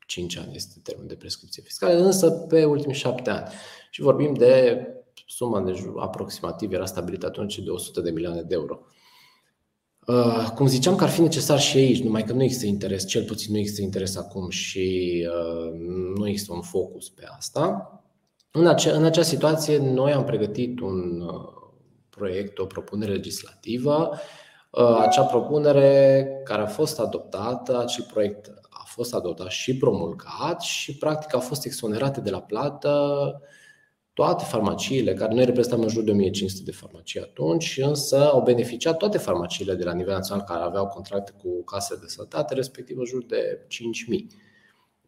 5 0.07 0.37
ani 0.37 0.55
este 0.55 0.81
termenul 0.83 1.09
de 1.09 1.17
prescripție 1.17 1.63
fiscală, 1.63 1.99
însă 1.99 2.31
pe 2.31 2.65
ultimii 2.65 2.97
șapte 2.97 3.31
ani. 3.31 3.47
Și 3.91 4.01
vorbim 4.01 4.35
de 4.35 4.81
suma 5.27 5.61
de 5.61 5.73
jur, 5.73 6.01
aproximativ 6.01 6.73
era 6.73 6.85
stabilită 6.85 7.27
atunci 7.27 7.59
de 7.59 7.71
100 7.71 8.01
de 8.01 8.11
milioane 8.11 8.43
de 8.43 8.55
euro. 8.55 8.81
Uh, 10.07 10.51
cum 10.55 10.67
ziceam 10.67 10.97
că 10.97 11.05
ar 11.05 11.11
fi 11.11 11.21
necesar 11.21 11.61
și 11.61 11.77
aici, 11.77 12.03
numai 12.03 12.25
că 12.25 12.33
nu 12.33 12.43
există 12.43 12.67
interes, 12.67 13.07
cel 13.07 13.25
puțin 13.25 13.53
nu 13.53 13.59
există 13.59 13.83
interes 13.83 14.17
acum 14.17 14.49
și 14.51 15.27
uh, 15.29 15.73
nu 16.17 16.29
există 16.29 16.53
un 16.53 16.61
focus 16.61 17.09
pe 17.09 17.25
asta. 17.37 17.91
În, 18.51 18.67
ace- 18.67 18.91
în 18.91 19.05
acea 19.05 19.23
situație, 19.23 19.79
noi 19.79 20.13
am 20.13 20.25
pregătit 20.25 20.81
un 20.81 21.21
uh, 21.21 21.57
proiect, 22.11 22.59
o 22.59 22.65
propunere 22.65 23.13
legislativă. 23.13 24.19
Uh, 24.77 24.97
acea 25.01 25.23
propunere 25.23 26.41
care 26.45 26.63
a 26.63 26.67
fost 26.67 27.01
adoptată, 27.01 27.81
acel 27.81 28.07
proiect 28.13 28.55
a 28.71 28.83
fost 28.87 29.15
adoptat 29.15 29.51
și 29.51 29.77
promulgat 29.77 30.61
și 30.61 30.97
practic 30.97 31.35
a 31.35 31.39
fost 31.39 31.65
exonerate 31.65 32.21
de 32.21 32.31
la 32.31 32.41
plată 32.41 32.93
toate 34.13 34.45
farmaciile, 34.45 35.15
care 35.15 35.35
noi 35.35 35.45
reprezentam 35.45 35.83
în 35.83 35.89
jur 35.89 36.03
de 36.03 36.11
1500 36.11 36.63
de 36.65 36.77
farmacii 36.77 37.21
atunci, 37.21 37.79
însă 37.83 38.31
au 38.31 38.43
beneficiat 38.43 38.97
toate 38.97 39.19
farmaciile 39.19 39.75
de 39.75 39.85
la 39.85 39.93
nivel 39.93 40.15
național 40.15 40.45
care 40.45 40.63
aveau 40.63 40.87
contracte 40.87 41.33
cu 41.43 41.65
case 41.65 41.97
de 42.01 42.07
sănătate, 42.07 42.55
respectiv 42.55 42.99
în 42.99 43.05
jur 43.05 43.25
de 43.25 43.65
5000. 43.69 44.27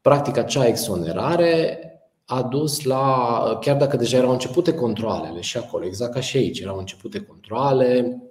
Practic, 0.01 0.37
acea 0.37 0.67
exonerare 0.67 1.81
a 2.25 2.43
dus 2.43 2.85
la, 2.85 3.59
chiar 3.61 3.77
dacă 3.77 3.97
deja 3.97 4.17
erau 4.17 4.31
începute 4.31 4.75
controlele 4.75 5.41
și 5.41 5.57
acolo, 5.57 5.85
exact 5.85 6.13
ca 6.13 6.21
și 6.21 6.37
aici, 6.37 6.61
erau 6.61 6.79
începute 6.79 7.21
controle, 7.21 8.21
uh, 8.21 8.28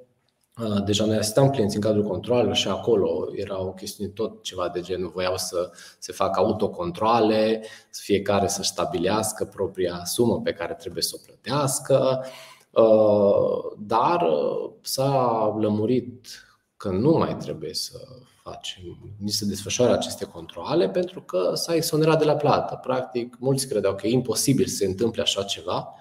deja 0.86 1.06
noi 1.06 1.18
asistam 1.18 1.50
clienți 1.50 1.76
în 1.76 1.82
cadrul 1.82 2.04
controlelor 2.04 2.56
și 2.56 2.68
acolo 2.68 3.28
era 3.36 3.62
o 3.62 3.74
chestiune 3.74 4.10
tot 4.10 4.44
ceva 4.44 4.70
de 4.70 4.82
genul, 4.82 5.12
voiau 5.14 5.38
să 5.38 5.72
se 6.00 6.12
facă 6.12 6.40
autocontrole, 6.40 7.64
fiecare 7.92 8.48
să 8.48 8.64
stabilească 8.64 9.46
propria 9.46 10.02
sumă 10.06 10.42
pe 10.42 10.54
care 10.54 10.74
trebuie 10.74 11.04
să 11.04 11.18
o 11.20 11.24
plătească, 11.26 12.26
uh, 12.72 13.78
dar 13.78 14.22
uh, 14.22 14.72
s-a 14.82 15.56
lămurit 15.60 16.28
că 16.78 16.90
nu 16.90 17.12
mai 17.12 17.38
trebuie 17.38 17.74
să 17.74 17.98
facem, 18.44 18.84
nici 19.20 19.34
să 19.34 19.46
desfășoare 19.46 19.92
aceste 19.92 20.26
controle, 20.26 20.90
pentru 20.90 21.22
că 21.22 21.52
s-a 21.54 21.76
exonerat 21.76 22.20
de 22.20 22.26
la 22.26 22.36
plată. 22.36 22.76
Practic, 22.76 23.36
mulți 23.40 23.68
credeau 23.68 23.96
că 23.96 24.08
e 24.08 24.12
imposibil 24.12 24.66
să 24.66 24.76
se 24.76 24.86
întâmple 24.86 25.22
așa 25.22 25.44
ceva, 25.44 25.94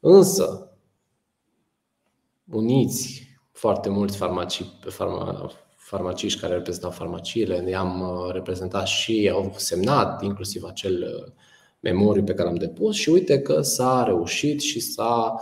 însă 0.00 0.68
uniți 2.50 3.33
foarte 3.54 3.88
mulți 3.88 4.16
farmacii, 4.16 4.78
farma, 4.88 5.50
farmaciști 5.76 6.40
care 6.40 6.54
reprezentau 6.54 6.90
farmaciile, 6.90 7.58
ne-am 7.58 8.00
uh, 8.00 8.32
reprezentat 8.32 8.86
și 8.86 9.30
au 9.32 9.52
semnat 9.56 10.22
inclusiv 10.22 10.64
acel 10.64 11.02
uh, 11.02 11.32
memoriu 11.80 12.24
pe 12.24 12.34
care 12.34 12.48
am 12.48 12.54
depus 12.54 12.94
și 12.94 13.08
uite 13.08 13.40
că 13.40 13.60
s-a 13.60 14.04
reușit 14.06 14.60
și 14.60 14.80
s-a 14.80 15.34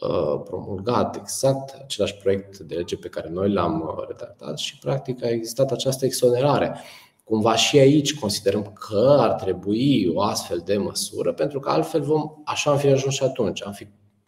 Uh, 0.00 0.40
promulgat 0.44 1.16
exact 1.16 1.76
același 1.82 2.16
proiect 2.16 2.58
de 2.58 2.74
lege 2.74 2.96
pe 2.96 3.08
care 3.08 3.28
noi 3.28 3.52
l-am 3.52 3.80
uh, 3.80 4.04
redactat 4.08 4.58
și 4.58 4.78
practic 4.78 5.24
a 5.24 5.28
existat 5.28 5.70
această 5.70 6.04
exonerare. 6.04 6.80
Cumva 7.24 7.56
și 7.56 7.78
aici 7.78 8.18
considerăm 8.18 8.62
că 8.62 9.16
ar 9.18 9.32
trebui 9.32 10.10
o 10.14 10.20
astfel 10.20 10.62
de 10.64 10.76
măsură, 10.76 11.32
pentru 11.32 11.60
că 11.60 11.70
altfel 11.70 12.02
vom, 12.02 12.22
așa 12.44 12.70
am 12.70 12.76
fi 12.78 12.86
ajuns 12.86 13.14
și 13.14 13.22
atunci, 13.22 13.64
am 13.64 13.72
fi 13.72 13.86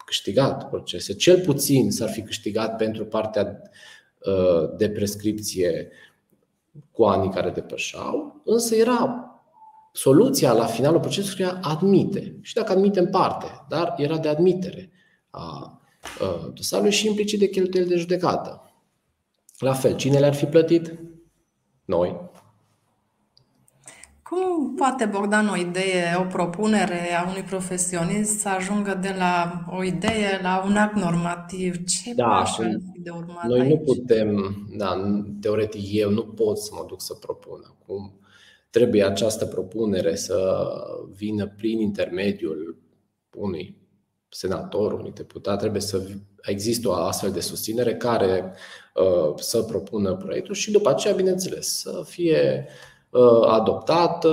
câștigat 0.09 0.69
procese. 0.69 1.13
Cel 1.13 1.41
puțin 1.41 1.91
s-ar 1.91 2.09
fi 2.09 2.21
câștigat 2.21 2.75
pentru 2.75 3.05
partea 3.05 3.61
uh, 4.19 4.75
de 4.77 4.89
prescripție 4.89 5.91
cu 6.91 7.03
anii 7.03 7.29
care 7.29 7.49
depășeau, 7.49 8.41
însă 8.45 8.75
era 8.75 9.23
soluția 9.91 10.53
la 10.53 10.65
finalul 10.65 10.99
procesului 10.99 11.45
admite. 11.61 12.37
Și 12.41 12.53
dacă 12.53 12.71
admite 12.71 12.99
în 12.99 13.09
parte, 13.09 13.45
dar 13.69 13.93
era 13.97 14.17
de 14.17 14.27
admitere 14.27 14.91
a 15.29 15.81
dosarului 16.53 16.91
și 16.91 17.07
implicit 17.07 17.39
de 17.39 17.49
cheltuieli 17.49 17.89
de 17.89 17.95
judecată. 17.95 18.73
La 19.59 19.73
fel, 19.73 19.95
cine 19.95 20.19
le-ar 20.19 20.33
fi 20.33 20.45
plătit? 20.45 20.99
Noi. 21.85 22.28
Cum 24.29 24.75
poate 24.75 25.05
Bogdan 25.05 25.47
o 25.47 25.55
idee, 25.55 26.15
o 26.19 26.23
propunere 26.23 27.15
a 27.15 27.29
unui 27.29 27.41
profesionist 27.41 28.39
să 28.39 28.49
ajungă 28.49 28.99
de 29.01 29.15
la 29.17 29.65
o 29.77 29.83
idee 29.83 30.39
la 30.41 30.63
un 30.65 30.75
act 30.75 30.95
normativ? 30.95 31.83
Ce 31.83 32.13
da, 32.13 32.27
pași 32.27 32.61
ar 32.61 32.77
fi 32.93 32.99
de 32.99 33.09
urmat 33.09 33.43
Noi 33.43 33.59
aici? 33.59 33.69
nu 33.69 33.77
putem, 33.77 34.55
da, 34.77 35.21
teoretic 35.41 35.81
eu 35.91 36.09
nu 36.09 36.23
pot 36.23 36.57
să 36.57 36.71
mă 36.73 36.85
duc 36.87 37.01
să 37.01 37.13
propun 37.13 37.63
acum. 37.67 38.19
Trebuie 38.69 39.03
această 39.03 39.45
propunere 39.45 40.15
să 40.15 40.67
vină 41.15 41.47
prin 41.47 41.79
intermediul 41.79 42.77
unui 43.35 43.77
senator, 44.29 44.93
unui 44.93 45.11
deputat, 45.11 45.59
trebuie 45.59 45.81
să 45.81 46.07
există 46.41 46.89
o 46.89 46.93
astfel 46.93 47.31
de 47.31 47.39
susținere 47.39 47.95
care 47.95 48.53
uh, 48.95 49.33
să 49.35 49.61
propună 49.61 50.15
proiectul 50.15 50.55
și 50.55 50.71
după 50.71 50.89
aceea, 50.89 51.13
bineînțeles, 51.13 51.79
să 51.79 52.03
fie 52.05 52.65
uh, 52.67 52.97
adoptat, 53.47 54.23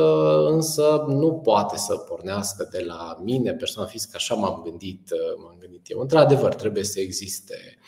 însă 0.47 1.05
nu 1.09 1.33
poate 1.33 1.77
să 1.77 1.97
pornească 1.97 2.69
de 2.71 2.83
la 2.83 3.19
mine, 3.23 3.55
persoana 3.55 3.89
fizică, 3.89 4.13
așa 4.15 4.35
m-am 4.35 4.61
gândit, 4.65 5.11
uh, 5.11 5.43
m-am 5.43 5.57
gândit 5.59 5.91
eu. 5.91 6.01
Într-adevăr, 6.01 6.55
trebuie 6.55 6.85
să 6.85 7.01
existe 7.01 7.79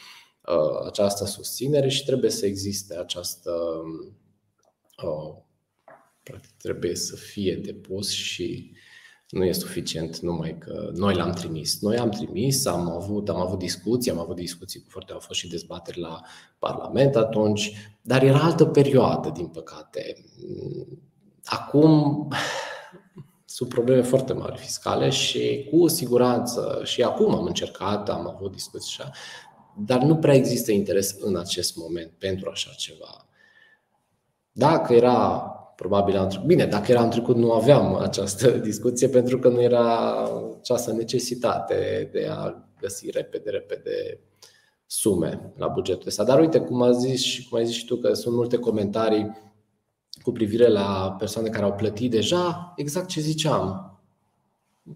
această 0.86 1.24
susținere 1.24 1.88
și 1.88 2.04
trebuie 2.04 2.30
să 2.30 2.46
existe 2.46 2.96
această 2.96 3.52
practic 6.22 6.50
trebuie 6.56 6.94
să 6.94 7.16
fie 7.16 7.54
depus 7.54 8.10
și 8.10 8.72
nu 9.28 9.44
e 9.44 9.52
suficient 9.52 10.18
numai 10.18 10.58
că 10.58 10.90
noi 10.94 11.14
l-am 11.14 11.30
trimis. 11.30 11.80
Noi 11.80 11.96
am 11.96 12.08
trimis, 12.08 12.66
am 12.66 12.90
avut, 12.90 13.28
am 13.28 13.36
avut 13.36 13.58
discuții, 13.58 14.10
am 14.10 14.18
avut 14.18 14.36
discuții 14.36 14.80
cu 14.80 14.86
foarte, 14.88 15.12
au 15.12 15.18
fost 15.18 15.38
și 15.38 15.48
dezbateri 15.48 16.00
la 16.00 16.20
Parlament 16.58 17.16
atunci, 17.16 17.72
dar 18.02 18.22
era 18.22 18.38
altă 18.38 18.64
perioadă, 18.64 19.28
din 19.28 19.46
păcate. 19.46 20.24
Acum 21.44 22.28
sunt 23.44 23.68
probleme 23.68 24.02
foarte 24.02 24.32
mari 24.32 24.58
fiscale 24.58 25.10
și 25.10 25.68
cu 25.70 25.88
siguranță 25.88 26.80
și 26.84 27.02
acum 27.02 27.34
am 27.34 27.44
încercat, 27.44 28.08
am 28.08 28.28
avut 28.28 28.52
discuții 28.52 28.96
așa, 28.98 29.10
dar 29.76 30.02
nu 30.02 30.16
prea 30.16 30.34
există 30.34 30.72
interes 30.72 31.16
în 31.20 31.36
acest 31.36 31.76
moment 31.76 32.10
pentru 32.18 32.50
așa 32.50 32.70
ceva. 32.76 33.26
Dacă 34.52 34.94
era 34.94 35.52
Probabil 35.78 36.16
am 36.16 36.28
trecut. 36.28 36.46
Bine, 36.46 36.66
dacă 36.66 36.90
era 36.90 37.02
în 37.02 37.10
trecut, 37.10 37.36
nu 37.36 37.52
aveam 37.52 37.96
această 37.96 38.50
discuție 38.68 39.08
pentru 39.08 39.38
că 39.38 39.48
nu 39.48 39.62
era 39.62 40.22
această 40.58 40.92
necesitate 40.92 42.08
de 42.12 42.28
a 42.30 42.54
găsi 42.80 43.10
repede, 43.10 43.50
repede 43.50 44.20
sume 44.86 45.52
la 45.56 45.68
bugetul 45.68 46.06
ăsta. 46.06 46.24
Dar 46.24 46.40
uite, 46.40 46.60
cum 46.60 46.82
a 46.82 46.90
zis 46.92 47.22
și 47.22 47.48
cum 47.48 47.58
ai 47.58 47.66
zis 47.66 47.74
și 47.74 47.84
tu, 47.84 47.96
că 47.96 48.12
sunt 48.12 48.34
multe 48.34 48.56
comentarii 48.56 49.36
cu 50.22 50.32
privire 50.32 50.68
la 50.68 51.16
persoane 51.18 51.48
care 51.48 51.64
au 51.64 51.74
plătit 51.74 52.10
deja, 52.10 52.72
exact 52.76 53.08
ce 53.08 53.20
ziceam. 53.20 53.98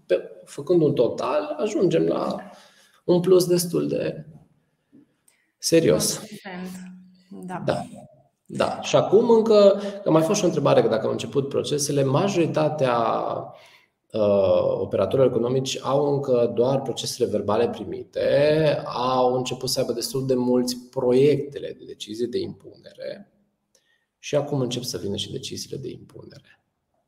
Pe, 0.05 0.21
făcând 0.45 0.81
un 0.81 0.93
total, 0.93 1.55
ajungem 1.59 2.03
la 2.03 2.35
un 3.03 3.19
plus 3.19 3.47
destul 3.47 3.87
de 3.87 4.25
serios. 5.57 6.21
Da. 7.29 7.61
da. 7.65 7.85
Da. 8.55 8.79
Și 8.81 8.95
acum 8.95 9.29
încă, 9.29 9.81
că 10.03 10.11
mai 10.11 10.21
fost 10.21 10.37
și 10.37 10.43
o 10.43 10.47
întrebare, 10.47 10.81
că 10.81 10.87
dacă 10.87 11.05
au 11.05 11.11
început 11.11 11.49
procesele, 11.49 12.03
majoritatea 12.03 12.97
uh, 14.11 14.79
operatorilor 14.79 15.31
economici 15.31 15.79
au 15.81 16.13
încă 16.13 16.51
doar 16.55 16.81
procesele 16.81 17.29
verbale 17.29 17.69
primite, 17.69 18.81
au 18.85 19.33
început 19.33 19.69
să 19.69 19.79
aibă 19.79 19.91
destul 19.91 20.27
de 20.27 20.35
mulți 20.35 20.77
proiectele 20.89 21.75
de 21.79 21.85
decizie 21.85 22.25
de 22.25 22.39
impunere 22.39 23.31
și 24.19 24.35
acum 24.35 24.59
încep 24.59 24.83
să 24.83 24.97
vină 24.97 25.15
și 25.15 25.31
deciziile 25.31 25.77
de 25.77 25.89
impunere. 25.89 26.63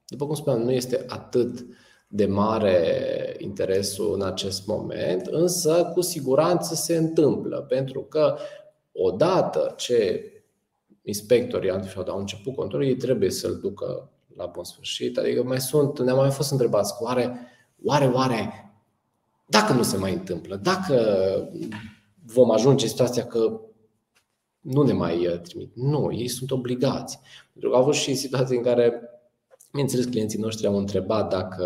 După 0.07 0.25
cum 0.25 0.35
spuneam, 0.35 0.61
nu 0.61 0.71
este 0.71 1.05
atât 1.07 1.65
de 2.07 2.25
mare 2.25 3.35
interesul 3.37 4.13
în 4.13 4.21
acest 4.21 4.67
moment, 4.67 5.25
însă 5.25 5.91
cu 5.93 6.01
siguranță 6.01 6.75
se 6.75 6.95
întâmplă, 6.95 7.65
pentru 7.69 8.01
că 8.01 8.37
odată 8.91 9.73
ce 9.77 10.29
inspectorii 11.05 11.69
antifraudă 11.69 12.11
au 12.11 12.19
început 12.19 12.55
controlul, 12.55 12.87
ei 12.87 12.95
trebuie 12.95 13.31
să-l 13.31 13.57
ducă 13.59 14.09
la 14.35 14.45
bun 14.45 14.63
sfârșit. 14.63 15.17
Adică 15.17 15.43
mai 15.43 15.61
sunt, 15.61 15.99
ne-am 15.99 16.17
mai 16.17 16.31
fost 16.31 16.51
întrebați, 16.51 16.93
oare, 16.99 17.39
oare, 17.83 18.05
oare, 18.05 18.73
dacă 19.45 19.73
nu 19.73 19.83
se 19.83 19.97
mai 19.97 20.13
întâmplă, 20.13 20.55
dacă 20.55 20.97
vom 22.25 22.51
ajunge 22.51 22.83
în 22.83 22.89
situația 22.89 23.25
că 23.25 23.59
nu 24.59 24.81
ne 24.81 24.93
mai 24.93 25.27
uh, 25.27 25.39
trimit. 25.39 25.75
Nu, 25.75 26.13
ei 26.13 26.27
sunt 26.27 26.51
obligați. 26.51 27.19
Pentru 27.51 27.69
că 27.69 27.75
au 27.75 27.81
avut 27.81 27.93
și 27.93 28.15
situații 28.15 28.57
în 28.57 28.63
care, 28.63 29.01
bineînțeles, 29.71 30.05
clienții 30.05 30.39
noștri 30.39 30.67
au 30.67 30.77
întrebat 30.77 31.29
dacă 31.29 31.65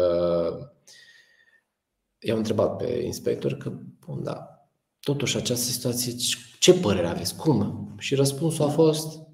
i-au 2.20 2.38
întrebat 2.38 2.76
pe 2.76 3.02
inspector 3.06 3.54
că, 3.54 3.72
bun, 4.06 4.24
da, 4.24 4.68
totuși 5.00 5.38
această 5.38 5.72
situație, 5.72 6.14
ce 6.60 6.74
părere 6.74 7.08
aveți? 7.08 7.36
Cum? 7.36 7.90
Și 7.98 8.16
răspunsul 8.16 8.66
a 8.66 8.70
fost 8.70 9.29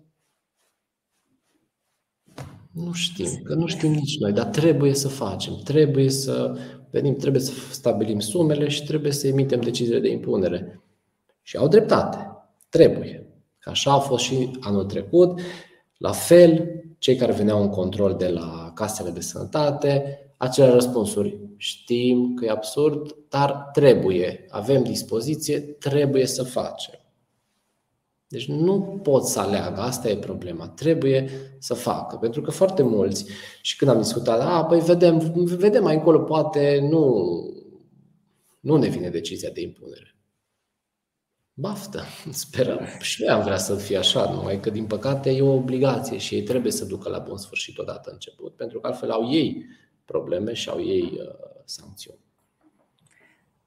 nu 2.76 2.94
știm, 2.94 3.42
că 3.44 3.54
nu 3.54 3.68
știm 3.68 3.92
nici 3.92 4.18
noi, 4.20 4.32
dar 4.32 4.46
trebuie 4.46 4.94
să 4.94 5.08
facem, 5.08 5.56
trebuie 5.64 6.10
să 6.10 6.58
venim, 6.92 7.16
trebuie 7.16 7.42
să 7.42 7.52
stabilim 7.72 8.20
sumele 8.20 8.68
și 8.68 8.84
trebuie 8.84 9.12
să 9.12 9.28
emitem 9.28 9.62
deciziile 9.62 10.00
de 10.00 10.10
impunere. 10.10 10.82
Și 11.42 11.58
au 11.58 11.68
dreptate. 11.68 12.30
Trebuie. 12.70 13.28
Că 13.60 13.70
așa 13.70 13.94
a 13.94 14.00
fost 14.00 14.24
și 14.24 14.52
anul 14.60 14.86
trecut. 14.86 15.40
La 15.98 16.12
fel, 16.12 16.70
cei 16.98 17.16
care 17.16 17.32
veneau 17.32 17.62
în 17.62 17.70
control 17.70 18.16
de 18.18 18.28
la 18.28 18.72
casele 18.74 19.10
de 19.10 19.22
sănătate, 19.22 20.20
acele 20.38 20.70
răspunsuri. 20.70 21.38
Știm 21.58 22.34
că 22.34 22.46
e 22.46 22.50
absurd, 22.50 23.16
dar 23.30 23.70
trebuie. 23.74 24.46
Avem 24.50 24.84
dispoziție, 24.84 25.60
trebuie 25.60 26.26
să 26.26 26.44
facem. 26.44 27.00
Deci 28.28 28.48
nu 28.48 29.00
pot 29.04 29.24
să 29.24 29.40
aleagă, 29.40 29.82
asta 29.82 30.10
e 30.10 30.18
problema. 30.18 30.68
Trebuie 30.68 31.30
să 31.60 31.74
facă. 31.74 32.16
Pentru 32.16 32.42
că 32.42 32.52
foarte 32.52 32.84
mulți, 32.84 33.26
și 33.62 33.78
când 33.78 33.92
am 33.92 33.98
discutat, 33.98 34.40
a, 34.40 34.66
păi 34.66 34.80
vedem, 34.80 35.18
vedem 35.58 35.84
mai 35.84 35.96
încolo, 35.96 36.20
poate 36.20 36.88
nu, 36.90 37.26
nu 38.60 38.78
ne 38.78 38.88
vine 38.88 39.10
decizia 39.10 39.50
de 39.50 39.62
impunere. 39.62 40.16
Baftă, 41.54 42.04
sperăm. 42.32 42.88
Și 43.02 43.22
noi 43.24 43.34
am 43.34 43.44
vrea 43.44 43.58
să 43.58 43.76
fie 43.76 43.98
așa, 43.98 44.32
numai 44.32 44.60
că 44.60 44.70
din 44.70 44.86
păcate 44.86 45.30
e 45.32 45.42
o 45.42 45.54
obligație 45.54 46.18
și 46.18 46.36
ei 46.36 46.44
trebuie 46.44 46.72
să 46.72 46.86
ducă 46.86 47.10
la 47.10 47.20
bun 47.20 47.38
sfârșit 47.38 47.78
odată 47.78 48.12
început, 48.12 48.56
pentru 48.56 48.80
că 48.80 48.88
altfel 48.88 49.12
au 49.12 49.32
ei 49.32 49.66
probleme 50.06 50.54
și 50.54 50.70
au 50.70 50.84
ei 50.84 51.20
uh, 51.20 51.62
sancțiuni. 51.66 52.25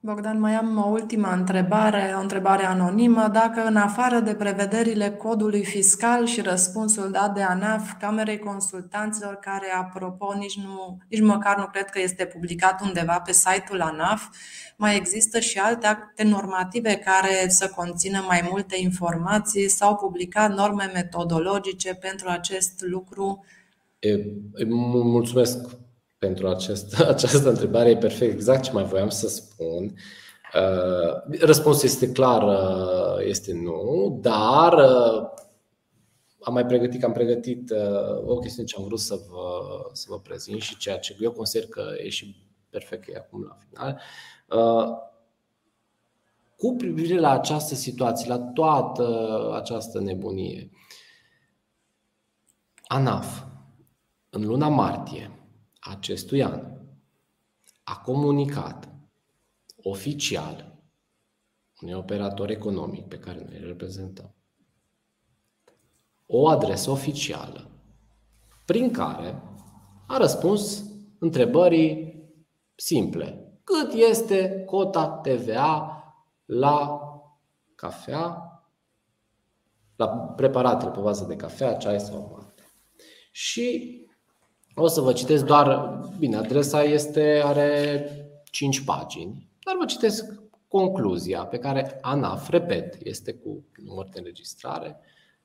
Bogdan, 0.00 0.40
mai 0.40 0.54
am 0.54 0.78
o 0.78 0.88
ultimă 0.88 1.28
întrebare, 1.28 2.14
o 2.16 2.20
întrebare 2.20 2.64
anonimă. 2.64 3.28
Dacă 3.32 3.66
în 3.66 3.76
afară 3.76 4.20
de 4.20 4.34
prevederile 4.34 5.10
codului 5.10 5.64
fiscal 5.64 6.26
și 6.26 6.40
răspunsul 6.40 7.10
dat 7.10 7.34
de 7.34 7.42
ANAF, 7.42 7.92
Camerei 8.00 8.38
Consultanților, 8.38 9.34
care, 9.34 9.66
apropo, 9.78 10.34
nici, 10.34 10.58
nu, 10.58 10.98
nici 11.08 11.20
măcar 11.20 11.58
nu 11.58 11.66
cred 11.66 11.84
că 11.84 12.00
este 12.00 12.24
publicat 12.24 12.80
undeva 12.80 13.20
pe 13.20 13.32
site-ul 13.32 13.80
ANAF, 13.80 14.28
mai 14.76 14.96
există 14.96 15.38
și 15.38 15.58
alte 15.58 15.86
acte 15.86 16.22
normative 16.22 16.94
care 16.94 17.48
să 17.48 17.72
conțină 17.76 18.24
mai 18.26 18.48
multe 18.50 18.76
informații 18.80 19.68
sau 19.68 19.96
publicat 19.96 20.54
norme 20.54 20.90
metodologice 20.94 21.94
pentru 21.94 22.28
acest 22.28 22.84
lucru? 22.86 23.44
E, 23.98 24.16
mulțumesc 25.02 25.76
pentru 26.18 26.48
acest, 26.48 27.00
această 27.14 27.48
întrebare. 27.48 27.90
E 27.90 27.96
perfect 27.96 28.32
exact 28.32 28.62
ce 28.62 28.72
mai 28.72 28.84
voiam 28.84 29.08
să 29.08 29.28
spun. 29.28 29.94
Uh, 30.54 31.38
răspunsul 31.40 31.88
este 31.88 32.12
clar, 32.12 32.42
uh, 32.42 33.26
este 33.26 33.52
nu, 33.52 34.18
dar 34.20 34.72
uh, 34.72 35.28
am 36.40 36.52
mai 36.52 36.66
pregătit, 36.66 37.04
am 37.04 37.12
pregătit 37.12 37.72
o 38.24 38.38
chestiune 38.38 38.68
ce 38.68 38.76
am 38.78 38.84
vrut 38.84 38.98
să 38.98 39.20
vă, 39.28 39.60
să 39.92 40.06
vă 40.08 40.20
prezint 40.20 40.60
și 40.60 40.76
ceea 40.76 40.98
ce 40.98 41.16
eu 41.20 41.32
consider 41.32 41.68
că 41.68 41.82
e 41.96 42.08
și 42.08 42.48
perfect 42.70 43.08
e 43.08 43.16
acum 43.16 43.42
la 43.42 43.58
final. 43.68 44.00
Cu 46.56 46.74
privire 46.76 47.18
la 47.18 47.30
această 47.30 47.74
situație, 47.74 48.28
la 48.28 48.38
toată 48.38 49.50
această 49.54 50.00
nebunie, 50.00 50.70
ANAF, 52.86 53.42
în 54.30 54.46
luna 54.46 54.68
martie, 54.68 55.37
acestui 55.88 56.42
an 56.42 56.62
a 57.84 58.00
comunicat 58.00 58.88
oficial 59.82 60.78
unui 61.80 61.94
operator 61.94 62.50
economic 62.50 63.06
pe 63.06 63.18
care 63.18 63.44
noi 63.48 63.58
îl 63.58 63.66
reprezentăm 63.66 64.32
o 66.26 66.48
adresă 66.48 66.90
oficială 66.90 67.70
prin 68.64 68.90
care 68.90 69.42
a 70.06 70.16
răspuns 70.16 70.84
întrebării 71.18 72.22
simple. 72.74 73.58
Cât 73.64 73.92
este 73.92 74.62
cota 74.66 75.08
TVA 75.08 76.02
la 76.44 77.00
cafea, 77.74 78.42
la 79.96 80.08
preparatele 80.08 80.90
pe 80.90 81.00
bază 81.00 81.24
de 81.24 81.36
cafea, 81.36 81.76
ceai 81.76 82.00
sau 82.00 82.34
mate. 82.36 82.72
Și 83.30 83.96
o 84.78 84.86
să 84.86 85.00
vă 85.00 85.12
citesc 85.12 85.44
doar, 85.44 85.98
bine, 86.18 86.36
adresa 86.36 86.82
este, 86.82 87.42
are 87.44 88.10
5 88.50 88.80
pagini, 88.80 89.50
dar 89.64 89.76
vă 89.78 89.84
citesc 89.84 90.34
concluzia 90.68 91.44
pe 91.44 91.58
care 91.58 91.98
ANAF, 92.00 92.48
repet, 92.48 92.96
este 93.02 93.32
cu 93.32 93.64
număr 93.84 94.08
de 94.12 94.18
înregistrare, 94.18 95.00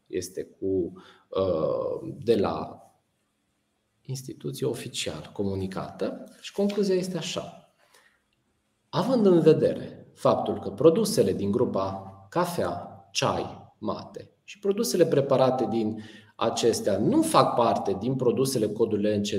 este 0.08 0.44
cu 0.44 0.94
uh, 1.28 2.14
de 2.24 2.36
la 2.36 2.78
instituție 4.02 4.68
oficial 4.68 5.30
comunicată 5.34 6.24
și 6.42 6.52
concluzia 6.52 6.96
este 6.96 7.18
așa. 7.18 7.74
Având 8.90 9.26
în 9.26 9.40
vedere 9.40 10.12
faptul 10.14 10.60
că 10.60 10.70
produsele 10.70 11.34
din 11.34 11.52
grupa 11.52 12.12
cafea, 12.30 13.08
ceai, 13.12 13.74
mate 13.78 14.32
și 14.44 14.60
produsele 14.60 15.06
preparate 15.06 15.66
din 15.66 16.04
acestea 16.44 16.98
nu 16.98 17.22
fac 17.22 17.56
parte 17.56 17.98
din 18.00 18.16
produsele 18.16 18.68
codului 18.68 19.18
NC 19.18 19.30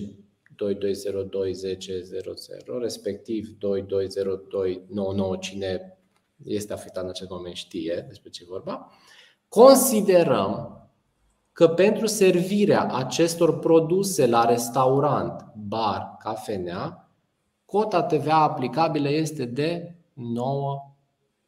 22021000, 0.54 2.80
respectiv 2.80 3.48
220299, 3.58 5.36
cine 5.36 5.98
este 6.44 6.72
afectat 6.72 7.02
în 7.02 7.08
acest 7.08 7.30
moment 7.30 7.54
știe 7.54 8.04
despre 8.08 8.30
ce 8.30 8.44
vorba, 8.44 8.90
considerăm 9.48 10.78
că 11.52 11.68
pentru 11.68 12.06
servirea 12.06 12.86
acestor 12.86 13.58
produse 13.58 14.26
la 14.26 14.44
restaurant, 14.44 15.52
bar, 15.56 16.16
cafenea, 16.18 17.10
cota 17.64 18.02
TVA 18.02 18.42
aplicabilă 18.42 19.08
este 19.08 19.44
de 19.44 19.96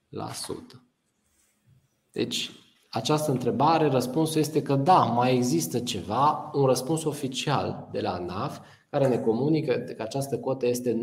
9%. 0.08 0.80
Deci, 2.12 2.50
această 2.90 3.30
întrebare, 3.30 3.86
răspunsul 3.86 4.40
este 4.40 4.62
că 4.62 4.76
da, 4.76 5.04
mai 5.04 5.34
există 5.34 5.80
ceva, 5.80 6.50
un 6.54 6.64
răspuns 6.66 7.04
oficial 7.04 7.88
de 7.92 8.00
la 8.00 8.18
NAF 8.18 8.60
care 8.90 9.08
ne 9.08 9.18
comunică 9.18 9.74
că 9.74 10.02
această 10.02 10.38
cotă 10.38 10.66
este 10.66 10.92
9%, 10.92 10.96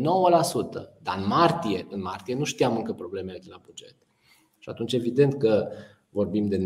dar 1.02 1.18
în 1.18 1.26
martie, 1.26 1.86
în 1.90 2.00
martie 2.00 2.34
nu 2.34 2.44
știam 2.44 2.76
încă 2.76 2.92
problemele 2.92 3.38
de 3.38 3.48
la 3.50 3.60
buget. 3.64 3.96
Și 4.58 4.68
atunci 4.68 4.92
evident 4.92 5.34
că 5.34 5.68
vorbim 6.08 6.46
de 6.48 6.58
9%. 6.58 6.64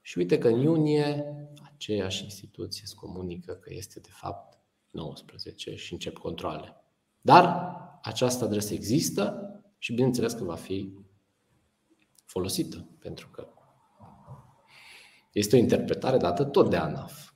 Și 0.00 0.18
uite 0.18 0.38
că 0.38 0.48
în 0.48 0.60
iunie 0.60 1.24
aceeași 1.74 2.24
instituție 2.24 2.82
îți 2.84 2.94
comunică 2.94 3.52
că 3.52 3.70
este 3.72 4.00
de 4.00 4.08
fapt 4.10 4.58
19 4.90 5.74
și 5.74 5.92
încep 5.92 6.18
controle. 6.18 6.76
Dar 7.20 7.76
această 8.02 8.44
adresă 8.44 8.74
există 8.74 9.50
și 9.78 9.92
bineînțeles 9.92 10.32
că 10.32 10.44
va 10.44 10.54
fi 10.54 10.92
folosită, 12.34 12.88
pentru 12.98 13.28
că 13.28 13.48
este 15.32 15.56
o 15.56 15.58
interpretare 15.58 16.16
dată 16.16 16.44
tot 16.44 16.70
de 16.70 16.76
ANAF. 16.76 17.32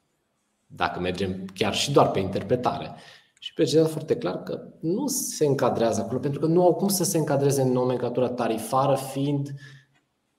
Dacă 0.66 1.00
mergem 1.00 1.44
chiar 1.54 1.74
și 1.74 1.92
doar 1.92 2.10
pe 2.10 2.18
interpretare. 2.18 2.94
Și 3.40 3.54
precizează 3.54 3.88
foarte 3.88 4.16
clar 4.16 4.42
că 4.42 4.68
nu 4.80 5.06
se 5.06 5.46
încadrează 5.46 6.00
acolo, 6.00 6.18
pentru 6.18 6.40
că 6.40 6.46
nu 6.46 6.62
au 6.62 6.74
cum 6.74 6.88
să 6.88 7.04
se 7.04 7.18
încadreze 7.18 7.62
în 7.62 7.72
nomenclatura 7.72 8.28
tarifară, 8.28 8.96
fiind 8.96 9.54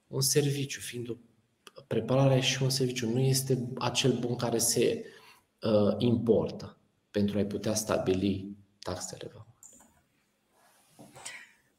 un 0.07 0.22
serviciu, 0.22 0.80
fiind 0.80 1.10
o 1.10 1.16
preparare 1.88 2.39
și 2.39 2.64
un 2.64 2.70
serviciu. 2.70 3.10
Nu 3.10 3.20
este 3.20 3.72
acel 3.78 4.12
bun 4.12 4.36
care 4.36 4.57
se 4.57 5.05
uh, 5.62 5.95
importă 5.97 6.78
pentru 7.12 7.38
a-i 7.38 7.45
putea 7.45 7.74
stabili 7.74 8.57
taxele. 8.80 9.32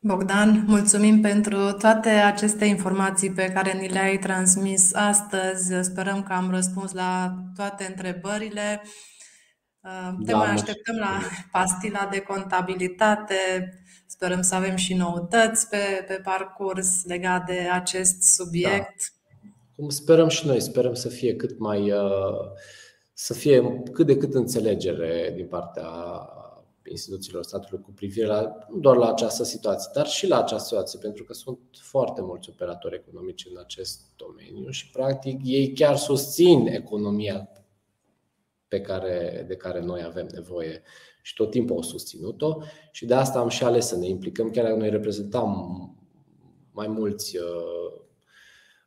Bogdan, 0.03 0.64
mulțumim 0.66 1.20
pentru 1.20 1.72
toate 1.72 2.09
aceste 2.09 2.64
informații 2.64 3.32
pe 3.32 3.53
care 3.53 3.72
ni 3.72 3.88
le-ai 3.88 4.18
transmis 4.18 4.94
astăzi. 4.94 5.74
Sperăm 5.82 6.22
că 6.22 6.32
am 6.32 6.51
răspuns 6.51 6.92
la 6.92 7.34
toate 7.57 7.86
întrebările. 7.88 8.82
Uh, 9.80 10.24
te 10.24 10.30
da, 10.32 10.36
mai 10.36 10.51
așteptăm 10.51 10.96
la 10.96 11.20
pastila 11.53 12.09
de 12.11 12.20
contabilitate. 12.20 13.34
Sperăm 14.07 14.42
să 14.42 14.55
avem 14.55 14.76
și 14.76 14.94
noutăți 14.94 15.68
pe, 15.68 16.05
pe 16.07 16.20
parcurs 16.24 17.05
legat 17.05 17.46
de 17.46 17.68
acest 17.72 18.22
subiect. 18.22 19.12
Da. 19.42 19.51
Cum 19.76 19.88
sperăm 19.88 20.28
și 20.28 20.46
noi, 20.46 20.61
sperăm 20.61 20.94
să 20.94 21.09
fie 21.09 21.36
cât 21.36 21.59
mai 21.59 21.90
uh, 21.90 22.51
să 23.12 23.34
fie 23.34 23.82
cât 23.92 24.07
de 24.07 24.16
cât 24.16 24.34
înțelegere 24.34 25.32
din 25.36 25.46
partea 25.46 25.88
instituțiilor 26.91 27.43
statului 27.43 27.84
cu 27.84 27.93
privire 27.93 28.26
la, 28.26 28.59
nu 28.68 28.78
doar 28.78 28.97
la 28.97 29.11
această 29.11 29.45
situație, 29.45 29.91
dar 29.95 30.07
și 30.07 30.26
la 30.26 30.43
această 30.43 30.64
situație, 30.64 30.99
pentru 30.99 31.24
că 31.24 31.32
sunt 31.32 31.59
foarte 31.80 32.20
mulți 32.20 32.49
operatori 32.49 32.95
economici 32.95 33.47
în 33.51 33.59
acest 33.59 34.01
domeniu 34.16 34.70
și, 34.70 34.91
practic, 34.91 35.41
ei 35.45 35.72
chiar 35.72 35.97
susțin 35.97 36.66
economia 36.66 37.49
pe 38.68 38.80
care, 38.80 39.45
de 39.49 39.57
care 39.57 39.80
noi 39.80 40.03
avem 40.03 40.28
nevoie 40.32 40.82
și 41.22 41.34
tot 41.34 41.51
timpul 41.51 41.76
au 41.76 41.82
susținut-o 41.82 42.59
și 42.93 43.07
de 43.07 43.14
asta 43.14 43.38
am 43.38 43.49
și 43.49 43.64
ales 43.64 43.86
să 43.86 43.97
ne 43.97 44.09
implicăm, 44.09 44.51
chiar 44.51 44.64
dacă 44.64 44.76
noi 44.76 44.91
reprezentam 44.91 45.51
mai 46.72 46.86
mulți 46.86 47.38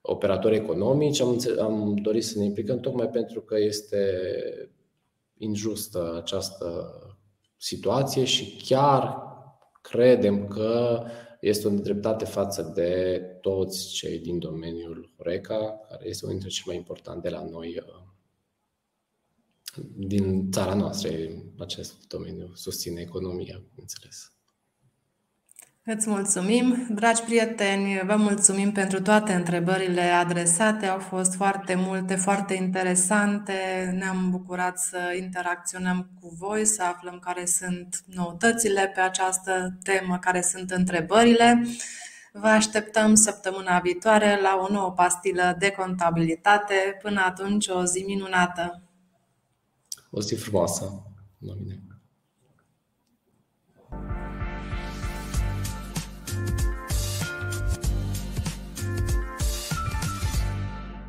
operatori 0.02 0.56
economici. 0.56 1.22
Am, 1.22 1.40
am 1.60 1.96
dorit 1.96 2.24
să 2.24 2.38
ne 2.38 2.44
implicăm 2.46 2.80
tocmai 2.80 3.10
pentru 3.10 3.42
că 3.42 3.60
este 3.60 4.20
injustă 5.38 6.18
această 6.22 6.98
situație 7.64 8.24
și 8.24 8.56
chiar 8.64 9.18
credem 9.82 10.48
că 10.48 11.04
este 11.40 11.68
o 11.68 11.72
nedreptate 11.72 12.26
față 12.26 12.72
de 12.76 13.22
toți 13.42 13.88
cei 13.88 14.20
din 14.20 14.40
domeniul 14.40 15.14
Horeca, 15.18 15.80
care 15.90 16.08
este 16.08 16.26
unul 16.26 16.38
dintre 16.38 16.56
cele 16.56 16.66
mai 16.68 16.76
importante 16.76 17.30
de 17.30 17.36
la 17.36 17.44
noi 17.44 17.78
uh, 17.78 18.12
din 19.96 20.52
țara 20.52 20.74
noastră, 20.74 21.10
acest 21.58 22.08
domeniu 22.08 22.52
susține 22.54 23.02
economia, 23.02 23.64
înțeles. 23.76 24.32
Îți 25.86 26.10
mulțumim, 26.10 26.88
dragi 26.90 27.22
prieteni, 27.22 28.02
vă 28.06 28.16
mulțumim 28.16 28.72
pentru 28.72 29.02
toate 29.02 29.34
întrebările 29.34 30.02
adresate. 30.02 30.86
Au 30.86 31.00
fost 31.00 31.36
foarte 31.36 31.76
multe, 31.76 32.16
foarte 32.16 32.54
interesante. 32.54 33.54
Ne-am 33.98 34.30
bucurat 34.30 34.80
să 34.80 34.98
interacționăm 35.22 36.10
cu 36.22 36.36
voi, 36.40 36.66
să 36.66 36.84
aflăm 36.84 37.20
care 37.20 37.46
sunt 37.46 38.04
noutățile 38.06 38.92
pe 38.96 39.00
această 39.00 39.78
temă, 39.84 40.20
care 40.20 40.42
sunt 40.42 40.72
întrebările. 40.72 41.66
Vă 42.34 42.48
așteptăm 42.48 43.16
săptămâna 43.16 43.80
viitoare 43.80 44.40
la 44.42 44.60
o 44.68 44.74
nouă 44.74 44.92
pastilă 44.92 45.56
de 45.60 45.72
contabilitate. 45.72 46.98
Până 47.02 47.22
atunci, 47.22 47.68
o 47.68 47.86
zi 47.86 48.04
minunată! 48.08 48.82
O 50.10 50.22
zi 50.22 50.36
frumoasă! 50.36 51.04
La 51.40 51.54
mine. 51.60 51.83